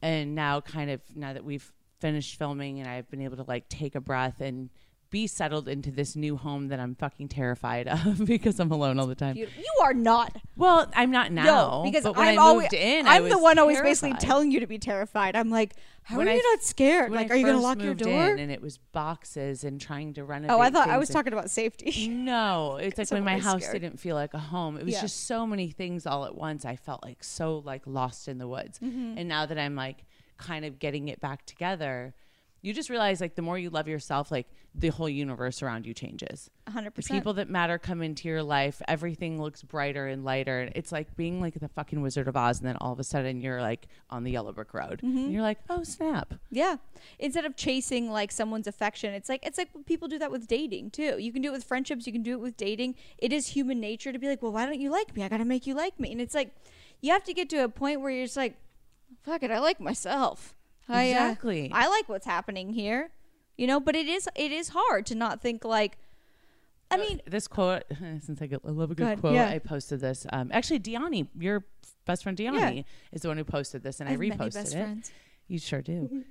and 0.02 0.34
now 0.34 0.60
kind 0.62 0.90
of 0.90 1.00
now 1.14 1.32
that 1.34 1.44
we've 1.44 1.70
finished 2.00 2.38
filming 2.38 2.80
and 2.80 2.88
I've 2.88 3.10
been 3.10 3.20
able 3.20 3.36
to 3.36 3.44
like 3.46 3.68
take 3.68 3.94
a 3.94 4.00
breath 4.00 4.40
and 4.40 4.70
be 5.10 5.26
settled 5.26 5.68
into 5.68 5.90
this 5.90 6.14
new 6.14 6.36
home 6.36 6.68
that 6.68 6.78
I'm 6.80 6.94
fucking 6.94 7.28
terrified 7.28 7.88
of 7.88 8.24
because 8.24 8.60
I'm 8.60 8.70
alone 8.70 8.98
all 8.98 9.06
the 9.06 9.14
time. 9.14 9.36
You 9.36 9.48
are 9.82 9.92
not. 9.94 10.36
Well, 10.56 10.88
I'm 10.94 11.10
not 11.10 11.32
now. 11.32 11.44
no, 11.44 11.82
because 11.84 12.04
but 12.04 12.16
when 12.16 12.28
I'm 12.28 12.38
I 12.38 12.42
always 12.42 12.64
moved 12.64 12.74
in, 12.74 13.06
I 13.06 13.16
I'm 13.16 13.28
the 13.28 13.38
one 13.38 13.58
always 13.58 13.80
basically 13.80 14.16
telling 14.18 14.50
you 14.50 14.60
to 14.60 14.66
be 14.66 14.78
terrified. 14.78 15.34
I'm 15.36 15.50
like, 15.50 15.74
how 16.02 16.16
When 16.18 16.28
are 16.28 16.30
I 16.30 16.34
you 16.36 16.42
not 16.52 16.62
scared? 16.62 17.10
Like, 17.12 17.30
I 17.30 17.34
are 17.34 17.36
you 17.36 17.44
gonna 17.44 17.58
first 17.58 17.64
lock 17.64 17.82
your 17.82 17.94
door? 17.94 18.32
in 18.32 18.38
and 18.38 18.50
it 18.52 18.62
was 18.62 18.78
boxes 18.78 19.64
and 19.64 19.80
trying 19.80 20.14
to 20.14 20.24
renovate. 20.24 20.54
Oh, 20.56 20.60
I 20.60 20.70
thought 20.70 20.88
I 20.88 20.98
was 20.98 21.08
and- 21.10 21.16
talking 21.16 21.32
about 21.32 21.50
safety. 21.50 22.08
No, 22.30 22.76
it's 22.76 22.98
like 22.98 23.10
when 23.10 23.24
my 23.24 23.38
house 23.38 23.62
scared. 23.64 23.82
didn't 23.82 23.98
feel 23.98 24.14
like 24.14 24.34
a 24.34 24.38
home. 24.38 24.76
It 24.76 24.84
was 24.84 24.94
Yeah. 24.94 25.00
just 25.02 25.26
so 25.26 25.46
many 25.46 25.70
things 25.70 26.06
all 26.06 26.24
at 26.24 26.34
once. 26.34 26.64
I 26.64 26.76
felt 26.76 27.02
like 27.02 27.24
so 27.24 27.58
like 27.64 27.82
lost 27.86 28.28
in 28.28 28.38
the 28.38 28.46
woods. 28.46 28.78
Mm-hmm. 28.78 29.18
And 29.18 29.28
now 29.28 29.46
that 29.46 29.58
I'm 29.58 29.74
like 29.74 30.04
kind 30.38 30.64
of 30.64 30.78
getting 30.78 31.08
it 31.08 31.20
back 31.20 31.44
together, 31.46 32.14
you 32.62 32.74
just 32.74 32.90
realize 32.90 33.20
like 33.20 33.34
the 33.36 33.42
more 33.42 33.58
you 33.58 33.70
love 33.70 33.88
yourself, 33.88 34.30
like 34.30 34.46
the 34.74 34.88
whole 34.88 35.08
universe 35.08 35.62
around 35.62 35.86
you 35.86 35.94
changes. 35.94 36.50
100% 36.68 36.94
The 36.94 37.02
people 37.02 37.32
that 37.34 37.48
matter 37.48 37.78
come 37.78 38.02
into 38.02 38.28
your 38.28 38.42
life. 38.42 38.80
Everything 38.86 39.40
looks 39.40 39.62
brighter 39.62 40.06
and 40.06 40.24
lighter. 40.24 40.60
And 40.60 40.72
It's 40.74 40.92
like 40.92 41.16
being 41.16 41.40
like 41.40 41.58
the 41.58 41.68
fucking 41.68 42.00
Wizard 42.02 42.28
of 42.28 42.36
Oz, 42.36 42.58
and 42.60 42.68
then 42.68 42.76
all 42.76 42.92
of 42.92 43.00
a 43.00 43.04
sudden 43.04 43.40
you're 43.40 43.60
like 43.62 43.88
on 44.10 44.24
the 44.24 44.30
yellow 44.30 44.52
brick 44.52 44.74
road, 44.74 45.00
Mm-hmm. 45.02 45.18
and 45.18 45.32
you're 45.32 45.42
like, 45.42 45.58
oh 45.70 45.82
snap! 45.82 46.34
Yeah. 46.50 46.76
Instead 47.18 47.44
of 47.44 47.56
chasing 47.56 48.10
like 48.10 48.30
someone's 48.30 48.66
affection, 48.66 49.14
it's 49.14 49.28
like 49.28 49.44
it's 49.46 49.56
like 49.58 49.70
people 49.86 50.06
do 50.08 50.18
that 50.18 50.30
with 50.30 50.46
dating 50.46 50.90
too. 50.90 51.16
You 51.18 51.32
can 51.32 51.42
do 51.42 51.48
it 51.48 51.52
with 51.52 51.64
friendships, 51.64 52.06
you 52.06 52.12
can 52.12 52.22
do 52.22 52.32
it 52.32 52.40
with 52.40 52.56
dating. 52.56 52.94
It 53.18 53.32
is 53.32 53.48
human 53.48 53.80
nature 53.80 54.12
to 54.12 54.18
be 54.18 54.28
like, 54.28 54.42
"Well, 54.42 54.52
why 54.52 54.66
don't 54.66 54.78
you 54.80 54.90
like 54.90 55.16
me? 55.16 55.22
I 55.24 55.28
got 55.28 55.38
to 55.38 55.44
make 55.44 55.66
you 55.66 55.74
like 55.74 55.98
me." 55.98 56.12
And 56.12 56.20
it's 56.20 56.34
like 56.34 56.54
you 57.00 57.10
have 57.12 57.24
to 57.24 57.32
get 57.32 57.48
to 57.50 57.64
a 57.64 57.68
point 57.68 58.00
where 58.02 58.10
you're 58.10 58.26
just 58.26 58.36
like, 58.36 58.56
"Fuck 59.22 59.42
it, 59.42 59.50
I 59.50 59.58
like 59.58 59.80
myself." 59.80 60.54
I, 60.90 61.04
uh, 61.12 61.30
Exactly. 61.30 61.70
I 61.72 61.88
like 61.88 62.08
what's 62.08 62.26
happening 62.26 62.72
here. 62.72 63.10
You 63.56 63.66
know, 63.66 63.78
but 63.80 63.94
it 63.94 64.06
is 64.08 64.28
it 64.36 64.52
is 64.52 64.70
hard 64.70 65.04
to 65.06 65.14
not 65.14 65.40
think 65.42 65.64
like 65.64 65.98
I 66.90 66.96
mean, 66.96 67.20
this 67.26 67.46
quote, 67.46 67.84
since 68.20 68.42
I, 68.42 68.46
get, 68.46 68.62
I 68.66 68.70
love 68.70 68.90
a 68.90 68.94
good 68.96 69.04
ahead, 69.04 69.20
quote, 69.20 69.34
yeah. 69.34 69.48
I 69.48 69.60
posted 69.60 70.00
this. 70.00 70.26
Um, 70.32 70.50
actually, 70.52 70.80
Diani, 70.80 71.28
your 71.38 71.64
best 72.04 72.24
friend 72.24 72.36
Diani, 72.36 72.76
Yeah. 72.78 72.82
is 73.12 73.22
the 73.22 73.28
one 73.28 73.36
who 73.36 73.44
posted 73.44 73.84
this, 73.84 74.00
and 74.00 74.08
I 74.08 74.14
I, 74.14 74.16
reposted 74.16 74.66
it. 74.66 74.72
friends. 74.72 75.12
You 75.46 75.60
sure 75.60 75.82
do. 75.82 76.24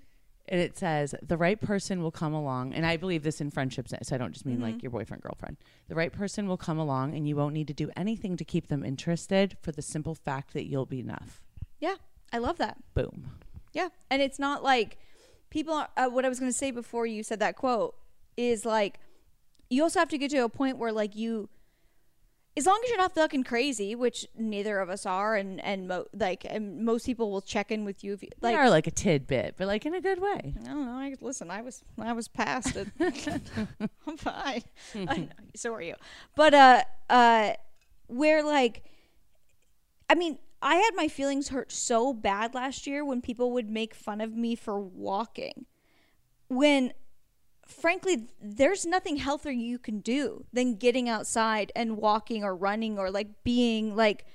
and 0.50 0.60
it 0.60 0.78
says, 0.78 1.16
the 1.22 1.38
right 1.38 1.62
person 1.62 2.02
will 2.04 2.12
come 2.12 2.34
along, 2.34 2.74
and 2.74 2.86
I 2.86 2.98
believe 2.98 3.24
this 3.24 3.40
in 3.40 3.52
friendships, 3.52 3.94
so 4.04 4.16
I 4.16 4.18
don't 4.18 4.34
just 4.34 4.46
mean 4.46 4.56
Mm-hmm. 4.56 4.64
like 4.66 4.84
your 4.84 4.90
boyfriend, 4.90 5.24
girlfriend. 5.24 5.56
The 5.88 5.96
right 5.96 6.12
person 6.12 6.46
will 6.48 6.58
come 6.58 6.78
along, 6.78 7.16
and 7.16 7.26
you 7.26 7.38
won't 7.38 7.54
need 7.54 7.68
to 7.68 7.74
do 7.74 7.90
anything 7.96 8.36
to 8.36 8.44
keep 8.44 8.68
them 8.68 8.84
interested 8.84 9.56
for 9.62 9.72
the 9.72 9.82
simple 9.82 10.14
fact 10.16 10.52
that 10.54 10.66
you'll 10.66 10.86
be 10.88 11.00
enough. 11.00 11.42
yeah, 11.80 11.96
I 12.34 12.40
love 12.40 12.58
that. 12.58 12.78
Boom. 12.96 13.30
Yeah, 13.74 13.90
and 14.10 14.22
it's 14.22 14.40
not 14.40 14.64
like 14.64 14.98
people. 15.50 15.74
Are, 15.74 15.90
uh, 15.98 16.08
what 16.08 16.26
I 16.26 16.30
was 16.30 16.40
going 16.40 16.52
to 16.52 16.58
say 16.58 16.72
before 16.72 17.06
you 17.06 17.24
said 17.24 17.40
that 17.40 17.56
quote 17.56 17.96
is 18.38 18.66
like 18.66 19.00
you 19.70 19.84
also 19.84 20.00
have 20.00 20.10
to 20.10 20.18
get 20.18 20.32
to 20.32 20.40
a 20.40 20.50
point 20.50 20.78
where 20.78 20.92
like 20.92 21.16
you, 21.16 21.50
as 22.58 22.66
long 22.66 22.80
as 22.84 22.90
you're 22.90 22.98
not 22.98 23.14
fucking 23.14 23.44
crazy, 23.44 23.94
which 23.96 24.26
neither 24.38 24.80
of 24.80 24.90
us 24.90 25.06
are, 25.06 25.36
and 25.36 25.64
and 25.64 25.88
mo- 25.88 26.08
like 26.14 26.46
and 26.50 26.84
most 26.84 27.06
people 27.06 27.32
will 27.32 27.42
check 27.42 27.72
in 27.72 27.86
with 27.86 28.04
you 28.04 28.14
if 28.14 28.24
you 28.24 28.30
Like, 28.42 28.54
they 28.54 28.60
are 28.60 28.70
like 28.70 28.88
a 28.88 28.92
tidbit, 28.92 29.56
but 29.58 29.68
like 29.68 29.86
in 29.86 29.94
a 29.94 30.02
good 30.02 30.20
way. 30.20 30.56
I 30.64 30.68
don't 30.68 30.86
know. 30.86 30.92
I 30.94 31.16
listen. 31.22 31.52
I 31.52 31.62
was 31.62 31.84
I 32.00 32.14
was 32.14 32.28
past 32.28 32.76
it. 32.76 32.88
I'm 34.08 34.18
fine. 34.18 34.64
I 34.96 35.18
know, 35.18 35.28
so 35.56 35.74
are 35.74 35.82
you. 35.82 35.96
But 36.36 36.54
uh 36.54 36.84
uh, 37.10 37.54
where 38.08 38.44
like, 38.44 38.84
I 40.10 40.16
mean, 40.16 40.38
I 40.62 40.76
had 40.76 40.92
my 40.96 41.08
feelings 41.08 41.50
hurt 41.50 41.72
so 41.72 42.14
bad 42.14 42.54
last 42.54 42.86
year 42.86 43.06
when 43.06 43.22
people 43.22 43.52
would 43.54 43.70
make 43.70 43.94
fun 43.94 44.22
of 44.22 44.36
me 44.36 44.56
for 44.56 44.80
walking. 44.80 45.66
When, 46.50 46.94
frankly, 47.66 48.28
there's 48.42 48.86
nothing 48.86 49.18
healthier 49.18 49.52
you 49.52 49.80
can 49.80 50.00
do 50.00 50.46
than 50.52 50.76
getting 50.76 51.08
outside 51.08 51.72
and 51.76 51.98
walking 51.98 52.44
or 52.44 52.56
running 52.56 52.98
or 53.00 53.10
like 53.12 53.44
being 53.44 53.96
like. 53.96 54.26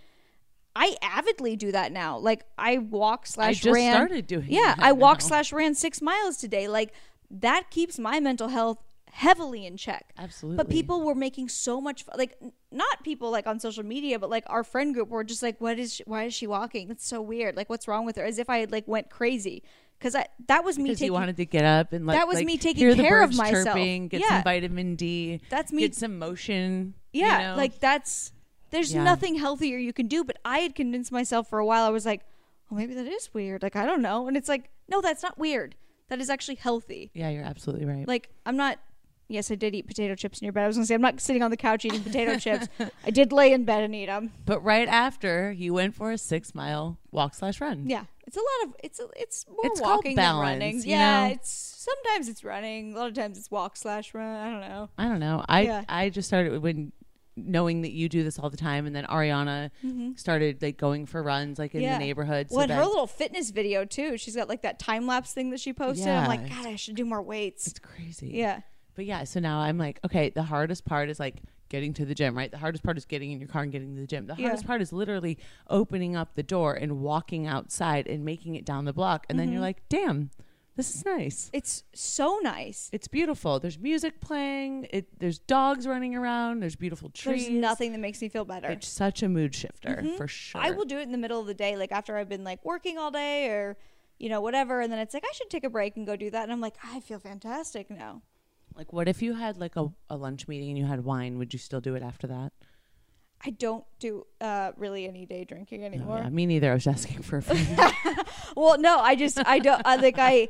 I 0.77 0.97
avidly 1.03 1.55
do 1.55 1.71
that 1.71 1.93
now. 1.93 2.19
Like 2.19 2.47
I 2.59 2.79
walk 2.79 3.29
slash 3.29 3.61
just 3.61 3.73
ran. 3.73 3.95
started 3.95 4.27
doing 4.27 4.47
Yeah, 4.49 4.75
I 4.77 4.91
walk 4.91 5.21
slash 5.21 5.53
ran 5.53 5.77
six 5.77 6.03
miles 6.03 6.37
today. 6.37 6.67
Like 6.67 6.93
that 7.31 7.71
keeps 7.71 7.97
my 7.97 8.19
mental 8.19 8.49
health 8.49 8.79
heavily 9.15 9.65
in 9.65 9.77
check. 9.77 10.13
Absolutely. 10.19 10.57
But 10.57 10.69
people 10.69 11.03
were 11.03 11.15
making 11.15 11.49
so 11.49 11.81
much 11.81 12.05
like 12.17 12.37
not 12.73 13.05
people 13.05 13.31
like 13.31 13.47
on 13.47 13.61
social 13.61 13.85
media, 13.85 14.19
but 14.19 14.29
like 14.29 14.43
our 14.49 14.65
friend 14.65 14.93
group 14.93 15.09
were 15.09 15.23
just 15.23 15.43
like, 15.43 15.61
"What 15.61 15.79
is? 15.79 15.95
She, 15.95 16.03
why 16.05 16.25
is 16.25 16.35
she 16.35 16.47
walking? 16.49 16.89
That's 16.89 17.07
so 17.07 17.23
weird. 17.23 17.57
Like, 17.57 17.71
what's 17.71 17.87
wrong 17.87 18.05
with 18.05 18.17
her?" 18.17 18.25
As 18.25 18.39
if 18.39 18.51
I 18.51 18.59
had 18.59 18.73
like 18.73 18.89
went 18.89 19.11
crazy 19.11 19.63
because 19.99 20.17
I 20.17 20.27
that 20.49 20.65
was 20.65 20.77
me 20.79 20.85
Because 20.85 20.99
taking. 20.99 21.07
you 21.07 21.13
wanted 21.13 21.37
to 21.37 21.47
get 21.47 21.65
up 21.65 21.93
and 21.93 22.07
like, 22.07 22.19
That 22.19 22.27
was 22.27 22.37
like, 22.39 22.47
me 22.47 22.59
taking 22.59 22.95
care 22.97 23.23
of 23.23 23.37
myself. 23.37 23.65
chirping, 23.67 24.09
get 24.09 24.21
Yeah. 24.21 24.29
some 24.31 24.43
vitamin 24.43 24.97
D. 24.97 25.41
That's 25.49 25.73
me- 25.73 25.83
Get 25.83 25.95
some 25.95 26.19
motion. 26.19 26.95
you 27.13 27.23
yeah, 27.25 27.51
know? 27.53 27.57
like 27.57 27.79
that's 27.79 28.33
there's 28.71 28.93
Yeah. 28.93 29.05
nothing 29.05 29.37
healthier 29.37 29.79
you 29.79 29.93
can 29.93 30.09
do. 30.09 30.25
But 30.25 30.39
I 30.45 30.59
had 30.59 30.75
convinced 30.75 31.13
myself 31.13 31.49
for 31.49 31.61
a 31.61 31.65
while. 31.67 31.85
I 31.85 31.91
was 31.91 32.05
like, 32.05 32.23
"Well, 32.69 32.79
maybe 32.81 32.95
that 32.95 33.07
is 33.07 33.33
weird." 33.33 33.63
Like 33.63 33.77
I 33.77 33.87
don't 33.87 34.03
know, 34.03 34.27
and 34.27 34.37
it's 34.37 34.49
like, 34.49 34.71
no, 34.89 35.01
that's 35.01 35.23
not 35.23 35.39
weird. 35.39 35.77
That 36.09 36.21
is 36.21 36.29
actually 36.29 36.57
healthy. 36.57 37.11
yeah, 37.15 37.31
you're 37.31 37.45
absolutely 37.45 37.87
right. 37.87 38.09
Like 38.09 38.29
I'm 38.45 38.57
not. 38.57 38.81
Yes, 39.29 39.51
I 39.51 39.55
did 39.55 39.75
eat 39.75 39.87
potato 39.87 40.15
chips 40.15 40.41
in 40.41 40.45
your 40.45 40.53
bed. 40.53 40.65
I 40.65 40.67
was 40.67 40.77
gonna 40.77 40.87
say 40.87 40.95
I'm 40.95 41.01
not 41.01 41.19
sitting 41.21 41.43
on 41.43 41.51
the 41.51 41.57
couch 41.57 41.85
eating 41.85 42.03
potato 42.03 42.37
chips. 42.39 42.69
I 43.07 43.11
did 43.11 43.33
lay 43.33 43.53
in 43.53 43.65
bed 43.65 43.83
and 43.83 43.95
eat 43.95 44.07
them. 44.07 44.33
but 44.45 44.61
right 44.63 44.89
after 44.89 45.51
you 45.53 45.73
went 45.75 45.95
for 45.95 46.11
a 46.13 46.19
six 46.19 46.55
mile 46.55 46.99
walk 47.11 47.35
slash 47.35 47.61
run. 47.61 47.89
Yeah, 47.89 48.05
it's 48.27 48.37
a 48.37 48.41
lot 48.41 48.69
of 48.69 48.77
it's 48.83 49.01
a, 49.01 49.07
it's 49.17 49.47
more 49.49 49.59
It's 49.65 49.81
walking 49.81 50.15
balance, 50.17 50.47
than 50.51 50.61
running. 50.61 50.83
Yeah, 50.85 51.29
know? 51.29 51.35
it's 51.35 51.51
sometimes 51.51 52.29
it's 52.29 52.45
running. 52.45 52.95
A 52.95 52.99
lot 52.99 53.09
of 53.09 53.15
times 53.15 53.39
it's 53.39 53.51
walk 53.51 53.77
slash 53.77 54.13
run. 54.15 54.37
I 54.37 54.51
don't 54.51 54.61
know. 54.61 54.91
I 54.99 55.09
don't 55.09 55.21
know. 55.21 55.45
I 55.49 55.61
Yeah. 55.63 55.85
I 55.89 56.11
just 56.11 56.29
started 56.29 56.61
when 56.63 56.93
knowing 57.37 57.83
that 57.83 57.91
you 57.91 58.09
do 58.09 58.23
this 58.23 58.39
all 58.39 58.49
the 58.51 58.57
time, 58.57 58.87
and 58.87 58.95
then 58.95 59.05
Ariana 59.07 59.71
started 60.17 60.63
like 60.63 60.77
going 60.77 61.07
for 61.07 61.23
runs 61.23 61.59
like 61.59 61.75
in 61.75 61.81
Mm-hmm. 61.81 61.87
Yeah. 61.89 61.99
the 61.99 62.05
neighborhood. 62.05 62.51
So 62.51 62.57
Well, 62.57 62.63
and 62.65 62.73
her 62.73 62.85
little 62.85 63.07
fitness 63.07 63.51
video 63.51 63.85
too. 63.87 64.17
She's 64.19 64.37
got 64.37 64.49
like 64.49 64.63
that 64.63 64.79
time 64.79 65.07
lapse 65.07 65.33
thing 65.33 65.51
that 65.51 65.61
she 65.61 65.73
posted. 65.73 66.09
I'm 66.09 66.29
like, 66.29 66.49
God, 66.49 66.67
I 66.67 66.77
should 66.77 66.95
do 66.95 67.05
more 67.05 67.23
weights. 67.23 67.67
it's 67.67 67.79
crazy. 67.79 68.29
Yeah, 68.35 68.61
But 68.95 69.07
yeah, 69.07 69.25
so 69.25 69.41
now 69.41 69.59
I'm 69.59 69.79
like, 69.79 69.99
okay, 70.05 70.31
the 70.31 70.43
hardest 70.45 70.85
part 70.85 71.09
is 71.11 71.19
like 71.19 71.43
getting 71.69 71.93
to 71.95 72.05
the 72.05 72.15
gym, 72.15 72.37
right? 72.37 72.51
The 72.51 72.59
hardest 72.59 72.85
part 72.85 72.97
is 72.97 73.05
getting 73.05 73.33
in 73.33 73.41
your 73.41 73.49
car 73.49 73.63
and 73.63 73.73
getting 73.73 73.95
to 73.97 74.01
the 74.01 74.07
gym. 74.07 74.27
The 74.27 74.35
Yeah. 74.39 74.43
hardest 74.49 74.67
part 74.67 74.81
is 74.83 74.93
literally 74.93 75.39
opening 75.69 76.15
up 76.15 76.35
the 76.35 76.43
door 76.43 76.75
and 76.75 77.01
walking 77.01 77.47
outside 77.47 78.07
and 78.07 78.25
making 78.25 78.55
it 78.55 78.65
down 78.65 78.85
the 78.85 78.93
block. 78.93 79.27
And 79.29 79.39
then 79.39 79.47
Mm-hmm. 79.47 79.53
you're 79.55 79.63
like, 79.63 79.89
damn, 79.89 80.31
this 80.77 80.95
is 80.95 81.05
nice. 81.05 81.51
it's 81.53 81.85
so 81.95 82.39
nice. 82.43 82.91
It's 82.93 83.09
beautiful. 83.09 83.59
There's 83.61 83.79
music 83.79 84.21
playing. 84.21 84.87
It 84.91 85.07
there's 85.21 85.39
dogs 85.39 85.87
running 85.87 86.15
around. 86.15 86.61
There's 86.61 86.77
beautiful 86.77 87.11
trees. 87.11 87.47
There's 87.47 87.57
nothing 87.61 87.93
that 87.93 87.99
makes 87.99 88.21
me 88.21 88.29
feel 88.29 88.45
better. 88.45 88.69
It's 88.69 88.89
such 88.89 89.23
a 89.23 89.29
mood 89.29 89.55
shifter 89.55 90.05
for 90.17 90.27
sure. 90.29 90.61
I 90.61 90.71
will 90.73 90.85
do 90.85 90.99
it 90.99 91.03
in 91.03 91.13
the 91.13 91.19
middle 91.19 91.41
of 91.41 91.47
the 91.47 91.55
day, 91.55 91.77
like 91.77 91.93
after 91.93 92.17
I've 92.17 92.29
been 92.29 92.45
like 92.45 92.65
working 92.65 92.99
all 92.99 93.11
day 93.13 93.49
or 93.51 93.77
you 94.19 94.29
know 94.29 94.41
whatever, 94.41 94.81
and 94.81 94.93
then 94.93 94.99
it's 95.01 95.15
like 95.15 95.25
I 95.25 95.33
should 95.35 95.49
take 95.51 95.65
a 95.65 95.71
break 95.71 95.97
and 95.97 96.07
go 96.07 96.15
do 96.17 96.31
that, 96.31 96.43
and 96.45 96.53
I'm 96.53 96.61
like, 96.61 96.75
I 96.85 97.01
feel 97.01 97.19
fantastic 97.21 97.89
now. 97.91 98.23
Like, 98.77 98.93
what 98.93 99.09
if 99.09 99.23
you 99.23 99.35
had 99.35 99.57
like 99.57 99.77
a, 99.77 99.89
a 100.11 100.17
lunch 100.17 100.49
meeting 100.49 100.69
and 100.71 100.79
you 100.79 100.85
had 100.87 101.05
wine? 101.05 101.39
Would 101.39 101.53
you 101.53 101.59
still 101.59 101.81
do 101.81 101.95
it 101.95 102.03
after 102.03 102.27
that? 102.27 102.53
I 103.47 103.51
don't 103.51 103.85
do 103.99 104.27
uh, 104.41 104.73
really 104.77 105.07
any 105.07 105.27
day 105.27 105.45
drinking 105.45 105.81
No, 105.83 105.87
anymore. 105.87 106.19
yeah, 106.19 106.31
me 106.31 106.47
neither. 106.47 106.71
I 106.71 106.75
was 106.75 106.87
asking 106.87 107.23
for 107.23 107.37
a 107.39 107.43
friend. 107.49 107.93
Well, 108.57 108.79
no, 108.79 108.99
I 109.01 109.17
just 109.17 109.39
I 109.47 109.59
don't 109.59 109.83
I, 109.85 109.97
like 109.97 110.15
I 110.19 110.49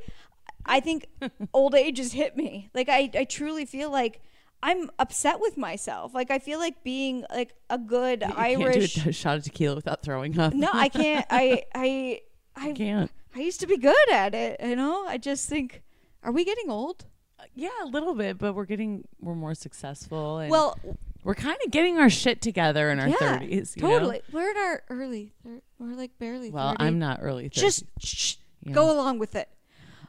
I 0.67 0.81
think 0.81 1.07
old 1.55 1.75
age 1.75 1.99
has 1.99 2.13
hit 2.13 2.37
me. 2.37 2.69
Like 2.75 2.89
I 2.91 3.11
I 3.15 3.25
truly 3.25 3.65
feel 3.65 3.91
like 3.91 4.21
I'm 4.63 4.91
upset 4.99 5.41
with 5.41 5.57
myself. 5.57 6.15
Like 6.15 6.31
I 6.31 6.39
feel 6.39 6.59
like 6.59 6.85
being 6.85 7.25
like 7.31 7.55
a 7.71 7.79
good 7.79 8.23
you 8.27 8.35
Irish. 8.37 8.95
can't 8.95 9.05
do 9.05 9.11
a 9.11 9.13
shot 9.23 9.39
of 9.39 9.45
tequila 9.45 9.75
without 9.77 10.03
throwing 10.03 10.39
up. 10.39 10.53
no, 10.55 10.69
I 10.73 10.89
can't. 10.89 11.27
I 11.31 11.65
I 11.75 12.21
I 12.57 12.73
can't. 12.73 13.11
I 13.35 13.41
used 13.41 13.61
to 13.61 13.67
be 13.67 13.79
good 13.79 14.11
at 14.13 14.35
it. 14.35 14.61
You 14.63 14.77
know. 14.77 15.07
I 15.07 15.17
just 15.19 15.49
think, 15.49 15.83
are 16.23 16.31
we 16.33 16.45
getting 16.45 16.71
old? 16.71 17.07
Yeah, 17.55 17.69
a 17.83 17.87
little 17.87 18.15
bit, 18.15 18.39
but 18.39 18.55
we're 18.55 18.65
getting 18.65 19.05
we're 19.21 19.35
more 19.35 19.55
successful 19.55 20.39
and 20.39 20.51
Well, 20.51 20.79
we're 21.23 21.35
kind 21.35 21.57
of 21.65 21.71
getting 21.71 21.99
our 21.99 22.11
shit 22.11 22.41
together 22.43 22.91
in 22.91 23.01
our 23.01 23.09
yeah, 23.09 23.17
thirties. 23.39 23.75
totally. 23.79 24.23
We're 24.33 24.51
in 24.51 24.57
our 24.57 24.83
early. 24.91 25.33
thir- 25.43 25.63
We're 25.79 25.95
like 25.95 26.19
barely. 26.19 26.51
Well, 26.51 26.73
30. 26.73 26.85
I'm 26.85 26.99
not 26.99 27.19
early. 27.23 27.49
30s. 27.49 27.53
just 28.01 28.39
Yeah. 28.63 28.73
go 28.73 28.91
along 28.93 29.19
with 29.19 29.35
it. 29.35 29.49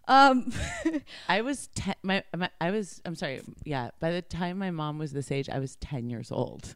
Um, 0.08 0.52
I 1.30 1.42
was 1.42 1.68
ten. 1.74 1.96
My, 2.04 2.24
my 2.36 2.50
I 2.62 2.72
was. 2.72 3.02
I'm 3.06 3.16
sorry. 3.16 3.42
Yeah. 3.64 3.90
By 4.00 4.12
the 4.12 4.22
time 4.22 4.60
my 4.60 4.72
mom 4.72 4.98
was 5.00 5.14
this 5.14 5.32
age, 5.32 5.50
I 5.50 5.60
was 5.60 5.76
ten 5.78 6.10
years 6.10 6.32
old. 6.32 6.76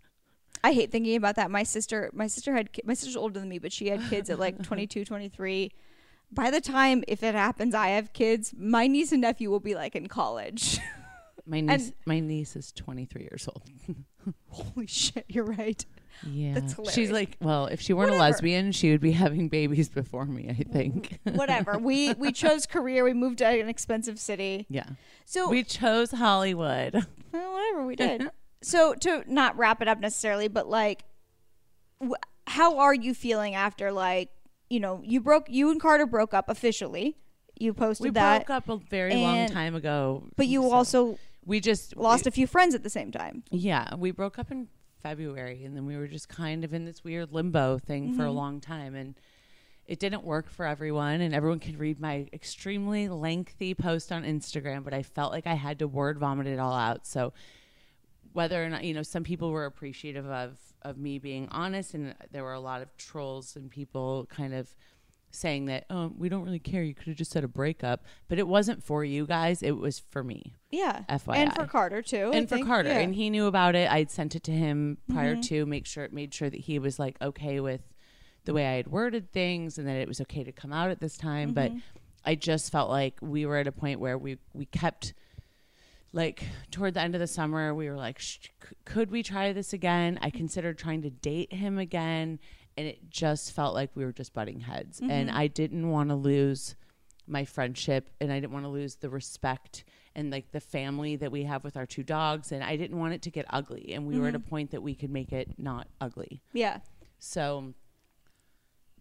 I 0.63 0.73
hate 0.73 0.91
thinking 0.91 1.15
about 1.15 1.35
that. 1.35 1.49
My 1.51 1.63
sister, 1.63 2.09
my 2.13 2.27
sister 2.27 2.53
had 2.53 2.69
my 2.83 2.93
sister's 2.93 3.15
older 3.15 3.39
than 3.39 3.47
me, 3.47 3.59
but 3.59 3.71
she 3.71 3.87
had 3.87 4.01
kids 4.09 4.29
at 4.29 4.39
like 4.39 4.61
22, 4.63 5.05
23. 5.05 5.71
By 6.31 6.51
the 6.51 6.61
time 6.61 7.03
if 7.07 7.23
it 7.23 7.35
happens 7.35 7.73
I 7.73 7.89
have 7.89 8.13
kids, 8.13 8.53
my 8.57 8.87
niece 8.87 9.11
and 9.11 9.21
nephew 9.21 9.49
will 9.49 9.59
be 9.59 9.75
like 9.75 9.95
in 9.95 10.07
college. 10.07 10.79
My 11.45 11.61
niece. 11.61 11.93
my 12.05 12.19
niece 12.19 12.55
is 12.55 12.71
23 12.73 13.23
years 13.23 13.47
old. 13.47 13.63
Holy 14.49 14.85
shit, 14.85 15.25
you're 15.29 15.45
right. 15.45 15.83
Yeah. 16.27 16.59
That's 16.59 16.93
She's 16.93 17.09
like, 17.09 17.37
well, 17.41 17.65
if 17.65 17.81
she 17.81 17.91
weren't 17.93 18.11
Whatever. 18.11 18.23
a 18.25 18.29
lesbian, 18.29 18.71
she 18.71 18.91
would 18.91 19.01
be 19.01 19.13
having 19.13 19.47
babies 19.49 19.89
before 19.89 20.25
me, 20.25 20.47
I 20.49 20.53
think. 20.71 21.17
Whatever. 21.23 21.79
we 21.79 22.13
we 22.13 22.31
chose 22.43 22.67
career. 22.67 23.03
We 23.03 23.13
moved 23.13 23.39
to 23.39 23.47
an 23.47 23.67
expensive 23.67 24.19
city. 24.19 24.67
yeah. 24.69 24.85
So 25.25 25.49
We 25.49 25.63
chose 25.63 26.11
Hollywood. 26.11 26.93
Well, 27.31 27.53
whatever 27.53 27.83
we 27.87 27.95
did. 27.95 28.29
so 28.61 28.93
to 28.95 29.23
not 29.25 29.57
wrap 29.57 29.81
it 29.81 29.87
up 29.87 29.99
necessarily, 29.99 30.49
but 30.49 30.69
like, 30.69 31.03
wh- 32.03 32.13
how 32.45 32.77
are 32.77 32.93
you 32.93 33.15
feeling 33.15 33.55
after 33.55 33.91
like 33.91 34.29
you 34.69 34.79
know 34.79 35.01
you 35.03 35.19
broke 35.21 35.47
you 35.49 35.69
and 35.71 35.79
Carter 35.81 36.05
broke 36.05 36.33
up 36.33 36.49
officially. 36.49 37.17
You 37.59 37.73
posted 37.73 38.05
that. 38.05 38.09
We 38.09 38.13
that, 38.13 38.45
broke 38.47 38.55
up 38.57 38.69
a 38.69 38.77
very 38.89 39.15
long 39.15 39.49
time 39.49 39.75
ago. 39.75 40.23
but 40.37 40.47
you 40.47 40.61
so 40.63 40.71
also 40.71 41.19
we 41.45 41.59
just 41.59 41.95
lost 41.97 42.27
a 42.27 42.31
few 42.31 42.47
friends 42.47 42.75
at 42.75 42.83
the 42.83 42.89
same 42.89 43.11
time. 43.11 43.43
Yeah, 43.51 43.95
we 43.95 44.11
broke 44.11 44.37
up 44.39 44.51
in 44.51 44.67
February 45.01 45.63
and 45.65 45.75
then 45.75 45.85
we 45.85 45.97
were 45.97 46.07
just 46.07 46.29
kind 46.29 46.63
of 46.63 46.73
in 46.73 46.85
this 46.85 47.03
weird 47.03 47.31
limbo 47.33 47.77
thing 47.79 48.13
for 48.15 48.25
a 48.25 48.29
Mhm. 48.29 48.35
long 48.35 48.61
time 48.61 48.95
and 48.95 49.15
it 49.87 49.99
didn't 49.99 50.23
work 50.23 50.49
for 50.49 50.65
everyone 50.67 51.19
and 51.21 51.33
everyone 51.33 51.59
could 51.59 51.79
read 51.79 51.99
my 51.99 52.27
extremely 52.31 53.09
lengthy 53.09 53.73
post 53.73 54.11
on 54.11 54.23
Instagram, 54.23 54.83
but 54.83 54.93
I 54.93 55.01
felt 55.01 55.31
like 55.31 55.47
I 55.47 55.55
had 55.55 55.79
to 55.79 55.87
word 55.87 56.19
vomit 56.19 56.45
it 56.47 56.59
all 56.59 56.73
out. 56.75 57.07
So 57.07 57.33
whether 58.33 58.63
or 58.63 58.69
not, 58.69 58.83
you 58.83 58.93
know, 58.93 59.01
some 59.03 59.23
people 59.23 59.49
were 59.51 59.65
appreciative 59.65 60.27
of 60.27 60.59
of 60.81 60.97
me 60.97 61.19
being 61.19 61.47
honest 61.49 61.93
and 61.93 62.15
there 62.31 62.43
were 62.43 62.53
a 62.53 62.59
lot 62.59 62.81
of 62.81 62.95
trolls 62.97 63.55
and 63.55 63.69
people 63.69 64.25
kind 64.29 64.53
of 64.53 64.75
saying 65.31 65.65
that, 65.65 65.85
"Oh, 65.91 66.11
we 66.17 66.27
don't 66.29 66.43
really 66.43 66.57
care. 66.59 66.81
You 66.81 66.95
could 66.95 67.07
have 67.07 67.15
just 67.17 67.31
said 67.31 67.43
a 67.43 67.47
breakup." 67.47 68.03
But 68.27 68.39
it 68.39 68.47
wasn't 68.47 68.83
for 68.83 69.03
you 69.05 69.27
guys, 69.27 69.61
it 69.61 69.77
was 69.77 69.99
for 69.99 70.23
me. 70.23 70.55
Yeah, 70.71 71.03
FYI. 71.07 71.35
and 71.37 71.53
for 71.53 71.65
Carter 71.67 72.01
too. 72.01 72.31
I 72.33 72.37
and 72.37 72.49
for 72.49 72.55
think. 72.55 72.67
Carter, 72.67 72.89
Yeah. 72.89 72.99
and 72.99 73.13
he 73.13 73.29
knew 73.29 73.45
about 73.45 73.75
it. 73.75 73.91
I'd 73.91 74.09
sent 74.09 74.35
it 74.35 74.43
to 74.45 74.51
him 74.51 74.97
prior 75.09 75.35
Mhm. 75.35 75.43
to 75.49 75.65
make 75.67 75.85
sure 75.85 76.03
it 76.03 76.13
made 76.13 76.33
sure 76.33 76.49
that 76.49 76.61
he 76.61 76.79
was 76.79 76.97
like 76.97 77.21
okay 77.21 77.59
with 77.59 77.81
the 78.45 78.53
way 78.53 78.65
I 78.65 78.71
had 78.77 78.87
worded 78.87 79.31
things, 79.31 79.77
and 79.77 79.87
that 79.87 79.97
it 79.97 80.07
was 80.07 80.19
okay 80.21 80.43
to 80.43 80.51
come 80.51 80.73
out 80.73 80.89
at 80.89 80.99
this 80.99 81.15
time. 81.17 81.53
But 81.53 81.73
Mhm. 81.73 81.81
I 82.25 82.33
just 82.35 82.71
felt 82.71 82.89
like 82.89 83.19
we 83.21 83.45
were 83.45 83.57
at 83.57 83.67
a 83.67 83.71
point 83.71 83.99
where 83.99 84.17
we 84.17 84.37
we 84.53 84.65
kept 84.65 85.13
like 86.13 86.43
toward 86.71 86.93
the 86.95 87.01
end 87.01 87.13
of 87.15 87.19
the 87.21 87.27
summer 87.27 87.73
we 87.73 87.89
were 87.89 87.95
like 87.95 88.19
Sh- 88.19 88.47
could 88.85 89.11
we 89.11 89.21
try 89.23 89.53
this 89.53 89.73
again 89.73 90.17
i 90.21 90.29
considered 90.29 90.77
trying 90.77 91.01
to 91.03 91.09
date 91.09 91.53
him 91.53 91.77
again 91.77 92.39
and 92.77 92.87
it 92.87 93.09
just 93.09 93.51
felt 93.53 93.73
like 93.75 93.91
we 93.95 94.03
were 94.05 94.11
just 94.13 94.33
butting 94.33 94.61
heads 94.61 94.99
and 94.99 95.29
Mhm. 95.29 95.33
i 95.33 95.47
didn't 95.47 95.89
want 95.89 96.09
to 96.09 96.15
lose 96.15 96.75
my 97.27 97.45
friendship 97.45 98.09
and 98.19 98.31
i 98.31 98.39
didn't 98.39 98.53
want 98.53 98.65
to 98.65 98.69
lose 98.69 98.95
the 98.95 99.09
respect 99.09 99.83
and 100.15 100.31
like 100.31 100.51
the 100.51 100.59
family 100.59 101.15
that 101.15 101.31
we 101.31 101.43
have 101.43 101.63
with 101.63 101.77
our 101.77 101.85
two 101.85 102.03
dogs 102.03 102.51
and 102.51 102.63
i 102.63 102.75
didn't 102.75 102.97
want 102.97 103.13
it 103.13 103.21
to 103.21 103.29
get 103.29 103.45
ugly 103.49 103.93
and 103.93 104.07
we 104.07 104.19
were 104.19 104.27
at 104.29 104.35
a 104.35 104.39
Mhm. 104.39 104.47
point 104.49 104.71
that 104.71 104.81
we 104.81 104.95
could 104.95 105.11
make 105.11 105.31
it 105.31 105.59
not 105.59 105.87
ugly 106.01 106.41
yeah, 106.53 106.79
so 107.19 107.73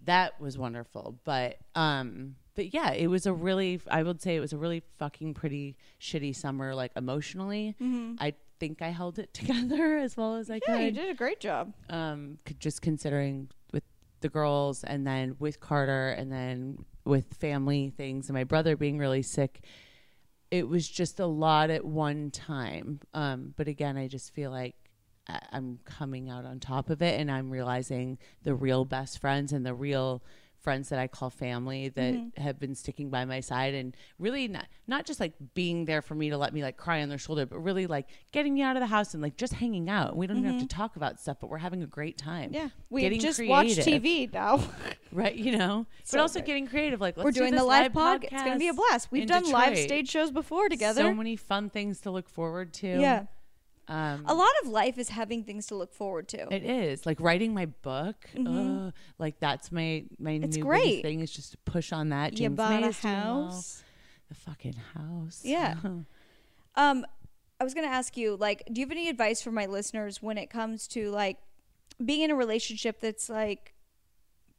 that 0.04 0.40
was 0.40 0.56
wonderful. 0.56 1.18
But 1.24 1.58
um 1.74 2.36
but 2.58 2.74
yeah, 2.74 2.90
it 2.90 3.06
was 3.06 3.24
a 3.24 3.32
really 3.32 3.80
I 3.88 4.02
would 4.02 4.20
say 4.20 4.34
it 4.34 4.40
was 4.40 4.52
a 4.52 4.56
really 4.58 4.82
fucking 4.98 5.34
pretty 5.34 5.76
shitty 6.00 6.34
summer 6.34 6.74
like 6.74 6.90
emotionally. 6.96 7.76
hmm 7.78 8.14
I 8.18 8.34
think 8.58 8.82
I 8.82 8.88
held 8.88 9.20
it 9.20 9.32
together 9.40 9.96
as 9.98 10.16
well 10.16 10.34
as 10.34 10.50
I 10.50 10.58
could. 10.58 10.74
yeah, 10.74 10.80
you 10.86 10.90
did 10.90 11.08
a 11.08 11.14
great 11.14 11.38
job. 11.38 11.72
Um 11.88 12.38
just 12.58 12.82
considering 12.82 13.48
with 13.72 13.84
the 14.22 14.28
girls 14.28 14.82
and 14.82 15.06
then 15.06 15.36
with 15.38 15.60
Carter 15.60 16.10
and 16.10 16.32
then 16.32 16.84
with 17.04 17.32
family 17.34 17.92
things 17.96 18.28
and 18.28 18.34
my 18.34 18.42
brother 18.42 18.76
being 18.76 18.98
really 18.98 19.22
sick. 19.22 19.60
It 20.50 20.66
was 20.68 20.88
just 20.88 21.20
a 21.20 21.26
lot 21.26 21.70
at 21.70 21.84
one 21.84 22.32
time. 22.32 22.98
Um 23.14 23.54
but 23.56 23.68
again, 23.68 23.96
I 23.96 24.08
just 24.08 24.34
feel 24.34 24.50
like 24.50 24.74
I'm 25.52 25.78
coming 25.84 26.28
out 26.28 26.44
on 26.44 26.58
top 26.58 26.90
of 26.90 27.02
it 27.02 27.20
and 27.20 27.30
I'm 27.30 27.50
realizing 27.50 28.18
the 28.42 28.54
real 28.56 28.84
best 28.84 29.20
friends 29.20 29.52
and 29.52 29.64
the 29.64 29.74
real 29.74 30.24
friends 30.60 30.88
that 30.88 30.98
I 30.98 31.06
call 31.06 31.30
family 31.30 31.88
that 31.90 32.14
Mhm. 32.14 32.36
have 32.38 32.58
been 32.58 32.74
sticking 32.74 33.10
by 33.10 33.24
my 33.24 33.40
side 33.40 33.74
and 33.74 33.96
really 34.18 34.48
not 34.48 34.66
not 34.86 35.06
just 35.06 35.20
like 35.20 35.34
being 35.54 35.84
there 35.84 36.02
for 36.02 36.14
me 36.14 36.30
to 36.30 36.36
let 36.38 36.52
me 36.52 36.62
like 36.62 36.76
cry 36.76 37.00
on 37.02 37.08
their 37.08 37.18
shoulder, 37.18 37.46
but 37.46 37.58
really 37.60 37.86
like 37.86 38.08
getting 38.32 38.54
me 38.54 38.62
out 38.62 38.76
of 38.76 38.80
the 38.80 38.86
house 38.86 39.14
and 39.14 39.22
like 39.22 39.36
just 39.36 39.54
hanging 39.54 39.88
out. 39.88 40.16
We 40.16 40.26
don't 40.26 40.38
even 40.38 40.50
have 40.52 40.60
to 40.62 40.66
talk 40.66 40.96
about 40.96 41.20
stuff, 41.20 41.38
but 41.40 41.48
we're 41.48 41.58
having 41.58 41.82
a 41.82 41.86
great 41.86 42.18
time. 42.18 42.50
Yeah, 42.52 42.68
we 42.90 43.02
Getting 43.02 43.20
just 43.20 43.40
watch. 43.44 43.68
TV 43.68 44.32
now. 44.32 44.60
Right, 45.10 45.34
you 45.34 45.56
know. 45.56 45.86
So 46.04 46.18
but 46.18 46.20
also 46.22 46.40
great. 46.40 46.46
getting 46.46 46.66
creative 46.66 47.00
like 47.00 47.16
let's 47.16 47.24
We're 47.24 47.30
do 47.32 47.40
doing 47.40 47.52
this 47.52 47.60
the 47.62 47.66
live 47.66 47.92
podcast. 47.92 48.24
It's 48.24 48.32
gonna 48.42 48.58
be 48.58 48.68
a 48.68 48.74
blast. 48.74 49.10
We've 49.10 49.26
done 49.26 49.50
live 49.50 49.78
stage 49.78 50.06
shows 50.10 50.30
before 50.30 50.68
together. 50.68 51.00
So 51.00 51.14
many 51.14 51.34
fun 51.34 51.70
things 51.70 52.00
to 52.02 52.10
look 52.10 52.28
forward 52.28 52.74
to. 52.74 52.88
yeah, 53.00 53.24
Um 53.88 54.24
a 54.26 54.34
lot 54.34 54.50
of 54.62 54.68
life 54.68 54.98
is 54.98 55.08
having 55.08 55.44
things 55.44 55.66
to 55.68 55.74
look 55.74 55.92
forward 55.94 56.28
to. 56.28 56.52
It 56.54 56.62
is 56.64 57.06
like 57.06 57.20
writing 57.20 57.54
my 57.54 57.66
book. 57.66 58.16
Mhm. 58.34 58.88
Ugh, 58.88 58.92
like 59.18 59.40
that's 59.40 59.72
my 59.72 60.04
my 60.18 60.32
It's 60.32 60.56
new 60.56 60.62
great. 60.62 61.02
thing 61.02 61.20
is 61.20 61.30
just 61.30 61.52
to 61.52 61.58
push 61.58 61.92
on 61.92 62.10
that. 62.10 62.32
you 62.32 62.38
James 62.38 62.56
bought 62.56 62.80
Mae 62.80 62.86
a 62.86 62.88
is 62.90 63.00
doing 63.00 63.14
well. 63.14 63.44
house. 63.50 63.82
The 64.28 64.34
fucking 64.34 64.74
house. 64.94 65.40
Yeah. 65.44 65.74
Um, 66.74 67.04
I 67.60 67.64
was 67.64 67.74
gonna 67.74 67.88
ask 67.88 68.16
you, 68.16 68.36
like, 68.36 68.62
do 68.72 68.80
you 68.80 68.86
have 68.86 68.92
any 68.92 69.08
advice 69.08 69.42
for 69.42 69.50
my 69.50 69.66
listeners 69.66 70.22
when 70.22 70.38
it 70.38 70.48
comes 70.48 70.86
to 70.88 71.10
like 71.10 71.38
being 72.04 72.20
in 72.20 72.30
a 72.30 72.36
relationship 72.36 73.00
that's 73.00 73.28
like 73.28 73.74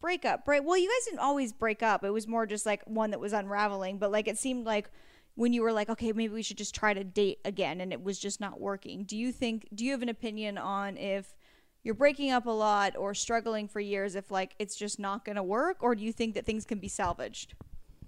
breakup? 0.01 0.43
Break. 0.43 0.63
Well, 0.65 0.77
you 0.77 0.89
guys 0.89 1.05
didn't 1.05 1.19
always 1.21 1.53
break 1.53 1.81
up. 1.81 2.03
It 2.03 2.09
was 2.09 2.27
more 2.27 2.45
just 2.45 2.65
like 2.65 2.83
one 2.85 3.11
that 3.11 3.19
was 3.21 3.31
unraveling. 3.31 3.99
But 3.99 4.11
like, 4.11 4.27
it 4.27 4.37
seemed 4.37 4.65
like 4.65 4.89
when 5.35 5.53
you 5.53 5.61
were 5.61 5.71
like, 5.73 5.89
okay, 5.89 6.11
maybe 6.11 6.33
we 6.33 6.41
should 6.41 6.57
just 6.57 6.75
try 6.75 6.93
to 6.93 7.03
date 7.03 7.39
again, 7.45 7.79
and 7.81 7.93
it 7.93 8.03
was 8.03 8.19
just 8.19 8.39
not 8.41 8.59
working. 8.59 9.03
Do 9.03 9.17
you 9.17 9.31
think? 9.31 9.67
Do 9.73 9.85
you 9.85 9.91
have 9.91 10.01
an 10.01 10.09
opinion 10.09 10.57
on 10.57 10.97
if? 10.97 11.33
You're 11.81 11.95
breaking 11.95 12.29
up 12.31 12.45
a 12.45 12.49
lot 12.51 12.97
or 12.97 13.13
struggling 13.13 13.69
for 13.69 13.79
years 13.79 14.15
if 14.15 14.29
like 14.29 14.53
it's 14.59 14.75
just 14.75 14.99
not 14.99 15.23
going 15.23 15.37
to 15.37 15.43
work 15.43 15.77
or 15.81 15.95
do 15.95 16.03
you 16.03 16.11
think 16.11 16.35
that 16.35 16.45
things 16.45 16.65
can 16.65 16.77
be 16.79 16.89
salvaged? 16.89 17.53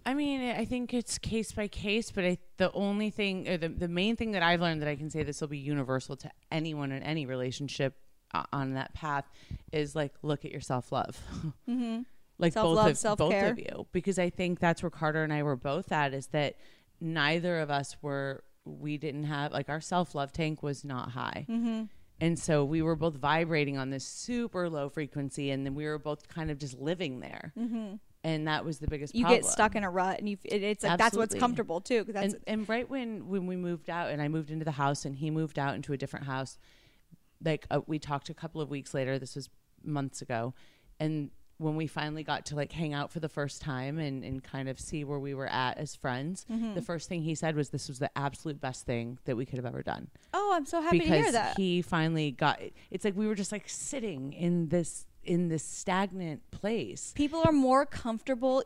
I 0.05 0.13
mean, 0.13 0.41
I 0.51 0.65
think 0.65 0.93
it's 0.93 1.17
case 1.17 1.53
by 1.53 1.69
case, 1.69 2.11
but 2.11 2.25
I, 2.25 2.37
the 2.57 2.69
only 2.73 3.09
thing, 3.11 3.47
or 3.47 3.55
the 3.55 3.69
the 3.69 3.87
main 3.87 4.17
thing 4.17 4.31
that 4.33 4.43
I've 4.43 4.59
learned 4.59 4.81
that 4.81 4.89
I 4.89 4.97
can 4.97 5.09
say 5.09 5.23
this 5.23 5.39
will 5.39 5.47
be 5.47 5.57
universal 5.57 6.17
to 6.17 6.29
anyone 6.51 6.91
in 6.91 7.01
any 7.01 7.25
relationship 7.25 7.95
uh, 8.33 8.43
on 8.51 8.73
that 8.73 8.93
path 8.93 9.23
is 9.71 9.95
like 9.95 10.11
look 10.21 10.43
at 10.43 10.51
your 10.51 10.61
self 10.61 10.91
love. 10.91 11.17
Mhm. 11.69 12.03
like 12.39 12.51
Self-love, 12.51 12.87
both 12.87 13.05
of 13.05 13.17
both 13.19 13.31
self-care. 13.31 13.51
of 13.51 13.57
you 13.57 13.87
because 13.93 14.19
I 14.19 14.29
think 14.29 14.59
that's 14.59 14.83
where 14.83 14.89
Carter 14.89 15.23
and 15.23 15.31
I 15.31 15.43
were 15.43 15.55
both 15.55 15.93
at 15.93 16.13
is 16.13 16.27
that 16.27 16.55
neither 17.01 17.59
of 17.59 17.69
us 17.69 17.97
were 18.01 18.43
we 18.63 18.97
didn't 18.97 19.23
have 19.23 19.51
like 19.51 19.69
our 19.69 19.81
self 19.81 20.13
love 20.15 20.31
tank 20.31 20.61
was 20.61 20.85
not 20.85 21.09
high. 21.11 21.45
Mhm. 21.49 21.89
And 22.19 22.37
so 22.37 22.63
we 22.63 22.83
were 22.83 22.95
both 22.95 23.15
vibrating 23.15 23.79
on 23.79 23.89
this 23.89 24.05
super 24.05 24.69
low 24.69 24.87
frequency 24.89 25.49
and 25.49 25.65
then 25.65 25.73
we 25.73 25.85
were 25.85 25.97
both 25.97 26.27
kind 26.27 26.51
of 26.51 26.59
just 26.59 26.77
living 26.79 27.19
there. 27.19 27.51
Mhm. 27.57 27.99
And 28.23 28.47
that 28.47 28.63
was 28.63 28.77
the 28.77 28.85
biggest 28.87 29.15
you 29.15 29.23
problem. 29.23 29.41
get 29.41 29.49
stuck 29.49 29.75
in 29.75 29.83
a 29.83 29.89
rut 29.89 30.19
and 30.19 30.29
you 30.29 30.37
it, 30.43 30.61
it's 30.61 30.83
like 30.83 30.99
that's 30.99 31.17
what's 31.17 31.33
comfortable 31.33 31.81
too 31.81 32.05
and, 32.13 32.35
and 32.45 32.69
right 32.69 32.87
when 32.87 33.27
when 33.27 33.47
we 33.47 33.55
moved 33.55 33.89
out 33.89 34.11
and 34.11 34.21
I 34.21 34.27
moved 34.27 34.51
into 34.51 34.63
the 34.63 34.71
house 34.71 35.03
and 35.05 35.15
he 35.15 35.31
moved 35.31 35.57
out 35.57 35.73
into 35.73 35.91
a 35.93 35.97
different 35.97 36.27
house, 36.27 36.59
like 37.43 37.65
uh, 37.71 37.81
we 37.87 37.97
talked 37.97 38.29
a 38.29 38.35
couple 38.35 38.61
of 38.61 38.69
weeks 38.69 38.93
later. 38.93 39.17
This 39.17 39.35
was 39.35 39.49
months 39.83 40.21
ago, 40.21 40.53
and 40.99 41.31
when 41.61 41.75
we 41.75 41.85
finally 41.87 42.23
got 42.23 42.45
to 42.47 42.55
like 42.55 42.71
hang 42.71 42.93
out 42.93 43.11
for 43.11 43.19
the 43.19 43.29
first 43.29 43.61
time 43.61 43.99
and, 43.99 44.23
and 44.23 44.43
kind 44.43 44.67
of 44.67 44.79
see 44.79 45.03
where 45.03 45.19
we 45.19 45.33
were 45.33 45.47
at 45.47 45.77
as 45.77 45.95
friends, 45.95 46.45
Mhm. 46.51 46.73
the 46.75 46.81
first 46.81 47.07
thing 47.07 47.21
he 47.21 47.35
said 47.35 47.55
was 47.55 47.69
this 47.69 47.87
was 47.87 47.99
the 47.99 48.09
absolute 48.17 48.59
best 48.59 48.85
thing 48.85 49.19
that 49.25 49.37
we 49.37 49.45
could 49.45 49.57
have 49.57 49.65
ever 49.65 49.83
done. 49.83 50.09
Oh 50.33 50.51
i'm 50.55 50.65
so 50.65 50.81
happy 50.81 50.99
to 50.99 51.05
hear 51.05 51.31
that. 51.31 51.55
he 51.57 51.81
finally 51.81 52.31
got 52.31 52.59
it's 52.89 53.05
like 53.05 53.15
we 53.15 53.27
were 53.27 53.35
just 53.35 53.51
like 53.51 53.69
sitting 53.69 54.33
in 54.33 54.67
this 54.69 55.05
in 55.23 55.49
this 55.49 55.63
stagnant 55.63 56.41
place. 56.49 57.13
People 57.15 57.43
are 57.45 57.51
more 57.51 57.85
comfortable 57.85 58.63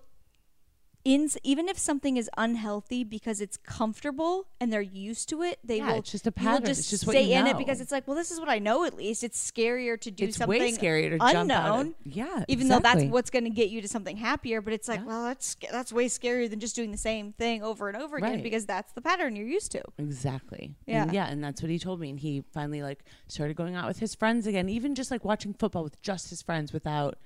in 1.05 1.29
even 1.43 1.69
if 1.69 1.77
something 1.77 2.17
is 2.17 2.29
unhealthy 2.35 3.03
because 3.03 3.39
it's 3.39 3.57
comfortable 3.57 4.47
and 4.59 4.73
they're 4.73 4.81
used 4.81 5.29
to 5.29 5.43
it 5.43 5.59
they 5.63 5.77
Yeah, 5.77 5.91
will 5.91 5.99
it's 5.99 6.11
just 6.11 6.25
a 6.25 6.31
pattern. 6.31 6.65
just 6.65 6.79
It's 6.81 6.89
just 6.89 7.07
stay 7.07 7.31
in 7.31 7.45
it 7.45 7.57
because 7.57 7.79
it's 7.79 7.91
like 7.91 8.07
well 8.07 8.17
this 8.17 8.31
is 8.31 8.39
what 8.39 8.49
i 8.49 8.57
know 8.57 8.83
at 8.85 8.95
least 8.95 9.23
it's 9.23 9.39
scarier 9.51 9.99
to 10.01 10.09
do 10.09 10.25
it's 10.25 10.37
something 10.37 10.59
way 10.59 10.71
scarier 10.71 11.11
to 11.11 11.19
jump 11.19 11.51
out 11.51 11.69
of, 11.69 11.79
unknown 11.79 11.95
yeah 12.03 12.43
even 12.47 12.67
though 12.67 12.79
that's 12.79 13.03
what's 13.03 13.29
going 13.29 13.43
to 13.43 13.51
get 13.51 13.69
you 13.69 13.81
to 13.81 13.87
something 13.87 14.17
happier 14.17 14.61
but 14.61 14.73
it's 14.73 14.87
like 14.87 14.99
Yeah. 15.01 15.05
well 15.05 15.23
that's 15.25 15.55
that's 15.71 15.93
way 15.93 16.07
scarier 16.07 16.49
than 16.49 16.59
just 16.59 16.75
doing 16.75 16.91
the 16.91 16.97
same 16.97 17.33
thing 17.33 17.61
over 17.63 17.87
and 17.87 17.95
over 17.95 18.17
again 18.17 18.25
Right. 18.35 18.43
because 18.43 18.65
that's 18.65 18.91
the 18.93 19.01
pattern 19.01 19.35
you're 19.35 19.47
used 19.47 19.71
to 19.73 19.83
Exactly. 19.99 20.73
Yeah. 20.87 21.03
And 21.03 21.13
yeah, 21.13 21.27
and 21.27 21.43
that's 21.43 21.61
what 21.61 21.69
he 21.69 21.77
told 21.77 21.99
me. 21.99 22.09
And 22.09 22.19
he 22.19 22.43
finally 22.51 22.81
like 22.81 23.03
started 23.27 23.55
going 23.55 23.75
out 23.75 23.87
with 23.87 23.99
his 23.99 24.15
friends 24.15 24.47
again, 24.47 24.69
even 24.69 24.95
just 24.95 25.11
like 25.11 25.23
watching 25.23 25.53
football 25.53 25.83
with 25.83 26.01
just 26.01 26.29
his 26.31 26.41
friends 26.41 26.73
without 26.73 27.17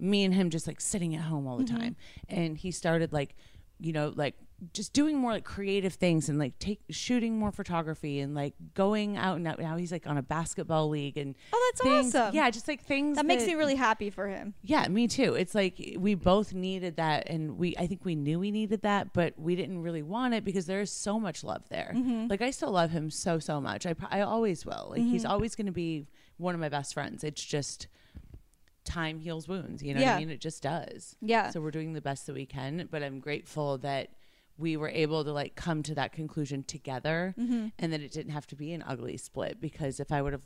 me 0.00 0.24
and 0.24 0.34
him 0.34 0.50
just 0.50 0.66
like 0.66 0.80
sitting 0.80 1.14
at 1.14 1.22
home 1.22 1.46
all 1.46 1.56
the 1.56 1.64
Mm-hmm. 1.64 1.76
time. 1.76 1.96
And 2.28 2.56
he 2.56 2.70
started 2.70 3.12
like, 3.12 3.34
you 3.78 3.92
know, 3.92 4.12
like 4.14 4.34
just 4.74 4.92
doing 4.92 5.16
more 5.16 5.32
like 5.32 5.44
creative 5.44 5.94
things 5.94 6.28
and 6.28 6.38
like 6.38 6.58
take 6.58 6.82
shooting 6.90 7.38
more 7.38 7.50
photography 7.50 8.20
and 8.20 8.34
like 8.34 8.52
going 8.74 9.16
out 9.16 9.36
and 9.38 9.48
out. 9.48 9.58
Now 9.58 9.76
he's 9.78 9.90
like 9.90 10.06
on 10.06 10.18
a 10.18 10.22
basketball 10.22 10.90
league 10.90 11.16
and 11.16 11.34
oh 11.50 11.70
that's 11.72 11.80
things. 11.82 12.14
awesome 12.14 12.34
Yeah, 12.34 12.50
just 12.50 12.68
like 12.68 12.82
things 12.82 13.16
that 13.16 13.24
makes 13.24 13.46
me 13.46 13.54
really 13.54 13.76
happy 13.76 14.10
for 14.10 14.28
him 14.28 14.52
yeah, 14.62 14.86
me 14.88 15.08
too. 15.08 15.32
It's 15.34 15.54
like 15.54 15.94
we 15.96 16.14
both 16.14 16.52
needed 16.52 16.96
that, 16.96 17.30
and 17.30 17.56
we 17.56 17.74
I 17.78 17.86
think 17.86 18.04
we 18.04 18.14
knew 18.14 18.38
we 18.38 18.50
needed 18.50 18.82
that, 18.82 19.14
but 19.14 19.32
we 19.38 19.56
didn't 19.56 19.80
really 19.80 20.02
want 20.02 20.34
it 20.34 20.44
because 20.44 20.66
there 20.66 20.82
is 20.82 20.90
so 20.92 21.18
much 21.18 21.42
love 21.42 21.66
there. 21.70 21.92
Mm-hmm. 21.96 22.26
Like 22.28 22.42
I 22.42 22.50
still 22.50 22.72
love 22.72 22.90
him 22.90 23.10
so 23.10 23.38
so 23.38 23.62
much. 23.62 23.86
I 23.86 23.94
I 24.10 24.20
always 24.20 24.66
will. 24.66 24.88
Like 24.90 25.00
he's 25.02 25.24
always 25.24 25.54
going 25.54 25.66
to 25.66 25.72
be 25.72 26.06
one 26.36 26.54
of 26.54 26.60
my 26.60 26.68
best 26.68 26.92
friends. 26.92 27.24
It's 27.24 27.42
just 27.42 27.86
time 28.84 29.18
heals 29.20 29.46
wounds. 29.48 29.82
You 29.82 29.94
know 29.94 30.00
what 30.00 30.08
I 30.16 30.18
mean? 30.18 30.30
It 30.30 30.40
just 30.40 30.62
does. 30.62 31.16
Yeah. 31.20 31.50
So 31.50 31.60
we're 31.60 31.70
doing 31.70 31.92
the 31.92 32.00
best 32.00 32.26
that 32.26 32.34
we 32.34 32.46
can, 32.46 32.88
but 32.90 33.02
I'm 33.02 33.20
grateful 33.20 33.78
that 33.78 34.10
we 34.58 34.76
were 34.76 34.88
able 34.90 35.24
to 35.24 35.32
like 35.32 35.54
come 35.54 35.82
to 35.84 35.94
that 35.94 36.12
conclusion 36.12 36.62
together 36.64 37.34
Mm-hmm. 37.38 37.68
and 37.78 37.92
that 37.92 38.00
it 38.02 38.12
didn't 38.12 38.32
have 38.32 38.46
to 38.48 38.56
be 38.56 38.72
an 38.72 38.84
ugly 38.86 39.16
split 39.16 39.60
because 39.60 40.00
if 40.00 40.12
I 40.12 40.20
would 40.20 40.32
have 40.34 40.44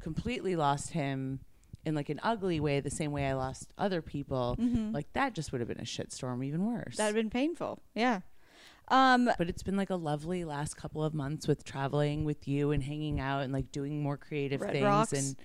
completely 0.00 0.56
lost 0.56 0.90
him 0.92 1.40
in 1.84 1.94
like 1.94 2.08
an 2.08 2.20
ugly 2.22 2.60
way, 2.60 2.80
the 2.80 2.90
same 2.90 3.10
way 3.12 3.26
I 3.26 3.34
lost 3.34 3.72
other 3.78 4.00
people, 4.02 4.56
like 4.92 5.12
that 5.14 5.34
just 5.34 5.52
would 5.52 5.60
have 5.60 5.68
been 5.68 5.80
a 5.80 5.84
shitstorm 5.84 6.44
even 6.44 6.64
worse. 6.64 6.94
Mm-hmm. 6.94 6.96
That'd 6.96 7.14
been 7.14 7.30
painful. 7.30 7.82
Yeah. 7.94 8.20
Um, 8.88 9.30
but 9.38 9.48
it's 9.48 9.62
been 9.62 9.76
like 9.76 9.90
a 9.90 9.94
lovely 9.96 10.44
last 10.44 10.76
couple 10.76 11.04
of 11.04 11.14
months 11.14 11.46
with 11.46 11.62
traveling 11.64 12.24
with 12.24 12.48
you 12.48 12.72
and 12.72 12.82
hanging 12.82 13.20
out 13.20 13.42
and 13.42 13.52
like 13.52 13.70
doing 13.70 14.02
more 14.02 14.16
creative 14.16 14.60
Red 14.60 14.72
things 14.72 14.84
Rocks. 14.84 15.12
and 15.12 15.36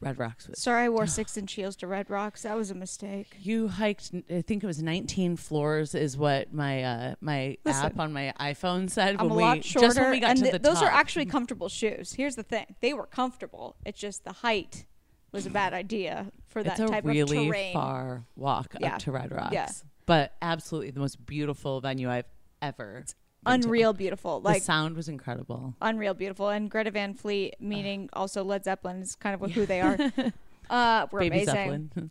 Red 0.00 0.18
Rocks 0.18 0.48
was 0.48 0.58
sorry, 0.60 0.84
I 0.84 0.88
wore 0.88 1.06
six 1.06 1.36
inch 1.36 1.52
heels 1.52 1.76
to 1.76 1.86
Red 1.86 2.08
Rocks. 2.08 2.42
That 2.42 2.56
was 2.56 2.70
a 2.70 2.74
mistake. 2.74 3.36
You 3.40 3.68
hiked. 3.68 4.12
I 4.30 4.40
think 4.42 4.62
it 4.64 4.66
was 4.66 4.82
19 4.82 5.36
floors, 5.36 5.94
is 5.94 6.16
what 6.16 6.52
my 6.54 6.82
uh, 6.82 7.14
my 7.20 7.58
Listen. 7.64 7.84
app 7.86 7.98
on 8.00 8.12
my 8.12 8.32
iPhone 8.40 8.88
said. 8.90 9.16
I'm 9.18 9.28
when 9.28 9.32
a 9.32 9.34
we, 9.36 9.42
lot 9.42 9.64
shorter, 9.64 9.86
Just 9.88 9.98
when 10.00 10.10
we 10.10 10.20
got 10.20 10.30
and 10.30 10.38
to 10.38 10.42
th- 10.44 10.52
the 10.54 10.58
those 10.58 10.80
are 10.82 10.88
actually 10.90 11.26
comfortable 11.26 11.68
shoes. 11.68 12.14
Here's 12.14 12.36
the 12.36 12.42
thing: 12.42 12.64
they 12.80 12.94
were 12.94 13.06
comfortable. 13.06 13.76
It's 13.84 14.00
just 14.00 14.24
the 14.24 14.32
height 14.32 14.86
was 15.32 15.46
a 15.46 15.50
bad 15.50 15.72
idea 15.74 16.32
for 16.48 16.62
that 16.62 16.72
It's 16.72 16.80
a 16.80 16.86
type 16.88 17.04
really 17.04 17.20
of 17.20 17.28
terrain. 17.28 17.72
far 17.74 18.24
walk 18.36 18.74
Yeah. 18.80 18.94
up 18.94 19.00
to 19.02 19.12
Red 19.12 19.30
Rocks. 19.30 19.52
Yeah. 19.52 19.68
But 20.06 20.32
absolutely 20.42 20.90
the 20.90 21.00
most 21.00 21.24
beautiful 21.24 21.80
venue 21.80 22.10
I've 22.10 22.24
ever. 22.62 22.94
been 22.94 23.04
to. 23.04 23.14
Unreal 23.46 23.92
beautiful, 23.92 24.40
Like 24.42 24.58
the 24.60 24.64
sound 24.64 24.96
was 24.96 25.08
incredible. 25.08 25.74
unreal 25.80 26.14
beautiful. 26.14 26.50
And 26.50 26.70
Greta 26.70 26.90
Van 26.90 27.14
Fleet, 27.14 27.54
meaning 27.60 28.08
also 28.12 28.44
Led 28.44 28.64
Zeppelin, 28.64 29.00
is 29.00 29.14
kind 29.16 29.40
of 29.40 29.50
who 29.52 29.66
they 29.66 29.80
are. 29.80 29.96
uh, 30.70 31.06
we're 31.10 31.20
Baby 31.20 31.42
amazing. 31.42 31.54
Zeppelin. 31.54 32.10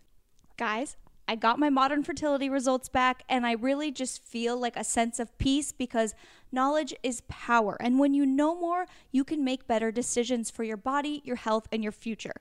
guys, 0.58 0.98
I 1.28 1.36
got 1.36 1.60
my 1.60 1.70
modern 1.70 2.04
fertility 2.04 2.50
results 2.50 2.90
back, 2.90 3.22
and 3.30 3.46
I 3.46 3.52
really 3.52 3.92
just 3.92 4.24
feel 4.24 4.58
like 4.58 4.76
a 4.76 4.84
sense 4.84 5.20
of 5.20 5.38
peace 5.38 5.72
because 5.72 6.16
knowledge 6.52 6.96
is 7.04 7.22
power. 7.28 7.78
And 7.80 8.00
when 8.00 8.16
you 8.16 8.26
know 8.26 8.60
more, 8.60 8.88
you 9.12 9.24
can 9.24 9.44
make 9.44 9.68
better 9.68 9.92
decisions 9.92 10.50
for 10.50 10.64
your 10.64 10.78
body, 10.78 11.22
your 11.24 11.36
health, 11.36 11.68
and 11.72 11.84
your 11.84 11.92
future. 11.92 12.34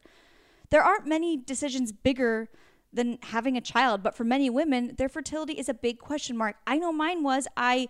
There 0.70 0.82
aren't 0.82 1.06
many 1.06 1.36
decisions 1.36 1.92
bigger 1.92 2.48
than 2.90 3.18
having 3.24 3.58
a 3.58 3.60
child, 3.60 4.02
but 4.02 4.14
for 4.14 4.24
many 4.24 4.48
women, 4.48 4.94
their 4.96 5.10
fertility 5.10 5.52
is 5.52 5.68
a 5.68 5.74
big 5.74 5.98
question 5.98 6.34
mark. 6.38 6.56
I 6.66 6.78
know 6.78 6.90
mine 6.90 7.22
was. 7.22 7.46
I 7.58 7.88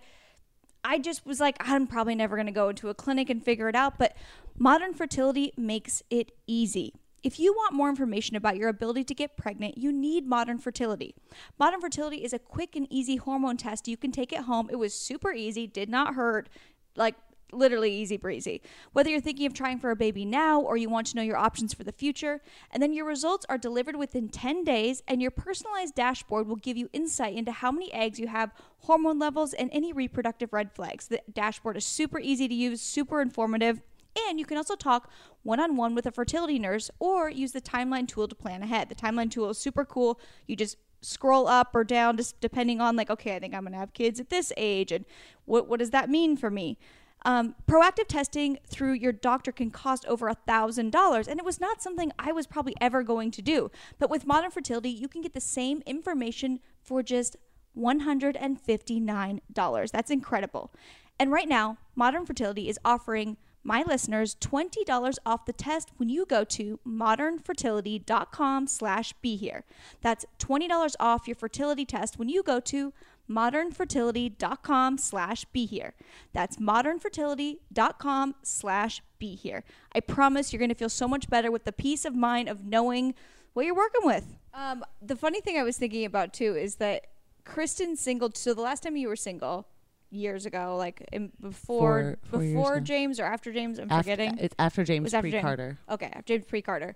I 0.83 0.99
just 0.99 1.25
was 1.25 1.39
like, 1.39 1.57
I'm 1.59 1.87
probably 1.87 2.15
never 2.15 2.35
going 2.35 2.45
to 2.45 2.51
go 2.51 2.69
into 2.69 2.89
a 2.89 2.93
clinic 2.93 3.29
and 3.29 3.43
figure 3.43 3.69
it 3.69 3.75
out. 3.75 3.97
But 3.97 4.15
modern 4.57 4.93
fertility 4.93 5.53
makes 5.57 6.03
it 6.09 6.31
easy. 6.47 6.93
If 7.21 7.39
you 7.39 7.53
want 7.53 7.73
more 7.73 7.89
information 7.89 8.35
about 8.35 8.55
your 8.55 8.69
ability 8.69 9.03
to 9.05 9.13
get 9.13 9.35
pregnant, 9.35 9.77
you 9.77 9.91
need 9.91 10.25
Modern 10.25 10.57
Fertility. 10.57 11.15
Modern 11.57 11.81
Fertility 11.81 12.23
is 12.23 12.31
a 12.31 12.39
quick 12.39 12.77
and 12.77 12.87
easy 12.89 13.17
hormone 13.17 13.57
test 13.57 13.89
you 13.89 13.97
can 13.97 14.11
take 14.11 14.31
at 14.31 14.45
home. 14.45 14.69
It 14.71 14.77
was 14.77 14.93
super 14.93 15.33
easy, 15.33 15.67
did 15.67 15.89
not 15.89 16.15
hurt, 16.15 16.47
like 16.95 17.15
literally 17.51 17.93
easy 17.93 18.17
breezy. 18.17 18.61
Whether 18.93 19.09
you're 19.09 19.21
thinking 19.21 19.45
of 19.45 19.53
trying 19.53 19.79
for 19.79 19.91
a 19.91 19.95
baby 19.95 20.25
now 20.25 20.61
or 20.61 20.77
you 20.77 20.89
want 20.89 21.07
to 21.07 21.15
know 21.15 21.21
your 21.21 21.37
options 21.37 21.73
for 21.73 21.83
the 21.83 21.91
future, 21.91 22.41
and 22.71 22.81
then 22.81 22.93
your 22.93 23.05
results 23.05 23.45
are 23.49 23.57
delivered 23.57 23.95
within 23.95 24.29
10 24.29 24.63
days, 24.63 25.03
and 25.07 25.21
your 25.21 25.31
personalized 25.31 25.95
dashboard 25.95 26.47
will 26.47 26.55
give 26.55 26.77
you 26.77 26.89
insight 26.93 27.35
into 27.35 27.51
how 27.51 27.71
many 27.71 27.91
eggs 27.93 28.19
you 28.19 28.27
have, 28.27 28.51
hormone 28.79 29.19
levels, 29.19 29.53
and 29.53 29.69
any 29.71 29.93
reproductive 29.93 30.53
red 30.53 30.71
flags. 30.73 31.07
The 31.07 31.21
dashboard 31.31 31.77
is 31.77 31.85
super 31.85 32.19
easy 32.19 32.47
to 32.47 32.55
use, 32.55 32.81
super 32.81 33.21
informative. 33.21 33.81
And 34.27 34.39
you 34.39 34.45
can 34.45 34.57
also 34.57 34.75
talk 34.75 35.11
one 35.43 35.59
on 35.59 35.75
one 35.75 35.95
with 35.95 36.05
a 36.05 36.11
fertility 36.11 36.59
nurse 36.59 36.89
or 36.99 37.29
use 37.29 37.51
the 37.51 37.61
timeline 37.61 38.07
tool 38.07 38.27
to 38.27 38.35
plan 38.35 38.63
ahead. 38.63 38.89
The 38.89 38.95
timeline 38.95 39.31
tool 39.31 39.49
is 39.49 39.57
super 39.57 39.85
cool. 39.85 40.19
You 40.47 40.55
just 40.55 40.77
scroll 41.01 41.47
up 41.47 41.69
or 41.73 41.83
down 41.83 42.17
just 42.17 42.39
depending 42.41 42.81
on 42.81 42.95
like 42.95 43.09
okay 43.09 43.35
i 43.35 43.39
think 43.39 43.53
i'm 43.53 43.61
going 43.61 43.71
to 43.71 43.79
have 43.79 43.93
kids 43.93 44.19
at 44.19 44.29
this 44.29 44.51
age 44.57 44.91
and 44.91 45.05
what, 45.45 45.67
what 45.67 45.79
does 45.79 45.91
that 45.91 46.09
mean 46.09 46.35
for 46.35 46.49
me 46.49 46.77
um, 47.25 47.55
proactive 47.67 48.07
testing 48.07 48.59
through 48.65 48.93
your 48.93 49.11
doctor 49.11 49.51
can 49.51 49.71
cost 49.71 50.05
over 50.05 50.29
a 50.29 50.33
thousand 50.33 50.91
dollars 50.91 51.27
and 51.27 51.39
it 51.39 51.45
was 51.45 51.59
not 51.59 51.81
something 51.81 52.11
i 52.17 52.31
was 52.31 52.47
probably 52.47 52.75
ever 52.79 53.03
going 53.03 53.31
to 53.31 53.41
do. 53.41 53.69
But 53.97 54.09
with 54.09 54.25
modern 54.25 54.51
fertility 54.51 54.89
you 54.89 55.07
can 55.07 55.21
get 55.21 55.33
the 55.33 55.41
same 55.41 55.81
information 55.85 56.59
for 56.81 57.03
just 57.03 57.35
$159 57.77 59.91
that's 59.91 60.11
incredible. 60.11 60.71
And 61.19 61.31
right 61.31 61.49
now 61.49 61.77
modern 61.95 62.25
fertility 62.25 62.69
is 62.69 62.79
offering 62.85 63.37
my 63.63 63.83
listeners 63.85 64.35
$20 64.35 65.17
off 65.25 65.45
the 65.45 65.53
test 65.53 65.89
when 65.97 66.09
you 66.09 66.25
go 66.25 66.43
to 66.43 66.79
modernfertility.com 66.87 68.67
slash 68.67 69.13
be 69.21 69.35
here. 69.35 69.65
That's 70.01 70.25
$20 70.39 70.95
off 70.99 71.27
your 71.27 71.35
fertility 71.35 71.85
test 71.85 72.17
when 72.17 72.29
you 72.29 72.41
go 72.41 72.59
to 72.61 72.93
modernfertility.com 73.29 74.97
slash 74.97 75.45
be 75.45 75.65
here 75.65 75.93
that's 76.33 76.57
modernfertility.com 76.57 78.35
slash 78.43 79.01
be 79.19 79.35
here 79.35 79.63
i 79.93 79.99
promise 79.99 80.51
you're 80.51 80.57
going 80.59 80.69
to 80.69 80.75
feel 80.75 80.89
so 80.89 81.07
much 81.07 81.29
better 81.29 81.51
with 81.51 81.65
the 81.65 81.71
peace 81.71 82.05
of 82.05 82.15
mind 82.15 82.49
of 82.49 82.65
knowing 82.65 83.13
what 83.53 83.65
you're 83.65 83.75
working 83.75 84.01
with 84.03 84.35
um, 84.53 84.83
the 85.01 85.15
funny 85.15 85.41
thing 85.41 85.57
i 85.57 85.63
was 85.63 85.77
thinking 85.77 86.05
about 86.05 86.33
too 86.33 86.55
is 86.55 86.75
that 86.75 87.07
kristen 87.45 87.95
single 87.95 88.29
so 88.33 88.53
the 88.53 88.61
last 88.61 88.83
time 88.83 88.95
you 88.95 89.07
were 89.07 89.15
single 89.15 89.67
years 90.11 90.45
ago 90.47 90.75
like 90.77 91.07
in, 91.11 91.31
before 91.39 92.17
Four- 92.23 92.39
four 92.39 92.39
before 92.39 92.79
james 92.79 93.19
or 93.19 93.25
after 93.25 93.51
james 93.53 93.77
i'm 93.77 93.91
After, 93.91 94.03
forgetting 94.03 94.37
it's 94.39 94.55
after 94.57 94.83
James 94.83 95.03
was 95.03 95.13
after 95.13 95.23
pre 95.23 95.31
James. 95.31 95.43
Carter. 95.43 95.77
Okay, 95.89 96.07
after 96.07 96.23
James 96.23 96.45
Pre 96.47 96.61
Carter. 96.63 96.95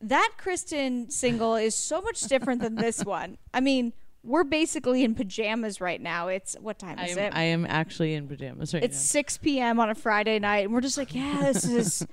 That 0.00 0.32
Kristen 0.36 1.10
single 1.10 1.54
is 1.54 1.74
so 1.76 2.00
much 2.00 2.22
different 2.22 2.60
than 2.60 2.74
this 2.74 3.04
one. 3.04 3.38
I 3.54 3.60
mean, 3.60 3.92
we're 4.24 4.44
basically 4.44 5.02
in 5.04 5.14
pajamas 5.14 5.80
right 5.80 6.00
now. 6.00 6.28
It's 6.28 6.54
what 6.60 6.78
time 6.78 6.98
I 6.98 7.06
is 7.06 7.16
am, 7.16 7.24
it? 7.24 7.34
I 7.34 7.42
am 7.44 7.66
actually 7.66 8.14
in 8.14 8.28
pajamas 8.28 8.72
right 8.74 8.80
now. 8.82 8.86
it's 8.86 9.00
6 9.00 9.38
p.m. 9.38 9.80
on 9.80 9.90
a 9.90 9.94
Friday 9.94 10.38
night, 10.38 10.64
and 10.64 10.72
we're 10.72 10.80
just 10.80 10.98
like, 10.98 11.14
yeah, 11.14 11.40
this 11.52 11.64
is. 11.64 12.06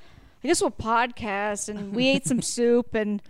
I 0.44 0.48
guess 0.48 0.62
we'll 0.62 0.72
podcast, 0.72 1.68
and 1.70 1.94
we 1.94 2.08
ate 2.08 2.26
some 2.26 2.42
soup, 2.56 2.96
and. 2.96 3.22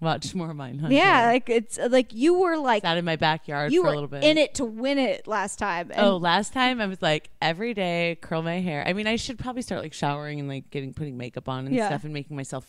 Watch 0.00 0.34
more 0.34 0.52
Mindhunter. 0.52 0.90
yeah, 0.92 1.26
like 1.26 1.48
it's 1.48 1.78
like 1.78 2.12
you 2.12 2.34
were 2.34 2.58
like 2.58 2.82
Sat 2.82 2.98
in 2.98 3.06
my 3.06 3.16
backyard 3.16 3.72
you 3.72 3.80
for 3.80 3.86
were 3.86 3.92
a 3.92 3.94
little 3.94 4.08
bit. 4.08 4.22
in 4.24 4.36
it 4.36 4.54
to 4.56 4.64
win 4.64 4.98
it 4.98 5.26
last 5.26 5.58
time. 5.58 5.90
And 5.94 6.04
Oh, 6.04 6.16
last 6.18 6.52
time 6.52 6.78
I 6.80 6.86
was 6.86 7.00
like 7.00 7.30
every 7.40 7.72
day 7.72 8.18
curl 8.20 8.42
my 8.42 8.60
hair. 8.60 8.84
I 8.86 8.92
mean, 8.92 9.06
I 9.06 9.16
should 9.16 9.38
probably 9.38 9.62
start 9.62 9.80
like 9.80 9.94
showering 9.94 10.40
and 10.40 10.48
like 10.48 10.68
getting 10.70 10.92
putting 10.92 11.16
makeup 11.16 11.48
on 11.48 11.66
and 11.66 11.74
Yeah. 11.74 11.86
stuff 11.86 12.04
and 12.04 12.12
making 12.12 12.36
myself 12.36 12.66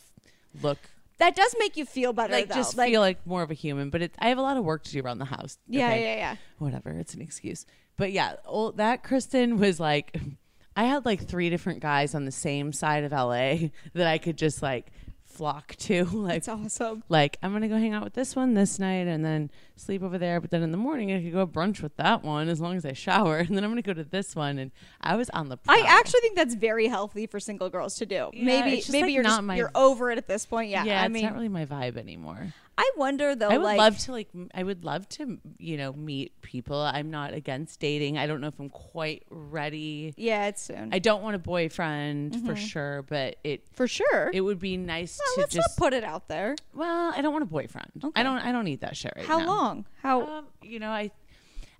look 0.62 0.78
that 1.18 1.34
does 1.34 1.54
make 1.58 1.76
you 1.76 1.84
feel 1.84 2.12
better, 2.12 2.32
like 2.32 2.48
though. 2.48 2.54
just 2.54 2.76
like, 2.76 2.90
feel 2.90 3.00
like 3.00 3.26
more 3.26 3.42
of 3.42 3.50
a 3.50 3.54
human. 3.54 3.90
But 3.90 4.02
it, 4.02 4.14
I 4.18 4.28
have 4.28 4.38
a 4.38 4.42
lot 4.42 4.56
of 4.56 4.64
work 4.64 4.84
to 4.84 4.92
do 4.92 5.00
around 5.00 5.18
the 5.18 5.24
house. 5.24 5.58
yeah, 5.66 5.88
okay? 5.88 6.02
yeah, 6.02 6.16
yeah. 6.16 6.36
whatever. 6.58 6.90
It's 6.90 7.14
an 7.14 7.22
excuse. 7.22 7.64
But 7.96 8.12
yeah, 8.12 8.36
old, 8.44 8.76
that 8.76 9.02
Kristen 9.02 9.58
was 9.58 9.80
like, 9.80 10.18
I 10.76 10.84
had 10.84 11.06
like 11.06 11.26
three 11.26 11.48
different 11.48 11.80
guys 11.80 12.14
on 12.14 12.26
the 12.26 12.32
same 12.32 12.72
side 12.72 13.04
of 13.04 13.12
LA 13.12 13.70
that 13.94 14.06
I 14.06 14.18
could 14.18 14.36
just 14.36 14.62
like 14.62 14.92
flock 15.36 15.74
to. 15.78 16.04
Like, 16.04 16.38
It's 16.38 16.48
awesome. 16.48 17.02
like 17.08 17.38
I'm 17.42 17.52
gonna 17.52 17.68
go 17.68 17.76
hang 17.76 17.92
out 17.94 18.02
with 18.04 18.14
this 18.14 18.34
one 18.34 18.54
this 18.54 18.78
night 18.78 19.06
and 19.06 19.24
then 19.24 19.50
sleep 19.76 20.02
over 20.02 20.18
there. 20.18 20.40
But 20.40 20.50
then 20.50 20.62
in 20.62 20.70
the 20.70 20.76
morning 20.78 21.12
I 21.12 21.22
could 21.22 21.32
go 21.32 21.46
brunch 21.46 21.82
with 21.82 21.96
that 21.96 22.22
one 22.24 22.48
as 22.48 22.60
long 22.60 22.76
as 22.76 22.84
I 22.86 22.92
shower. 22.92 23.38
And 23.46 23.56
then 23.56 23.64
I'm 23.64 23.70
gonna 23.70 23.82
go 23.82 23.92
to 23.94 24.04
this 24.04 24.34
one. 24.34 24.58
And 24.58 24.70
I 25.00 25.16
was 25.16 25.30
on 25.30 25.48
the. 25.48 25.58
I 25.68 25.84
actually 25.86 26.20
think 26.20 26.36
that's 26.36 26.54
very 26.54 26.88
healthy 26.88 27.26
for 27.26 27.38
single 27.40 27.68
girls 27.70 27.96
to 27.96 28.06
do. 28.06 28.30
Yeah, 28.32 28.44
maybe 28.44 28.82
maybe 28.90 29.02
like, 29.06 29.12
you're 29.14 29.22
not 29.22 29.30
just 29.38 29.42
my- 29.44 29.56
you're 29.56 29.70
over 29.74 30.10
it 30.10 30.18
at 30.18 30.26
this 30.28 30.46
point. 30.46 30.70
Yeah, 30.70 30.84
yeah, 30.84 31.02
I 31.02 31.04
it's 31.06 31.12
mean, 31.12 31.24
not 31.24 31.34
really 31.34 31.48
my 31.48 31.66
vibe 31.66 31.96
anymore. 31.96 32.54
I 32.78 32.90
wonder 32.96 33.34
though. 33.34 33.48
I 33.48 33.56
would 33.56 33.64
like, 33.64 33.78
love 33.78 33.98
to 34.00 34.12
like. 34.12 34.28
I 34.54 34.62
would 34.62 34.84
love 34.84 35.08
to 35.10 35.38
you 35.58 35.76
know 35.78 35.92
meet 35.94 36.40
people. 36.42 36.78
I'm 36.78 37.10
not 37.10 37.32
against 37.32 37.80
dating. 37.80 38.18
I 38.18 38.26
don't 38.26 38.40
know 38.42 38.48
if 38.48 38.60
I'm 38.60 38.68
quite 38.68 39.22
ready. 39.30 40.12
Yeah, 40.18 40.46
it's 40.48 40.62
soon 40.62 40.90
I 40.92 40.98
don't 40.98 41.22
want 41.22 41.36
a 41.36 41.38
boyfriend 41.38 42.34
for 42.34 42.52
Mm-hmm. 42.52 42.54
sure, 42.64 43.02
but 43.08 43.36
it 43.44 43.64
for 43.72 43.88
sure. 43.88 44.30
it 44.34 44.42
would 44.42 44.58
be 44.58 44.76
nice 44.76 45.18
well, 45.18 45.34
to 45.36 45.40
let's 45.40 45.54
just. 45.54 45.78
not 45.78 45.82
put 45.84 45.94
it 45.94 46.04
out 46.04 46.28
there. 46.28 46.54
well, 46.74 47.12
I 47.16 47.22
don't 47.22 47.32
want 47.32 47.42
a 47.44 47.46
boyfriend. 47.46 47.90
Okay. 48.04 48.20
I 48.20 48.22
don't. 48.22 48.38
I 48.38 48.52
don't 48.52 48.64
need 48.64 48.80
that 48.80 48.96
shit 48.96 49.12
right 49.16 49.24
How 49.24 49.38
now. 49.38 49.46
long? 49.46 49.86
How? 50.02 50.20
Um, 50.38 50.46
you 50.62 50.78
know, 50.78 50.90
I 50.90 51.10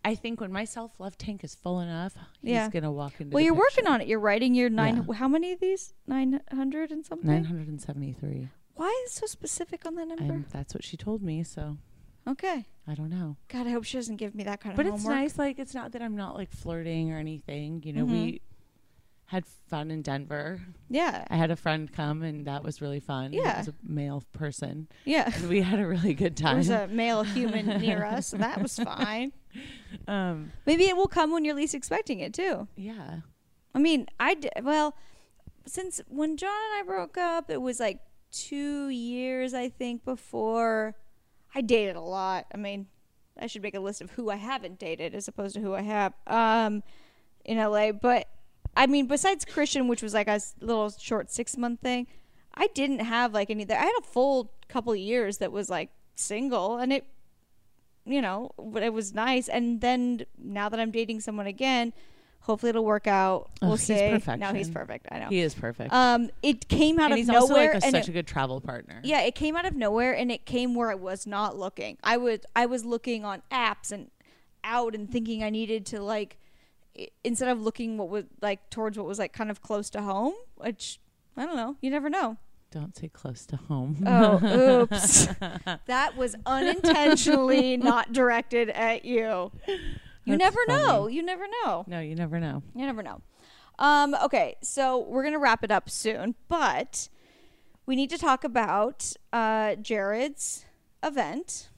I 0.02 0.14
think 0.14 0.40
when 0.40 0.50
my 0.50 0.64
self 0.64 0.98
love 0.98 1.18
tank 1.18 1.44
is 1.44 1.54
full 1.54 1.80
enough, 1.80 2.14
he's 2.40 2.52
Yeah. 2.52 2.70
gonna 2.70 2.90
walk 2.92 3.20
into. 3.20 3.34
well, 3.34 3.44
you're 3.44 3.54
working 3.54 3.86
on 3.86 4.00
it. 4.00 4.08
You're 4.08 4.20
writing 4.20 4.54
your 4.54 4.70
nine. 4.70 5.04
Yeah. 5.06 5.14
How 5.16 5.28
many 5.28 5.52
of 5.52 5.60
these? 5.60 5.92
Nine 6.06 6.40
hundred 6.50 6.90
and 6.90 7.04
something. 7.04 7.28
nine 7.30 7.44
hundred 7.44 7.68
and 7.68 7.80
seventy 7.82 8.12
three. 8.14 8.48
Why 8.76 8.88
is 9.06 9.12
it 9.12 9.16
so 9.20 9.26
specific 9.26 9.84
on 9.86 9.94
that 9.96 10.06
number? 10.08 10.34
And 10.34 10.44
that's 10.50 10.72
what 10.74 10.84
she 10.84 10.96
told 10.96 11.22
me. 11.22 11.42
So 11.42 11.78
okay. 12.28 12.66
I 12.86 12.94
don't 12.94 13.10
know. 13.10 13.36
God, 13.48 13.66
I 13.66 13.70
hope 13.70 13.84
she 13.84 13.96
doesn't 13.98 14.16
give 14.16 14.34
me 14.34 14.44
that 14.44 14.60
kind 14.60 14.72
of 14.72 14.76
But 14.76 14.86
it's 14.86 15.04
nice. 15.04 15.36
Like 15.38 15.58
it's 15.58 15.74
not 15.74 15.92
that 15.92 16.02
I'm 16.02 16.14
not 16.16 16.36
like 16.36 16.50
flirting 16.52 17.12
or 17.12 17.18
anything. 17.18 17.82
You 17.84 17.92
know, 17.94 18.04
Mhm. 18.06 18.10
we 18.10 18.40
had 19.30 19.44
fun 19.44 19.90
in 19.90 20.02
Denver. 20.02 20.60
Yeah, 20.88 21.24
I 21.28 21.36
had 21.36 21.50
a 21.50 21.56
friend 21.56 21.92
come, 21.92 22.22
and 22.22 22.46
that 22.46 22.62
was 22.62 22.80
really 22.80 23.00
fun. 23.00 23.34
It 23.34 23.38
Yeah. 23.42 23.58
was 23.58 23.66
a 23.68 23.74
male 23.82 24.22
person, 24.32 24.86
yeah. 25.04 25.32
and 25.34 25.48
we 25.48 25.62
had 25.62 25.80
a 25.80 25.86
really 25.86 26.14
good 26.14 26.36
time. 26.36 26.62
There 26.62 26.78
was 26.78 26.90
a 26.90 26.94
male 26.94 27.22
human 27.36 27.66
near 27.80 28.04
us, 28.04 28.28
so 28.28 28.36
that 28.36 28.62
was 28.62 28.76
fine. 28.78 29.32
um, 30.06 30.52
Maybe 30.64 30.84
it 30.84 30.96
will 30.96 31.08
come 31.08 31.32
when 31.32 31.44
you're 31.44 31.56
least 31.56 31.74
expecting 31.74 32.20
it 32.20 32.32
too. 32.34 32.68
yeah. 32.76 33.20
I 33.74 33.78
mean, 33.80 34.06
I 34.20 34.34
d- 34.34 34.48
well, 34.62 34.96
since 35.66 36.00
when 36.08 36.36
John 36.36 36.50
and 36.70 36.80
I 36.80 36.82
broke 36.86 37.18
up, 37.18 37.50
it 37.50 37.60
was 37.60 37.80
like 37.80 37.98
two 38.32 38.88
years, 38.88 39.54
I 39.54 39.68
think, 39.68 40.04
before 40.04 40.94
I 41.54 41.60
dated 41.60 41.96
a 41.96 42.00
lot. 42.00 42.46
I 42.52 42.56
mean, 42.56 42.86
I 43.38 43.46
should 43.46 43.62
make 43.62 43.74
a 43.74 43.80
list 43.80 44.00
of 44.00 44.10
who 44.12 44.30
I 44.30 44.36
haven't 44.36 44.78
dated 44.78 45.14
as 45.14 45.28
opposed 45.28 45.54
to 45.54 45.60
who 45.60 45.74
I 45.74 45.82
have 45.82 46.14
um, 46.26 46.82
in 47.44 47.58
LA. 47.58 47.92
But 47.92 48.28
I 48.76 48.86
mean, 48.86 49.06
besides 49.06 49.44
Christian, 49.44 49.88
which 49.88 50.02
was 50.02 50.14
like 50.14 50.28
a 50.28 50.40
little 50.60 50.90
short 50.90 51.30
six 51.30 51.56
month 51.56 51.80
thing, 51.80 52.06
I 52.54 52.68
didn't 52.68 53.00
have 53.00 53.32
like 53.32 53.50
any. 53.50 53.68
I 53.70 53.74
had 53.74 53.92
a 53.98 54.02
full 54.02 54.52
couple 54.68 54.94
years 54.96 55.38
that 55.38 55.52
was 55.52 55.68
like 55.68 55.90
single, 56.14 56.78
and 56.78 56.92
it, 56.92 57.06
you 58.04 58.22
know, 58.22 58.52
but 58.58 58.82
it 58.82 58.92
was 58.92 59.14
nice. 59.14 59.48
And 59.48 59.80
then 59.80 60.26
now 60.38 60.68
that 60.68 60.80
I'm 60.80 60.90
dating 60.90 61.20
someone 61.20 61.46
again, 61.46 61.92
hopefully 62.46 62.70
it'll 62.70 62.84
work 62.84 63.08
out. 63.08 63.50
Oh, 63.60 63.66
We'll 63.68 63.76
he's 63.76 63.86
see. 63.86 64.36
No, 64.36 64.54
he's 64.54 64.70
perfect. 64.70 65.08
I 65.10 65.18
know. 65.18 65.28
He 65.28 65.40
is 65.40 65.52
perfect. 65.52 65.92
Um, 65.92 66.30
it 66.44 66.68
came 66.68 67.00
out 67.00 67.06
and 67.06 67.14
of 67.14 67.18
he's 67.18 67.26
nowhere, 67.26 67.40
also 67.40 67.54
like 67.54 67.70
a, 67.70 67.72
and 67.74 67.82
such 67.82 68.04
it, 68.04 68.08
a 68.08 68.12
good 68.12 68.26
travel 68.26 68.60
partner. 68.60 69.00
yeah, 69.02 69.22
it 69.22 69.34
came 69.34 69.56
out 69.56 69.66
of 69.66 69.74
nowhere, 69.74 70.14
and 70.14 70.30
it 70.30 70.46
came 70.46 70.74
where 70.74 70.90
I 70.90 70.94
was 70.94 71.26
not 71.26 71.58
looking. 71.58 71.98
I 72.04 72.16
was 72.16 72.40
I 72.54 72.66
was 72.66 72.84
looking 72.84 73.24
on 73.24 73.42
apps 73.50 73.90
and 73.90 74.10
out 74.62 74.94
and 74.94 75.10
thinking 75.10 75.42
I 75.42 75.50
needed 75.50 75.86
to 75.86 76.00
like 76.02 76.38
instead 77.24 77.48
of 77.48 77.60
looking 77.60 77.98
what 77.98 78.08
was 78.08 78.24
like 78.40 78.70
towards 78.70 78.96
what 78.96 79.06
was 79.06 79.18
like 79.18 79.32
kind 79.32 79.50
of 79.50 79.60
close 79.60 79.90
to 79.90 80.02
home, 80.02 80.34
which 80.54 81.00
I 81.36 81.44
don't 81.46 81.56
know. 81.56 81.76
You 81.80 81.90
never 81.90 82.08
know. 82.08 82.36
Don't 82.70 82.96
say 82.96 83.08
close 83.08 83.44
to 83.46 83.56
home. 83.56 84.02
Oh, 84.06 84.82
oops. 84.82 85.26
that 85.86 86.16
was 86.16 86.34
unintentionally 86.46 87.76
not 87.76 88.12
directed 88.12 88.70
at 88.70 89.04
you. 89.04 89.50
You 90.26 90.36
That's 90.36 90.56
never 90.56 90.66
know. 90.68 91.02
funny. 91.04 91.14
You 91.14 91.22
never 91.22 91.44
know. 91.64 91.84
no, 91.86 92.00
you 92.00 92.14
never 92.16 92.40
know. 92.40 92.62
You 92.74 92.84
never 92.84 93.02
know. 93.02 93.22
Um, 93.78 94.14
okay, 94.24 94.56
so 94.60 94.98
we're 94.98 95.22
gonna 95.22 95.38
wrap 95.38 95.62
it 95.62 95.70
up 95.70 95.88
soon, 95.88 96.34
but 96.48 97.08
we 97.86 97.94
need 97.94 98.10
to 98.10 98.18
talk 98.18 98.42
about 98.42 99.12
uh, 99.32 99.76
Jared's 99.76 100.64
event. 101.02 101.68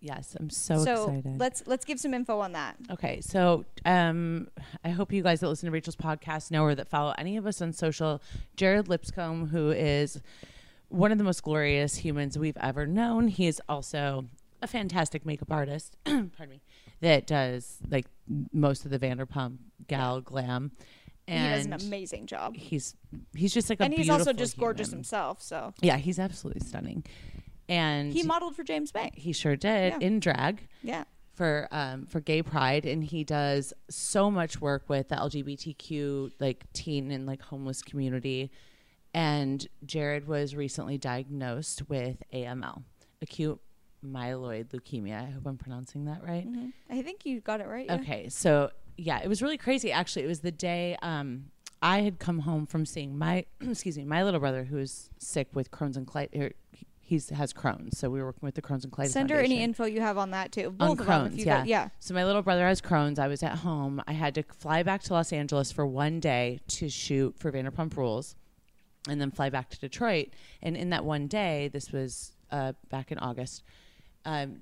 Yes, 0.00 0.36
I'm 0.38 0.50
so, 0.50 0.84
so 0.84 1.04
excited. 1.04 1.38
let's 1.38 1.62
let's 1.66 1.84
give 1.84 2.00
some 2.00 2.14
info 2.14 2.40
on 2.40 2.52
that. 2.52 2.76
Okay, 2.90 3.20
so 3.20 3.64
um, 3.84 4.48
I 4.84 4.90
hope 4.90 5.12
you 5.12 5.22
guys 5.22 5.40
that 5.40 5.48
listen 5.48 5.66
to 5.66 5.70
Rachel's 5.72 5.96
podcast 5.96 6.50
know 6.50 6.64
or 6.64 6.74
that 6.74 6.88
follow 6.88 7.14
any 7.16 7.36
of 7.36 7.46
us 7.46 7.62
on 7.62 7.72
social. 7.72 8.20
Jared 8.56 8.88
Lipscomb, 8.88 9.48
who 9.48 9.70
is 9.70 10.20
one 10.88 11.12
of 11.12 11.18
the 11.18 11.24
most 11.24 11.42
glorious 11.42 11.96
humans 11.96 12.36
we've 12.38 12.56
ever 12.58 12.86
known. 12.86 13.28
He 13.28 13.46
is 13.46 13.60
also 13.68 14.26
a 14.62 14.66
fantastic 14.66 15.24
makeup 15.26 15.52
artist. 15.52 15.96
pardon 16.04 16.48
me. 16.50 16.60
That 17.00 17.26
does 17.26 17.78
like 17.90 18.06
most 18.52 18.84
of 18.84 18.90
the 18.90 18.98
Vanderpump 18.98 19.58
gal 19.86 20.20
glam, 20.20 20.72
and 21.26 21.44
he 21.44 21.50
does 21.56 21.66
an 21.66 21.72
amazing 21.88 22.26
job, 22.26 22.56
he's 22.56 22.94
he's 23.34 23.54
just 23.54 23.70
like 23.70 23.80
a 23.80 23.84
and 23.84 23.94
he's 23.94 24.10
also 24.10 24.32
just 24.32 24.58
gorgeous 24.58 24.90
himself. 24.90 25.40
So 25.42 25.72
Yeah, 25.80 25.96
he's 25.96 26.18
absolutely 26.18 26.66
stunning, 26.66 27.04
and 27.68 28.12
he 28.12 28.22
modeled 28.22 28.56
for 28.56 28.64
James 28.64 28.92
Mae. 28.94 29.10
he 29.14 29.32
sure 29.32 29.56
did 29.56 29.92
Yeah. 29.94 30.06
in 30.06 30.18
drag 30.20 30.66
Yeah, 30.82 31.04
for 31.34 31.68
um, 31.70 32.06
for 32.06 32.20
Gay 32.20 32.42
Pride, 32.42 32.84
and 32.84 33.04
he 33.04 33.22
does 33.24 33.72
so 33.88 34.30
much 34.30 34.60
work 34.60 34.88
with 34.88 35.08
the 35.08 35.16
LGBTQ 35.16 36.32
like 36.40 36.64
teen 36.72 37.10
and 37.10 37.26
like 37.26 37.42
homeless 37.42 37.80
community. 37.82 38.50
And 39.14 39.66
Jared 39.86 40.28
was 40.28 40.54
recently 40.54 40.98
diagnosed 40.98 41.88
with 41.88 42.22
AML, 42.32 42.82
acute 43.22 43.58
myeloid 44.04 44.68
leukemia. 44.68 45.26
I 45.26 45.30
hope 45.30 45.46
I'm 45.46 45.56
pronouncing 45.58 46.04
that 46.06 46.22
right. 46.24 46.46
Mhm. 46.50 46.72
I 46.90 47.02
think 47.02 47.26
you 47.26 47.40
got 47.40 47.60
it 47.60 47.66
right. 47.66 47.86
yeah. 47.86 47.94
Okay, 47.96 48.28
so 48.28 48.70
yeah, 48.96 49.20
it 49.22 49.28
was 49.28 49.42
really 49.42 49.58
crazy. 49.58 49.92
Actually, 49.92 50.24
it 50.24 50.28
was 50.28 50.40
the 50.40 50.52
day 50.52 50.96
um, 51.02 51.46
I 51.82 52.00
had 52.00 52.18
come 52.18 52.40
home 52.40 52.66
from 52.66 52.84
seeing 52.86 53.16
my 53.18 53.44
excuse 53.60 53.96
me 53.98 54.04
my 54.04 54.22
little 54.24 54.40
brother 54.40 54.64
who 54.64 54.78
is 54.78 55.10
sick 55.18 55.48
with 55.54 55.70
Crohn's 55.70 55.96
and 55.96 56.06
colitis. 56.06 56.52
He's 57.00 57.30
has 57.30 57.54
Crohn's, 57.54 57.96
so 57.98 58.10
we 58.10 58.20
were 58.20 58.26
working 58.26 58.46
with 58.46 58.54
the 58.54 58.60
Crohn's 58.60 58.84
and 58.84 58.92
colitis. 58.92 59.12
Send 59.12 59.30
her 59.30 59.38
any 59.40 59.62
info 59.62 59.86
you 59.86 60.02
have 60.02 60.18
on 60.18 60.32
that 60.32 60.52
too. 60.52 60.74
On 60.78 60.88
Both 60.88 61.00
if 61.00 61.06
Crohn's, 61.06 61.36
yeah. 61.36 61.58
got- 61.58 61.66
yeah. 61.66 61.88
So 62.00 62.12
my 62.12 62.22
little 62.26 62.42
brother 62.42 62.66
has 62.66 62.82
Crohn's. 62.82 63.18
I 63.18 63.28
was 63.28 63.42
at 63.42 63.56
home. 63.58 64.02
I 64.06 64.12
had 64.12 64.34
to 64.34 64.42
fly 64.42 64.82
back 64.82 65.02
to 65.04 65.14
Los 65.14 65.32
Angeles 65.32 65.72
for 65.72 65.86
one 65.86 66.20
day 66.20 66.60
to 66.68 66.90
shoot 66.90 67.38
for 67.38 67.50
Vanderpump 67.50 67.96
Rules, 67.96 68.36
and 69.08 69.18
then 69.22 69.30
fly 69.30 69.48
back 69.48 69.70
to 69.70 69.78
Detroit. 69.80 70.28
And 70.60 70.76
in 70.76 70.90
that 70.90 71.02
one 71.02 71.28
day, 71.28 71.68
this 71.72 71.92
was 71.92 72.32
uh, 72.50 72.74
back 72.90 73.10
in 73.10 73.16
August. 73.18 73.62
Um, 74.24 74.60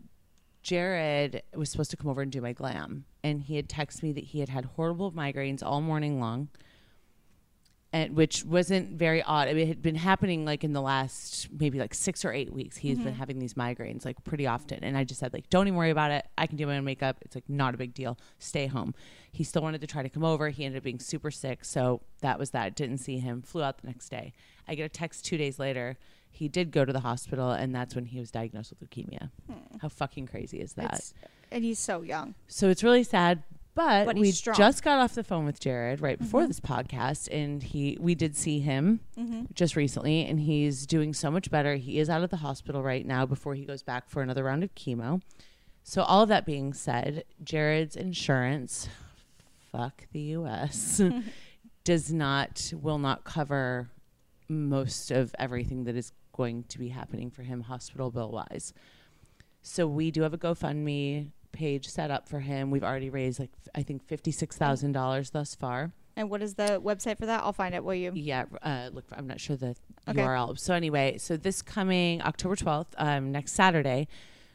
Jared 0.62 1.42
was 1.54 1.70
supposed 1.70 1.92
to 1.92 1.96
come 1.96 2.10
over 2.10 2.22
and 2.22 2.32
do 2.32 2.40
my 2.40 2.52
glam, 2.52 3.04
and 3.22 3.42
he 3.42 3.54
had 3.54 3.68
texted 3.68 4.02
me 4.02 4.12
that 4.12 4.24
he 4.24 4.40
had 4.40 4.48
had 4.48 4.64
horrible 4.64 5.12
migraines 5.12 5.62
all 5.62 5.80
morning 5.80 6.18
long, 6.18 6.48
and 7.92 8.16
which 8.16 8.44
wasn't 8.44 8.98
very 8.98 9.22
odd. 9.22 9.46
I 9.46 9.52
mean, 9.52 9.62
it 9.62 9.68
had 9.68 9.80
been 9.82 9.94
happening 9.94 10.44
like 10.44 10.64
in 10.64 10.72
the 10.72 10.82
last 10.82 11.48
maybe 11.52 11.78
like 11.78 11.94
six 11.94 12.24
or 12.24 12.32
eight 12.32 12.52
weeks. 12.52 12.76
He's 12.76 12.98
been 12.98 13.14
having 13.14 13.38
these 13.38 13.54
migraines 13.54 14.04
like 14.04 14.22
pretty 14.24 14.46
often, 14.48 14.82
and 14.82 14.98
I 14.98 15.04
just 15.04 15.20
said 15.20 15.32
like, 15.32 15.48
don't 15.50 15.68
even 15.68 15.78
worry 15.78 15.90
about 15.90 16.10
it. 16.10 16.26
I 16.36 16.48
can 16.48 16.56
do 16.56 16.66
my 16.66 16.76
own 16.76 16.84
makeup. 16.84 17.18
It's 17.22 17.36
like 17.36 17.48
not 17.48 17.72
a 17.72 17.78
big 17.78 17.94
deal. 17.94 18.18
Stay 18.40 18.66
home. 18.66 18.92
He 19.30 19.44
still 19.44 19.62
wanted 19.62 19.80
to 19.82 19.86
try 19.86 20.02
to 20.02 20.08
come 20.08 20.24
over. 20.24 20.48
He 20.48 20.64
ended 20.64 20.78
up 20.78 20.84
being 20.84 20.98
super 20.98 21.30
sick, 21.30 21.64
so 21.64 22.00
that 22.22 22.40
was 22.40 22.50
that. 22.50 22.74
Didn't 22.74 22.98
see 22.98 23.18
him. 23.18 23.40
Flew 23.40 23.62
out 23.62 23.78
the 23.78 23.86
next 23.86 24.08
day. 24.08 24.32
I 24.68 24.74
get 24.74 24.84
a 24.84 24.88
text 24.88 25.24
two 25.24 25.36
days 25.36 25.58
later. 25.58 25.96
He 26.30 26.48
did 26.48 26.70
go 26.70 26.84
to 26.84 26.92
the 26.92 27.00
hospital, 27.00 27.50
and 27.50 27.74
that's 27.74 27.94
when 27.94 28.04
he 28.06 28.18
was 28.18 28.30
diagnosed 28.30 28.70
with 28.78 28.88
leukemia. 28.90 29.30
How 29.80 29.88
fucking 29.88 30.26
crazy 30.26 30.60
is 30.60 30.74
that? 30.74 30.84
It's- 30.86 31.14
and 31.50 31.64
he's 31.64 31.78
so 31.78 32.02
young. 32.02 32.34
So 32.48 32.68
it's 32.68 32.82
really 32.82 33.04
sad. 33.04 33.42
But, 33.74 34.06
But 34.06 34.16
we 34.16 34.32
strong. 34.32 34.56
just 34.56 34.82
got 34.82 34.98
off 35.00 35.14
the 35.14 35.22
phone 35.22 35.44
with 35.44 35.60
Jared 35.60 36.00
right 36.00 36.18
before 36.18 36.42
Mhm. 36.42 36.48
this 36.48 36.60
podcast, 36.60 37.28
and 37.30 37.62
he 37.62 37.98
we 38.00 38.14
did 38.14 38.34
see 38.34 38.58
him 38.60 39.00
Mm-hmm. 39.18 39.44
just 39.54 39.76
recently, 39.76 40.24
and 40.24 40.40
he's 40.40 40.86
doing 40.86 41.12
so 41.12 41.30
much 41.30 41.50
better. 41.50 41.76
He 41.76 41.98
is 41.98 42.08
out 42.08 42.22
of 42.24 42.30
the 42.30 42.38
hospital 42.38 42.82
right 42.82 43.04
now 43.06 43.26
before 43.26 43.54
he 43.54 43.66
goes 43.66 43.82
back 43.82 44.08
for 44.08 44.22
another 44.22 44.44
round 44.44 44.64
of 44.64 44.74
chemo. 44.74 45.20
So 45.82 46.02
all 46.02 46.22
of 46.22 46.30
that 46.30 46.46
being 46.46 46.72
said, 46.72 47.24
Jared's 47.44 47.96
insurance, 47.96 48.88
fuck 49.70 50.06
the 50.10 50.20
U.S., 50.20 51.00
does 51.84 52.10
not 52.12 52.72
will 52.80 52.98
not 52.98 53.24
cover 53.24 53.90
most 54.48 55.10
of 55.10 55.34
everything 55.38 55.84
that 55.84 55.96
is 55.96 56.12
going 56.32 56.64
to 56.64 56.78
be 56.78 56.88
happening 56.88 57.30
for 57.30 57.42
him 57.42 57.62
hospital 57.62 58.10
bill 58.10 58.30
wise. 58.30 58.72
So 59.62 59.86
we 59.86 60.10
do 60.10 60.22
have 60.22 60.34
a 60.34 60.38
GoFundMe 60.38 61.30
page 61.52 61.88
set 61.88 62.10
up 62.10 62.28
for 62.28 62.40
him. 62.40 62.70
We've 62.70 62.84
already 62.84 63.10
raised 63.10 63.40
like 63.40 63.50
f- 63.64 63.68
I 63.74 63.82
think 63.82 64.04
fifty 64.06 64.30
six 64.30 64.56
thousand 64.56 64.92
dollars 64.92 65.30
thus 65.30 65.54
far. 65.54 65.92
And 66.18 66.30
what 66.30 66.40
is 66.42 66.54
the 66.54 66.80
website 66.82 67.18
for 67.18 67.26
that? 67.26 67.42
I'll 67.42 67.52
find 67.52 67.74
it. 67.74 67.84
Will 67.84 67.94
you? 67.94 68.10
Yeah, 68.14 68.44
uh, 68.62 68.88
look, 68.92 69.04
I'm 69.12 69.26
not 69.26 69.38
sure 69.40 69.56
the 69.56 69.74
Okay. 70.08 70.20
URL. 70.22 70.58
So 70.58 70.72
anyway, 70.72 71.18
so 71.18 71.36
this 71.36 71.60
coming 71.60 72.22
October 72.22 72.56
12th, 72.56 72.86
um, 72.96 73.32
next 73.32 73.52
Saturday, 73.52 74.08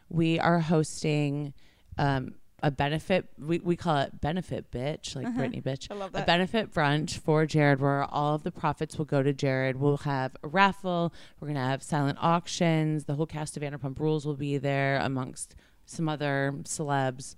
we 0.09 0.39
are 0.39 0.59
hosting 0.59 1.53
um, 1.99 2.33
a 2.63 2.69
benefit. 2.71 3.27
We, 3.39 3.59
we 3.59 3.75
call 3.75 3.97
it 3.97 4.21
benefit 4.21 4.71
bitch, 4.71 5.15
like 5.15 5.25
Uh-huh. 5.27 5.39
Britney 5.41 5.63
bitch. 5.63 5.87
I 5.89 5.95
love 5.95 6.11
that. 6.13 6.23
A 6.23 6.25
benefit 6.25 6.71
brunch 6.73 7.17
for 7.17 7.45
Jared, 7.45 7.79
where 7.81 8.03
all 8.03 8.35
of 8.35 8.43
the 8.43 8.51
profits 8.51 8.97
will 8.97 9.05
go 9.05 9.23
to 9.23 9.33
Jared. 9.33 9.77
We'll 9.77 9.97
have 9.97 10.35
a 10.43 10.47
raffle. 10.47 11.13
We're 11.39 11.47
gonna 11.47 11.65
have 11.67 11.81
silent 11.83 12.17
auctions. 12.21 13.05
The 13.05 13.15
whole 13.15 13.25
cast 13.25 13.57
of 13.57 13.63
Vanderpump 13.63 13.99
Rules 13.99 14.25
will 14.25 14.35
be 14.35 14.57
there, 14.57 14.97
amongst 14.97 15.55
some 15.85 16.07
other 16.07 16.53
celebs. 16.63 17.35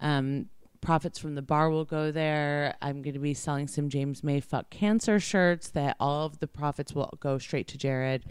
Um, 0.00 0.46
profits 0.80 1.18
from 1.18 1.34
the 1.34 1.42
bar 1.42 1.68
will 1.68 1.84
go 1.84 2.10
there. 2.10 2.74
I'm 2.80 3.02
going 3.02 3.12
to 3.12 3.18
be 3.20 3.34
selling 3.34 3.68
some 3.68 3.90
James 3.90 4.24
Mae 4.24 4.40
Fuck 4.40 4.70
Cancer 4.70 5.20
shirts 5.20 5.68
that 5.70 5.94
all 6.00 6.24
of 6.24 6.38
the 6.38 6.46
profits 6.46 6.94
will 6.94 7.12
go 7.20 7.36
straight 7.36 7.68
to 7.68 7.76
Jared. 7.76 8.24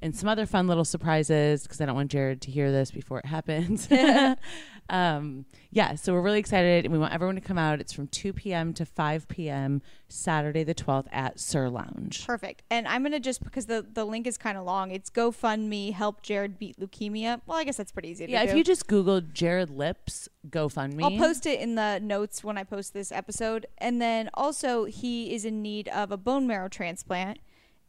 And 0.00 0.14
some 0.14 0.28
other 0.28 0.46
fun 0.46 0.68
little 0.68 0.84
surprises 0.84 1.64
because 1.64 1.80
I 1.80 1.86
don't 1.86 1.94
want 1.96 2.10
Jared 2.10 2.40
to 2.42 2.50
hear 2.50 2.70
this 2.70 2.90
before 2.90 3.18
it 3.18 3.26
happens. 3.26 3.88
um, 4.90 5.44
yeah, 5.70 5.94
so 5.96 6.12
we're 6.12 6.20
really 6.20 6.38
excited. 6.38 6.84
and 6.84 6.92
We 6.92 6.98
want 6.98 7.12
everyone 7.12 7.34
to 7.34 7.40
come 7.40 7.58
out. 7.58 7.80
It's 7.80 7.92
from 7.92 8.06
2 8.08 8.32
p.m. 8.32 8.72
to 8.74 8.86
5 8.86 9.28
p.m. 9.28 9.82
Saturday 10.08 10.64
the 10.64 10.74
12th 10.74 11.06
at 11.12 11.38
SUR 11.40 11.68
Lounge. 11.68 12.26
Perfect. 12.26 12.62
And 12.70 12.86
I'm 12.88 13.02
gonna 13.02 13.20
just 13.20 13.42
because 13.42 13.66
the 13.66 13.84
the 13.92 14.04
link 14.04 14.26
is 14.26 14.38
kind 14.38 14.56
of 14.56 14.64
long. 14.64 14.90
It's 14.90 15.10
GoFundMe 15.10 15.92
help 15.92 16.22
Jared 16.22 16.58
beat 16.58 16.78
leukemia. 16.80 17.40
Well, 17.46 17.58
I 17.58 17.64
guess 17.64 17.76
that's 17.76 17.92
pretty 17.92 18.08
easy 18.08 18.26
to 18.26 18.32
Yeah, 18.32 18.44
do. 18.44 18.50
if 18.50 18.56
you 18.56 18.64
just 18.64 18.86
Google 18.86 19.20
Jared 19.20 19.70
Lips 19.70 20.28
GoFundMe. 20.48 21.02
I'll 21.02 21.18
post 21.18 21.44
it 21.46 21.60
in 21.60 21.74
the 21.74 21.98
notes 22.02 22.42
when 22.42 22.56
I 22.56 22.64
post 22.64 22.94
this 22.94 23.12
episode. 23.12 23.66
And 23.78 24.00
then 24.00 24.30
also, 24.34 24.84
he 24.84 25.34
is 25.34 25.44
in 25.44 25.60
need 25.62 25.88
of 25.88 26.10
a 26.10 26.16
bone 26.16 26.46
marrow 26.46 26.68
transplant, 26.68 27.38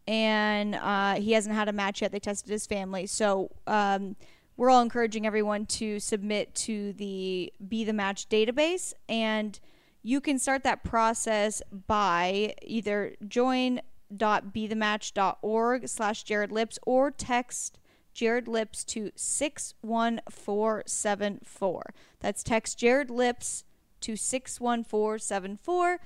and 0.10 0.74
uh, 0.74 1.16
he 1.16 1.34
hasn't 1.34 1.54
had 1.54 1.70
a 1.70 1.72
match 1.72 2.02
yet. 2.02 2.12
They 2.12 2.20
tested 2.20 2.50
his 2.50 2.66
family, 2.66 3.06
so 3.06 3.52
um, 3.68 4.16
we're 4.58 4.72
all 4.72 4.82
encouraging 4.82 5.28
everyone 5.28 5.68
to 5.68 6.00
submit 6.00 6.56
to 6.56 6.94
the 6.94 7.54
Be 7.66 7.84
the 7.84 7.94
Match 7.94 8.28
database, 8.28 8.96
and 9.08 9.60
you 10.02 10.20
can 10.20 10.40
start 10.40 10.64
that 10.64 10.84
process 10.84 11.62
by 11.86 12.56
either 12.64 13.18
join.bethematch.org 13.28 15.88
slash 15.88 16.24
Jared 16.24 16.52
Lips 16.52 16.80
or 16.88 17.12
text 17.12 17.78
Jared 18.16 18.48
Lips 18.48 18.84
to 18.86 19.12
61474. 19.16 21.94
That's 22.20 22.42
text 22.42 22.80
Jared 22.80 23.12
Lips 23.12 23.64
to 24.02 24.16
61474. 24.16 26.00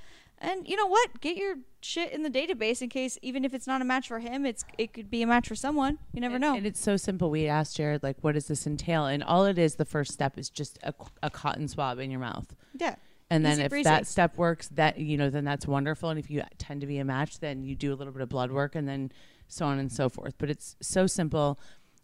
And 0.44 0.68
you 0.68 0.76
know 0.76 0.88
what? 0.88 1.22
Get 1.22 1.38
your 1.38 1.56
shit 1.82 2.12
in 2.12 2.22
the 2.24 2.30
database 2.30 2.82
in 2.82 2.89
case, 2.89 3.18
even 3.22 3.46
if 3.46 3.54
it's 3.54 3.66
not 3.66 3.82
a 3.82 3.86
match 3.86 4.08
for 4.10 4.20
him, 4.20 4.46
it's 4.46 4.66
it 4.78 4.91
could 4.94 5.10
be 5.10 5.22
a 5.22 5.28
match 5.28 5.48
for 5.48 5.56
someone. 5.56 5.98
You 6.14 6.20
never 6.22 6.38
know. 6.38 6.56
And 6.56 6.66
it's 6.66 6.82
so 6.82 6.98
simple. 6.98 7.30
We 7.32 7.48
asked 7.48 7.78
Jared, 7.78 8.04
like, 8.04 8.18
what 8.22 8.34
does 8.34 8.48
this 8.48 8.68
entail? 8.68 9.06
And 9.06 9.24
all 9.24 9.46
it 9.46 9.58
is, 9.58 9.76
the 9.76 9.86
first 9.86 10.12
step 10.12 10.38
is 10.38 10.50
just 10.50 10.78
a, 10.84 10.94
a 11.24 11.30
cotton 11.30 11.68
swab 11.68 11.98
in 12.00 12.12
your 12.12 12.20
mouth. 12.20 12.54
yeah. 12.78 12.96
And 13.30 13.44
then 13.44 13.54
Easy 13.54 13.62
if 13.64 13.70
breezy. 13.70 13.84
that 13.86 14.06
step 14.06 14.38
works, 14.38 14.68
that 14.74 15.00
you 15.00 15.18
know, 15.18 15.30
then 15.32 15.44
that's 15.46 15.66
wonderful. 15.66 16.10
And 16.10 16.20
if 16.20 16.30
you 16.30 16.44
tend 16.60 16.82
to 16.82 16.88
be 16.88 17.00
a 17.00 17.06
match, 17.06 17.39
then 17.39 17.64
you 17.64 17.74
do 17.76 17.91
a 17.91 17.96
little 17.96 18.14
bit 18.14 18.22
of 18.22 18.30
blood 18.30 18.52
work, 18.52 18.76
and 18.76 18.88
then 18.88 19.12
so 19.48 19.66
on 19.66 19.80
and 19.80 19.91
so 19.91 20.08
forth. 20.10 20.36
But 20.38 20.50
it's 20.52 20.76
so 20.82 21.08
simple. 21.08 21.58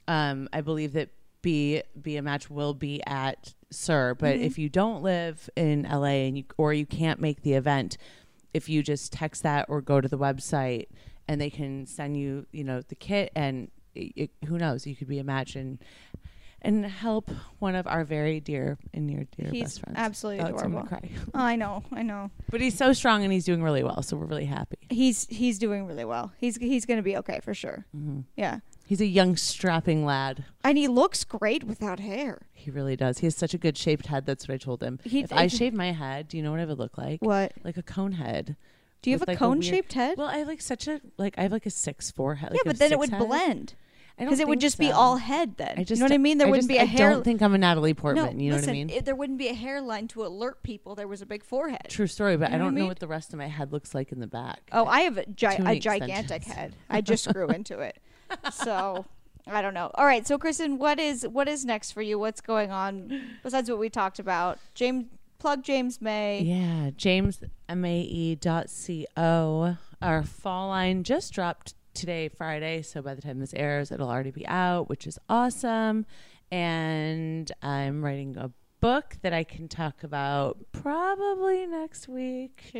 Um, 0.08 0.50
I 0.54 0.62
believe 0.62 0.94
that 0.94 1.10
be 1.42 1.84
be 2.02 2.18
a 2.18 2.22
match 2.24 2.50
will 2.50 2.74
be 2.74 3.02
at 3.06 3.54
SUR, 3.70 4.16
but 4.16 4.36
Mm-hmm. 4.36 4.44
if 4.44 4.58
you 4.58 4.70
don't 4.70 5.04
live 5.04 5.50
in 5.56 5.84
LA 5.84 6.26
and 6.26 6.38
you 6.38 6.46
or 6.58 6.74
you 6.74 6.86
can't 6.88 7.20
make 7.22 7.44
the 7.44 7.54
event, 7.54 7.98
if 8.54 8.68
you 8.70 8.82
just 8.84 9.12
text 9.14 9.44
that 9.44 9.66
or 9.70 9.82
go 9.82 10.02
to 10.02 10.08
the 10.08 10.18
website 10.18 10.88
and 11.28 11.40
they 11.40 11.50
can 11.50 11.86
send 11.86 12.18
you, 12.18 12.46
you 12.52 12.64
know, 12.64 12.82
the 12.82 12.96
kit 12.96 13.32
and 13.36 13.70
it, 13.96 14.14
it, 14.16 14.32
who 14.48 14.58
knows, 14.58 14.86
you 14.88 14.96
could 14.96 15.08
be 15.08 15.20
a 15.20 15.24
match 15.24 15.56
and 15.56 15.80
help 16.86 17.30
one 17.60 17.74
of 17.76 17.88
our 17.88 18.04
very 18.04 18.40
dear 18.42 18.78
and 18.94 19.08
near 19.08 19.26
dear 19.38 19.50
He's 19.52 19.64
best 19.64 19.80
friends. 19.82 19.96
absolutely 19.98 20.42
I'm 20.44 20.54
adorable. 20.56 20.82
cry. 20.84 21.10
Oh, 21.28 21.30
I 21.40 21.56
know, 21.56 21.84
I 21.94 22.04
know. 22.04 22.32
But 22.52 22.60
he's 22.62 22.78
so 22.78 22.92
strong 22.94 23.24
and 23.24 23.32
he's 23.32 23.46
doing 23.46 23.64
really 23.64 23.84
well, 23.84 24.02
so 24.02 24.18
we're 24.18 24.26
really 24.26 24.46
happy. 24.46 24.78
He's 24.90 25.26
he's 25.30 25.58
doing 25.58 25.86
really 25.86 26.04
well. 26.06 26.34
He's 26.38 26.58
he's 26.58 26.86
gonna 26.86 27.02
be 27.02 27.16
okay 27.18 27.40
for 27.42 27.54
sure. 27.54 27.86
hmm 27.92 28.22
Yeah. 28.36 28.60
He's 28.90 29.02
a 29.02 29.06
young, 29.06 29.36
strapping 29.36 30.04
lad. 30.04 30.46
And 30.64 30.76
he 30.76 30.88
looks 30.88 31.24
great 31.24 31.64
without 31.64 32.00
hair. 32.00 32.40
He 32.52 32.72
really 32.72 32.96
does. 32.96 33.20
He 33.20 33.28
has 33.28 33.36
such 33.36 33.54
a 33.54 33.60
good 33.60 33.78
shaped 33.78 34.08
head. 34.08 34.26
That's 34.26 34.48
what 34.48 34.56
I 34.56 34.58
told 34.58 34.82
him. 34.82 34.98
He- 35.04 35.20
if 35.20 35.32
I 35.32 35.46
shave 35.46 35.76
my 35.76 35.92
head, 35.92 36.28
do 36.28 36.38
you 36.38 36.42
know 36.42 36.50
what 36.50 36.60
I 36.60 36.66
would 36.66 36.80
look 36.80 36.98
like? 36.98 37.22
What? 37.22 37.52
Like 37.64 37.78
a 37.78 37.84
cone 37.84 38.14
head. 38.14 38.56
Do 39.04 39.12
you 39.12 39.14
have 39.14 39.20
With, 39.22 39.30
a 39.30 39.32
like, 39.34 39.38
a 39.38 39.40
cone 39.40 39.60
weird- 39.60 39.66
shaped 39.66 39.94
head? 39.94 40.18
Well, 40.18 40.26
I 40.26 40.40
have 40.40 40.48
like 40.48 40.62
such 40.62 40.88
a 40.88 41.02
like 41.20 41.36
I 41.38 41.44
have 41.44 41.52
like 41.52 41.68
a 41.68 41.70
six 41.70 42.10
four 42.10 42.34
head. 42.36 42.52
yeah, 42.54 42.62
but 42.66 42.80
then 42.80 42.92
it 42.92 42.98
would 42.98 43.12
blend 43.12 43.76
because 44.18 44.40
it 44.40 44.48
would 44.48 44.60
just 44.60 44.80
be 44.80 44.92
all 44.92 45.18
head. 45.18 45.56
Then 45.58 45.76
I 45.78 45.84
just 45.84 45.92
you 45.92 45.98
know 46.00 46.06
what 46.06 46.12
I 46.12 46.18
mean. 46.18 46.40
There 46.40 46.48
I 46.48 46.50
wouldn't 46.50 46.68
just- 46.68 46.76
be 46.76 46.78
a 46.80 46.82
I 46.82 46.86
hair. 46.86 47.08
I 47.12 47.14
don't 47.14 47.24
think 47.24 47.44
I'm 47.44 47.54
a 47.54 47.60
Natalie 47.60 47.94
Portman. 47.94 48.38
no, 48.38 48.44
you 48.44 48.50
know 48.50 48.56
listen, 48.56 48.70
what 48.72 48.74
I 48.76 48.78
mean? 48.80 48.90
it- 48.90 49.06
there 49.06 49.16
wouldn't 49.16 49.38
be 49.38 49.50
a 49.50 49.54
hairline 49.54 50.08
to 50.10 50.26
alert 50.26 50.64
people 50.64 50.96
there 50.96 51.08
was 51.08 51.22
a 51.22 51.28
big 51.28 51.44
forehead. 51.44 51.86
True 51.90 52.08
story, 52.08 52.36
but 52.38 52.48
I 52.52 52.58
know 52.58 52.58
what 52.58 52.58
don't 52.58 52.68
I 52.68 52.72
know 52.72 52.76
mean? 52.82 52.88
what 52.88 53.00
the 53.00 53.08
rest 53.08 53.34
of 53.34 53.38
my 53.38 53.48
head 53.48 53.72
looks 53.72 53.94
like 53.94 54.12
in 54.12 54.20
the 54.20 54.26
back. 54.28 54.62
Oh, 54.74 54.86
I 54.88 55.02
have 55.02 55.20
a, 55.20 55.26
gi- 55.28 55.46
a 55.46 55.80
gigantic 55.80 56.10
extensions. 56.42 56.54
head. 56.54 56.76
I 56.90 57.02
just 57.02 57.32
grew 57.32 57.48
into 57.50 57.80
it, 57.80 57.98
so 58.52 59.06
I 59.48 59.62
don't 59.62 59.74
know. 59.74 59.92
All 59.96 60.06
right, 60.06 60.26
so 60.28 60.38
Kristen, 60.38 60.78
what 60.78 61.00
is 61.00 61.28
what 61.28 61.48
is 61.48 61.66
next 61.66 61.92
for 61.92 62.02
you? 62.02 62.20
What's 62.20 62.42
going 62.42 62.72
on 62.72 63.38
besides 63.44 63.70
what 63.70 63.80
we 63.80 63.90
talked 63.90 64.20
about? 64.20 64.60
James, 64.76 65.06
plug 65.40 65.64
James 65.64 66.02
Mae. 66.02 66.42
Yeah, 66.42 66.92
James 66.96 67.42
M 67.68 67.86
A 67.86 68.00
E 68.00 68.36
dot 68.36 68.68
co. 69.16 69.78
Our 70.02 70.24
fall 70.24 70.70
line 70.70 71.04
just 71.04 71.34
dropped 71.34 71.74
today, 71.94 72.30
Friday. 72.30 72.82
So 72.82 73.02
by 73.02 73.16
the 73.16 73.22
time 73.22 73.40
this 73.40 73.54
airs, 73.54 73.92
it'll 73.92 74.10
already 74.10 74.32
be 74.32 74.48
out, 74.48 74.90
which 74.90 75.08
is 75.08 75.20
awesome. 75.28 76.06
And 76.52 77.52
I'm 77.62 78.04
writing 78.04 78.38
a 78.38 78.52
book 78.80 79.18
that 79.22 79.34
I 79.34 79.44
can 79.44 79.68
talk 79.68 80.04
about 80.04 80.58
probably 80.72 81.66
next 81.66 82.08
week. 82.08 82.72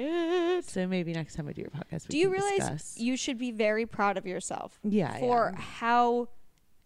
So 0.64 0.88
maybe 0.88 1.14
next 1.14 1.36
time 1.36 1.48
I 1.48 1.54
do 1.54 1.62
your 1.62 1.72
podcast, 1.72 2.08
we 2.08 2.12
Do 2.14 2.18
you 2.18 2.30
realize 2.30 2.58
discuss. 2.60 2.98
you 2.98 3.18
should 3.18 3.38
be 3.38 3.52
very 3.52 3.86
proud 3.86 4.18
of 4.18 4.26
yourself 4.26 4.80
Yeah, 4.84 5.18
for 5.20 5.54
how 5.58 6.30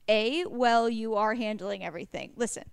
a 0.07 0.45
well 0.45 0.89
you 0.89 1.15
are 1.15 1.35
handling 1.35 1.83
everything? 1.83 2.31
Listen, 2.35 2.63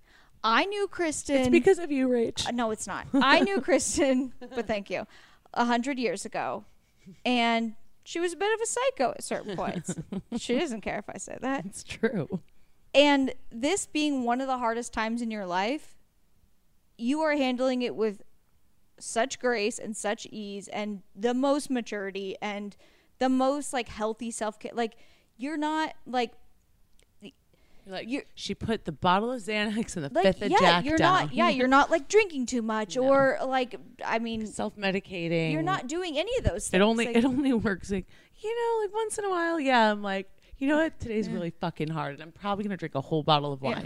I 0.43 0.65
knew 0.65 0.87
Kristen. 0.87 1.35
It's 1.37 1.49
because 1.49 1.79
of 1.79 1.91
you, 1.91 2.07
Rach. 2.07 2.47
Uh, 2.47 2.51
no, 2.51 2.71
it's 2.71 2.87
not. 2.87 3.05
I 3.13 3.41
knew 3.41 3.61
Kristen, 3.61 4.33
but 4.39 4.65
thank 4.67 4.89
you, 4.89 5.05
a 5.53 5.65
hundred 5.65 5.99
years 5.99 6.25
ago, 6.25 6.65
and 7.25 7.73
she 8.03 8.19
was 8.19 8.33
a 8.33 8.37
bit 8.37 8.51
of 8.53 8.59
a 8.61 8.65
psycho 8.65 9.11
at 9.11 9.23
certain 9.23 9.55
points. 9.55 9.95
she 10.37 10.57
doesn't 10.57 10.81
care 10.81 10.97
if 10.97 11.05
I 11.07 11.17
say 11.17 11.37
that. 11.41 11.65
It's 11.65 11.83
true. 11.83 12.39
And 12.93 13.33
this 13.51 13.85
being 13.85 14.23
one 14.23 14.41
of 14.41 14.47
the 14.47 14.57
hardest 14.57 14.91
times 14.91 15.21
in 15.21 15.31
your 15.31 15.45
life, 15.45 15.95
you 17.01 17.21
are 17.21 17.35
handling 17.35 17.81
it 17.81 17.95
with 17.95 18.21
such 18.99 19.39
grace 19.39 19.79
and 19.79 19.97
such 19.97 20.27
ease 20.31 20.67
and 20.67 21.01
the 21.15 21.33
most 21.33 21.69
maturity 21.69 22.35
and 22.41 22.75
the 23.19 23.29
most 23.29 23.73
like 23.73 23.89
healthy 23.89 24.29
self 24.31 24.59
care. 24.59 24.71
Like 24.73 24.93
you're 25.37 25.57
not 25.57 25.93
like 26.05 26.31
Like 27.87 28.07
You're- 28.07 28.25
she 28.35 28.53
put 28.53 28.85
the 28.85 28.91
bottle 28.91 29.31
of 29.31 29.41
Xanax 29.41 29.95
and 29.95 30.05
the 30.05 30.11
like 30.13 30.23
fifth 30.23 30.41
of 30.43 30.51
yeah, 30.51 30.57
Jack 30.59 30.85
you're 30.85 30.97
down. 30.97 31.25
not 31.25 31.33
yeah, 31.33 31.49
you're 31.49 31.67
not 31.67 31.89
like 31.89 32.07
drinking 32.07 32.45
too 32.45 32.61
much 32.61 32.95
No. 32.95 33.03
or 33.03 33.39
like 33.45 33.75
I 34.05 34.19
mean 34.19 34.45
self 34.45 34.75
medicating. 34.77 35.51
you're 35.51 35.63
not 35.63 35.87
doing 35.87 36.17
any 36.17 36.31
of 36.37 36.43
those 36.43 36.67
things. 36.67 36.79
It 36.79 36.81
only 36.83 37.07
Like, 37.07 37.15
it 37.17 37.25
only 37.25 37.53
works 37.53 37.89
like 37.91 38.05
you 38.39 38.55
know 38.55 38.83
like 38.85 38.93
once 38.93 39.17
in 39.17 39.25
a 39.25 39.29
while. 39.31 39.59
Yeah, 39.59 39.91
I'm 39.91 40.03
like 40.03 40.29
you 40.59 40.67
know 40.67 40.77
what 40.77 40.99
today's 40.99 41.27
really 41.27 41.49
fucking 41.59 41.87
hard, 41.89 42.13
and 42.13 42.21
I'm 42.21 42.31
probably 42.31 42.63
gonna 42.65 42.77
drink 42.77 42.93
a 42.93 43.01
whole 43.01 43.23
bottle 43.23 43.51
of 43.51 43.61
Yeah. 43.63 43.83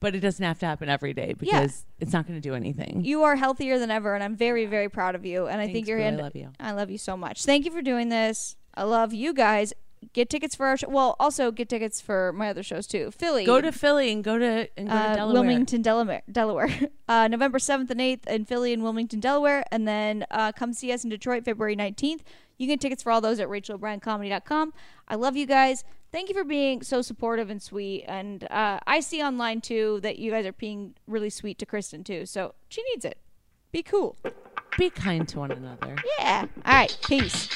But 0.00 0.14
it 0.14 0.20
doesn't 0.20 0.44
have 0.44 0.58
to 0.60 0.66
happen 0.66 0.88
every 0.88 1.12
day 1.12 1.34
because 1.38 1.84
it's 1.98 2.12
not 2.12 2.26
going 2.26 2.40
to 2.40 2.48
do 2.48 2.54
anything. 2.54 3.04
you 3.04 3.22
are 3.22 3.36
healthier 3.36 3.78
than 3.78 3.90
ever 3.90 4.14
and 4.14 4.24
I'm 4.24 4.34
very 4.34 4.64
very 4.66 4.88
proud 4.88 5.14
of 5.14 5.26
you 5.26 5.46
and 5.46 5.60
I 5.60 5.64
think 5.66 5.74
Thanks, 5.76 5.88
you're 5.88 5.98
Boo. 5.98 6.02
I 6.02 6.06
hand- 6.06 6.16
love 6.18 6.34
you. 6.36 6.48
I 6.58 6.72
love 6.72 6.90
you 6.90 6.98
so 6.98 7.16
much. 7.16 7.44
Thank 7.44 7.66
you 7.66 7.70
for 7.70 7.82
doing 7.82 8.08
this. 8.08 8.56
I 8.74 8.84
love 8.84 9.12
you 9.12 9.34
guys. 9.34 9.72
Get 10.14 10.30
tickets 10.30 10.54
for 10.54 10.64
our 10.64 10.78
show. 10.78 10.88
Well, 10.88 11.14
also 11.20 11.50
get 11.50 11.68
tickets 11.68 12.00
for 12.00 12.32
my 12.32 12.48
other 12.48 12.62
shows 12.62 12.86
too. 12.86 13.10
Philly. 13.10 13.44
Go 13.44 13.60
to 13.60 13.70
Philly 13.70 14.10
and 14.10 14.24
go 14.24 14.38
to 14.38 14.66
and 14.78 14.88
go 14.88 14.94
to 14.94 14.98
uh, 14.98 15.14
Delaware. 15.16 15.34
Wilmington, 15.34 15.82
Delaware. 15.82 16.22
Delaware. 16.30 16.70
Uh, 17.10 17.26
November 17.26 17.58
7th 17.58 17.90
and 17.90 17.98
8th 18.00 18.28
in 18.28 18.44
Philly 18.44 18.72
and 18.72 18.84
Wilmington, 18.84 19.18
Delaware. 19.18 19.64
And 19.72 19.86
then 19.88 20.24
uh, 20.30 20.52
come 20.52 20.72
see 20.72 20.92
us 20.92 21.02
in 21.02 21.10
Detroit 21.10 21.44
February 21.44 21.74
19th. 21.74 22.20
You 22.56 22.66
can 22.66 22.74
get 22.74 22.80
tickets 22.80 23.02
for 23.02 23.10
all 23.10 23.20
those 23.20 23.40
at 23.40 23.48
rachelobriencomedy.com. 23.48 24.72
I 25.08 25.14
love 25.16 25.36
you 25.36 25.44
guys. 25.44 25.82
Thank 26.12 26.28
you 26.28 26.34
for 26.34 26.44
being 26.44 26.82
so 26.82 27.02
supportive 27.02 27.50
and 27.50 27.62
sweet. 27.62 28.04
And 28.08 28.44
uh, 28.50 28.80
I 28.86 29.00
see 29.00 29.22
online 29.22 29.60
too 29.60 30.00
that 30.02 30.18
you 30.18 30.32
guys 30.32 30.44
are 30.44 30.52
being 30.52 30.94
really 31.06 31.30
sweet 31.30 31.58
to 31.58 31.66
Kristen 31.66 32.02
too. 32.02 32.26
So 32.26 32.54
she 32.68 32.82
needs 32.92 33.04
it. 33.04 33.18
Be 33.70 33.82
cool. 33.82 34.16
Be 34.76 34.90
kind 34.90 35.28
to 35.28 35.38
one 35.38 35.52
another. 35.52 35.96
Yeah. 36.18 36.46
All 36.64 36.72
right. 36.72 36.98
Peace. 37.06 37.48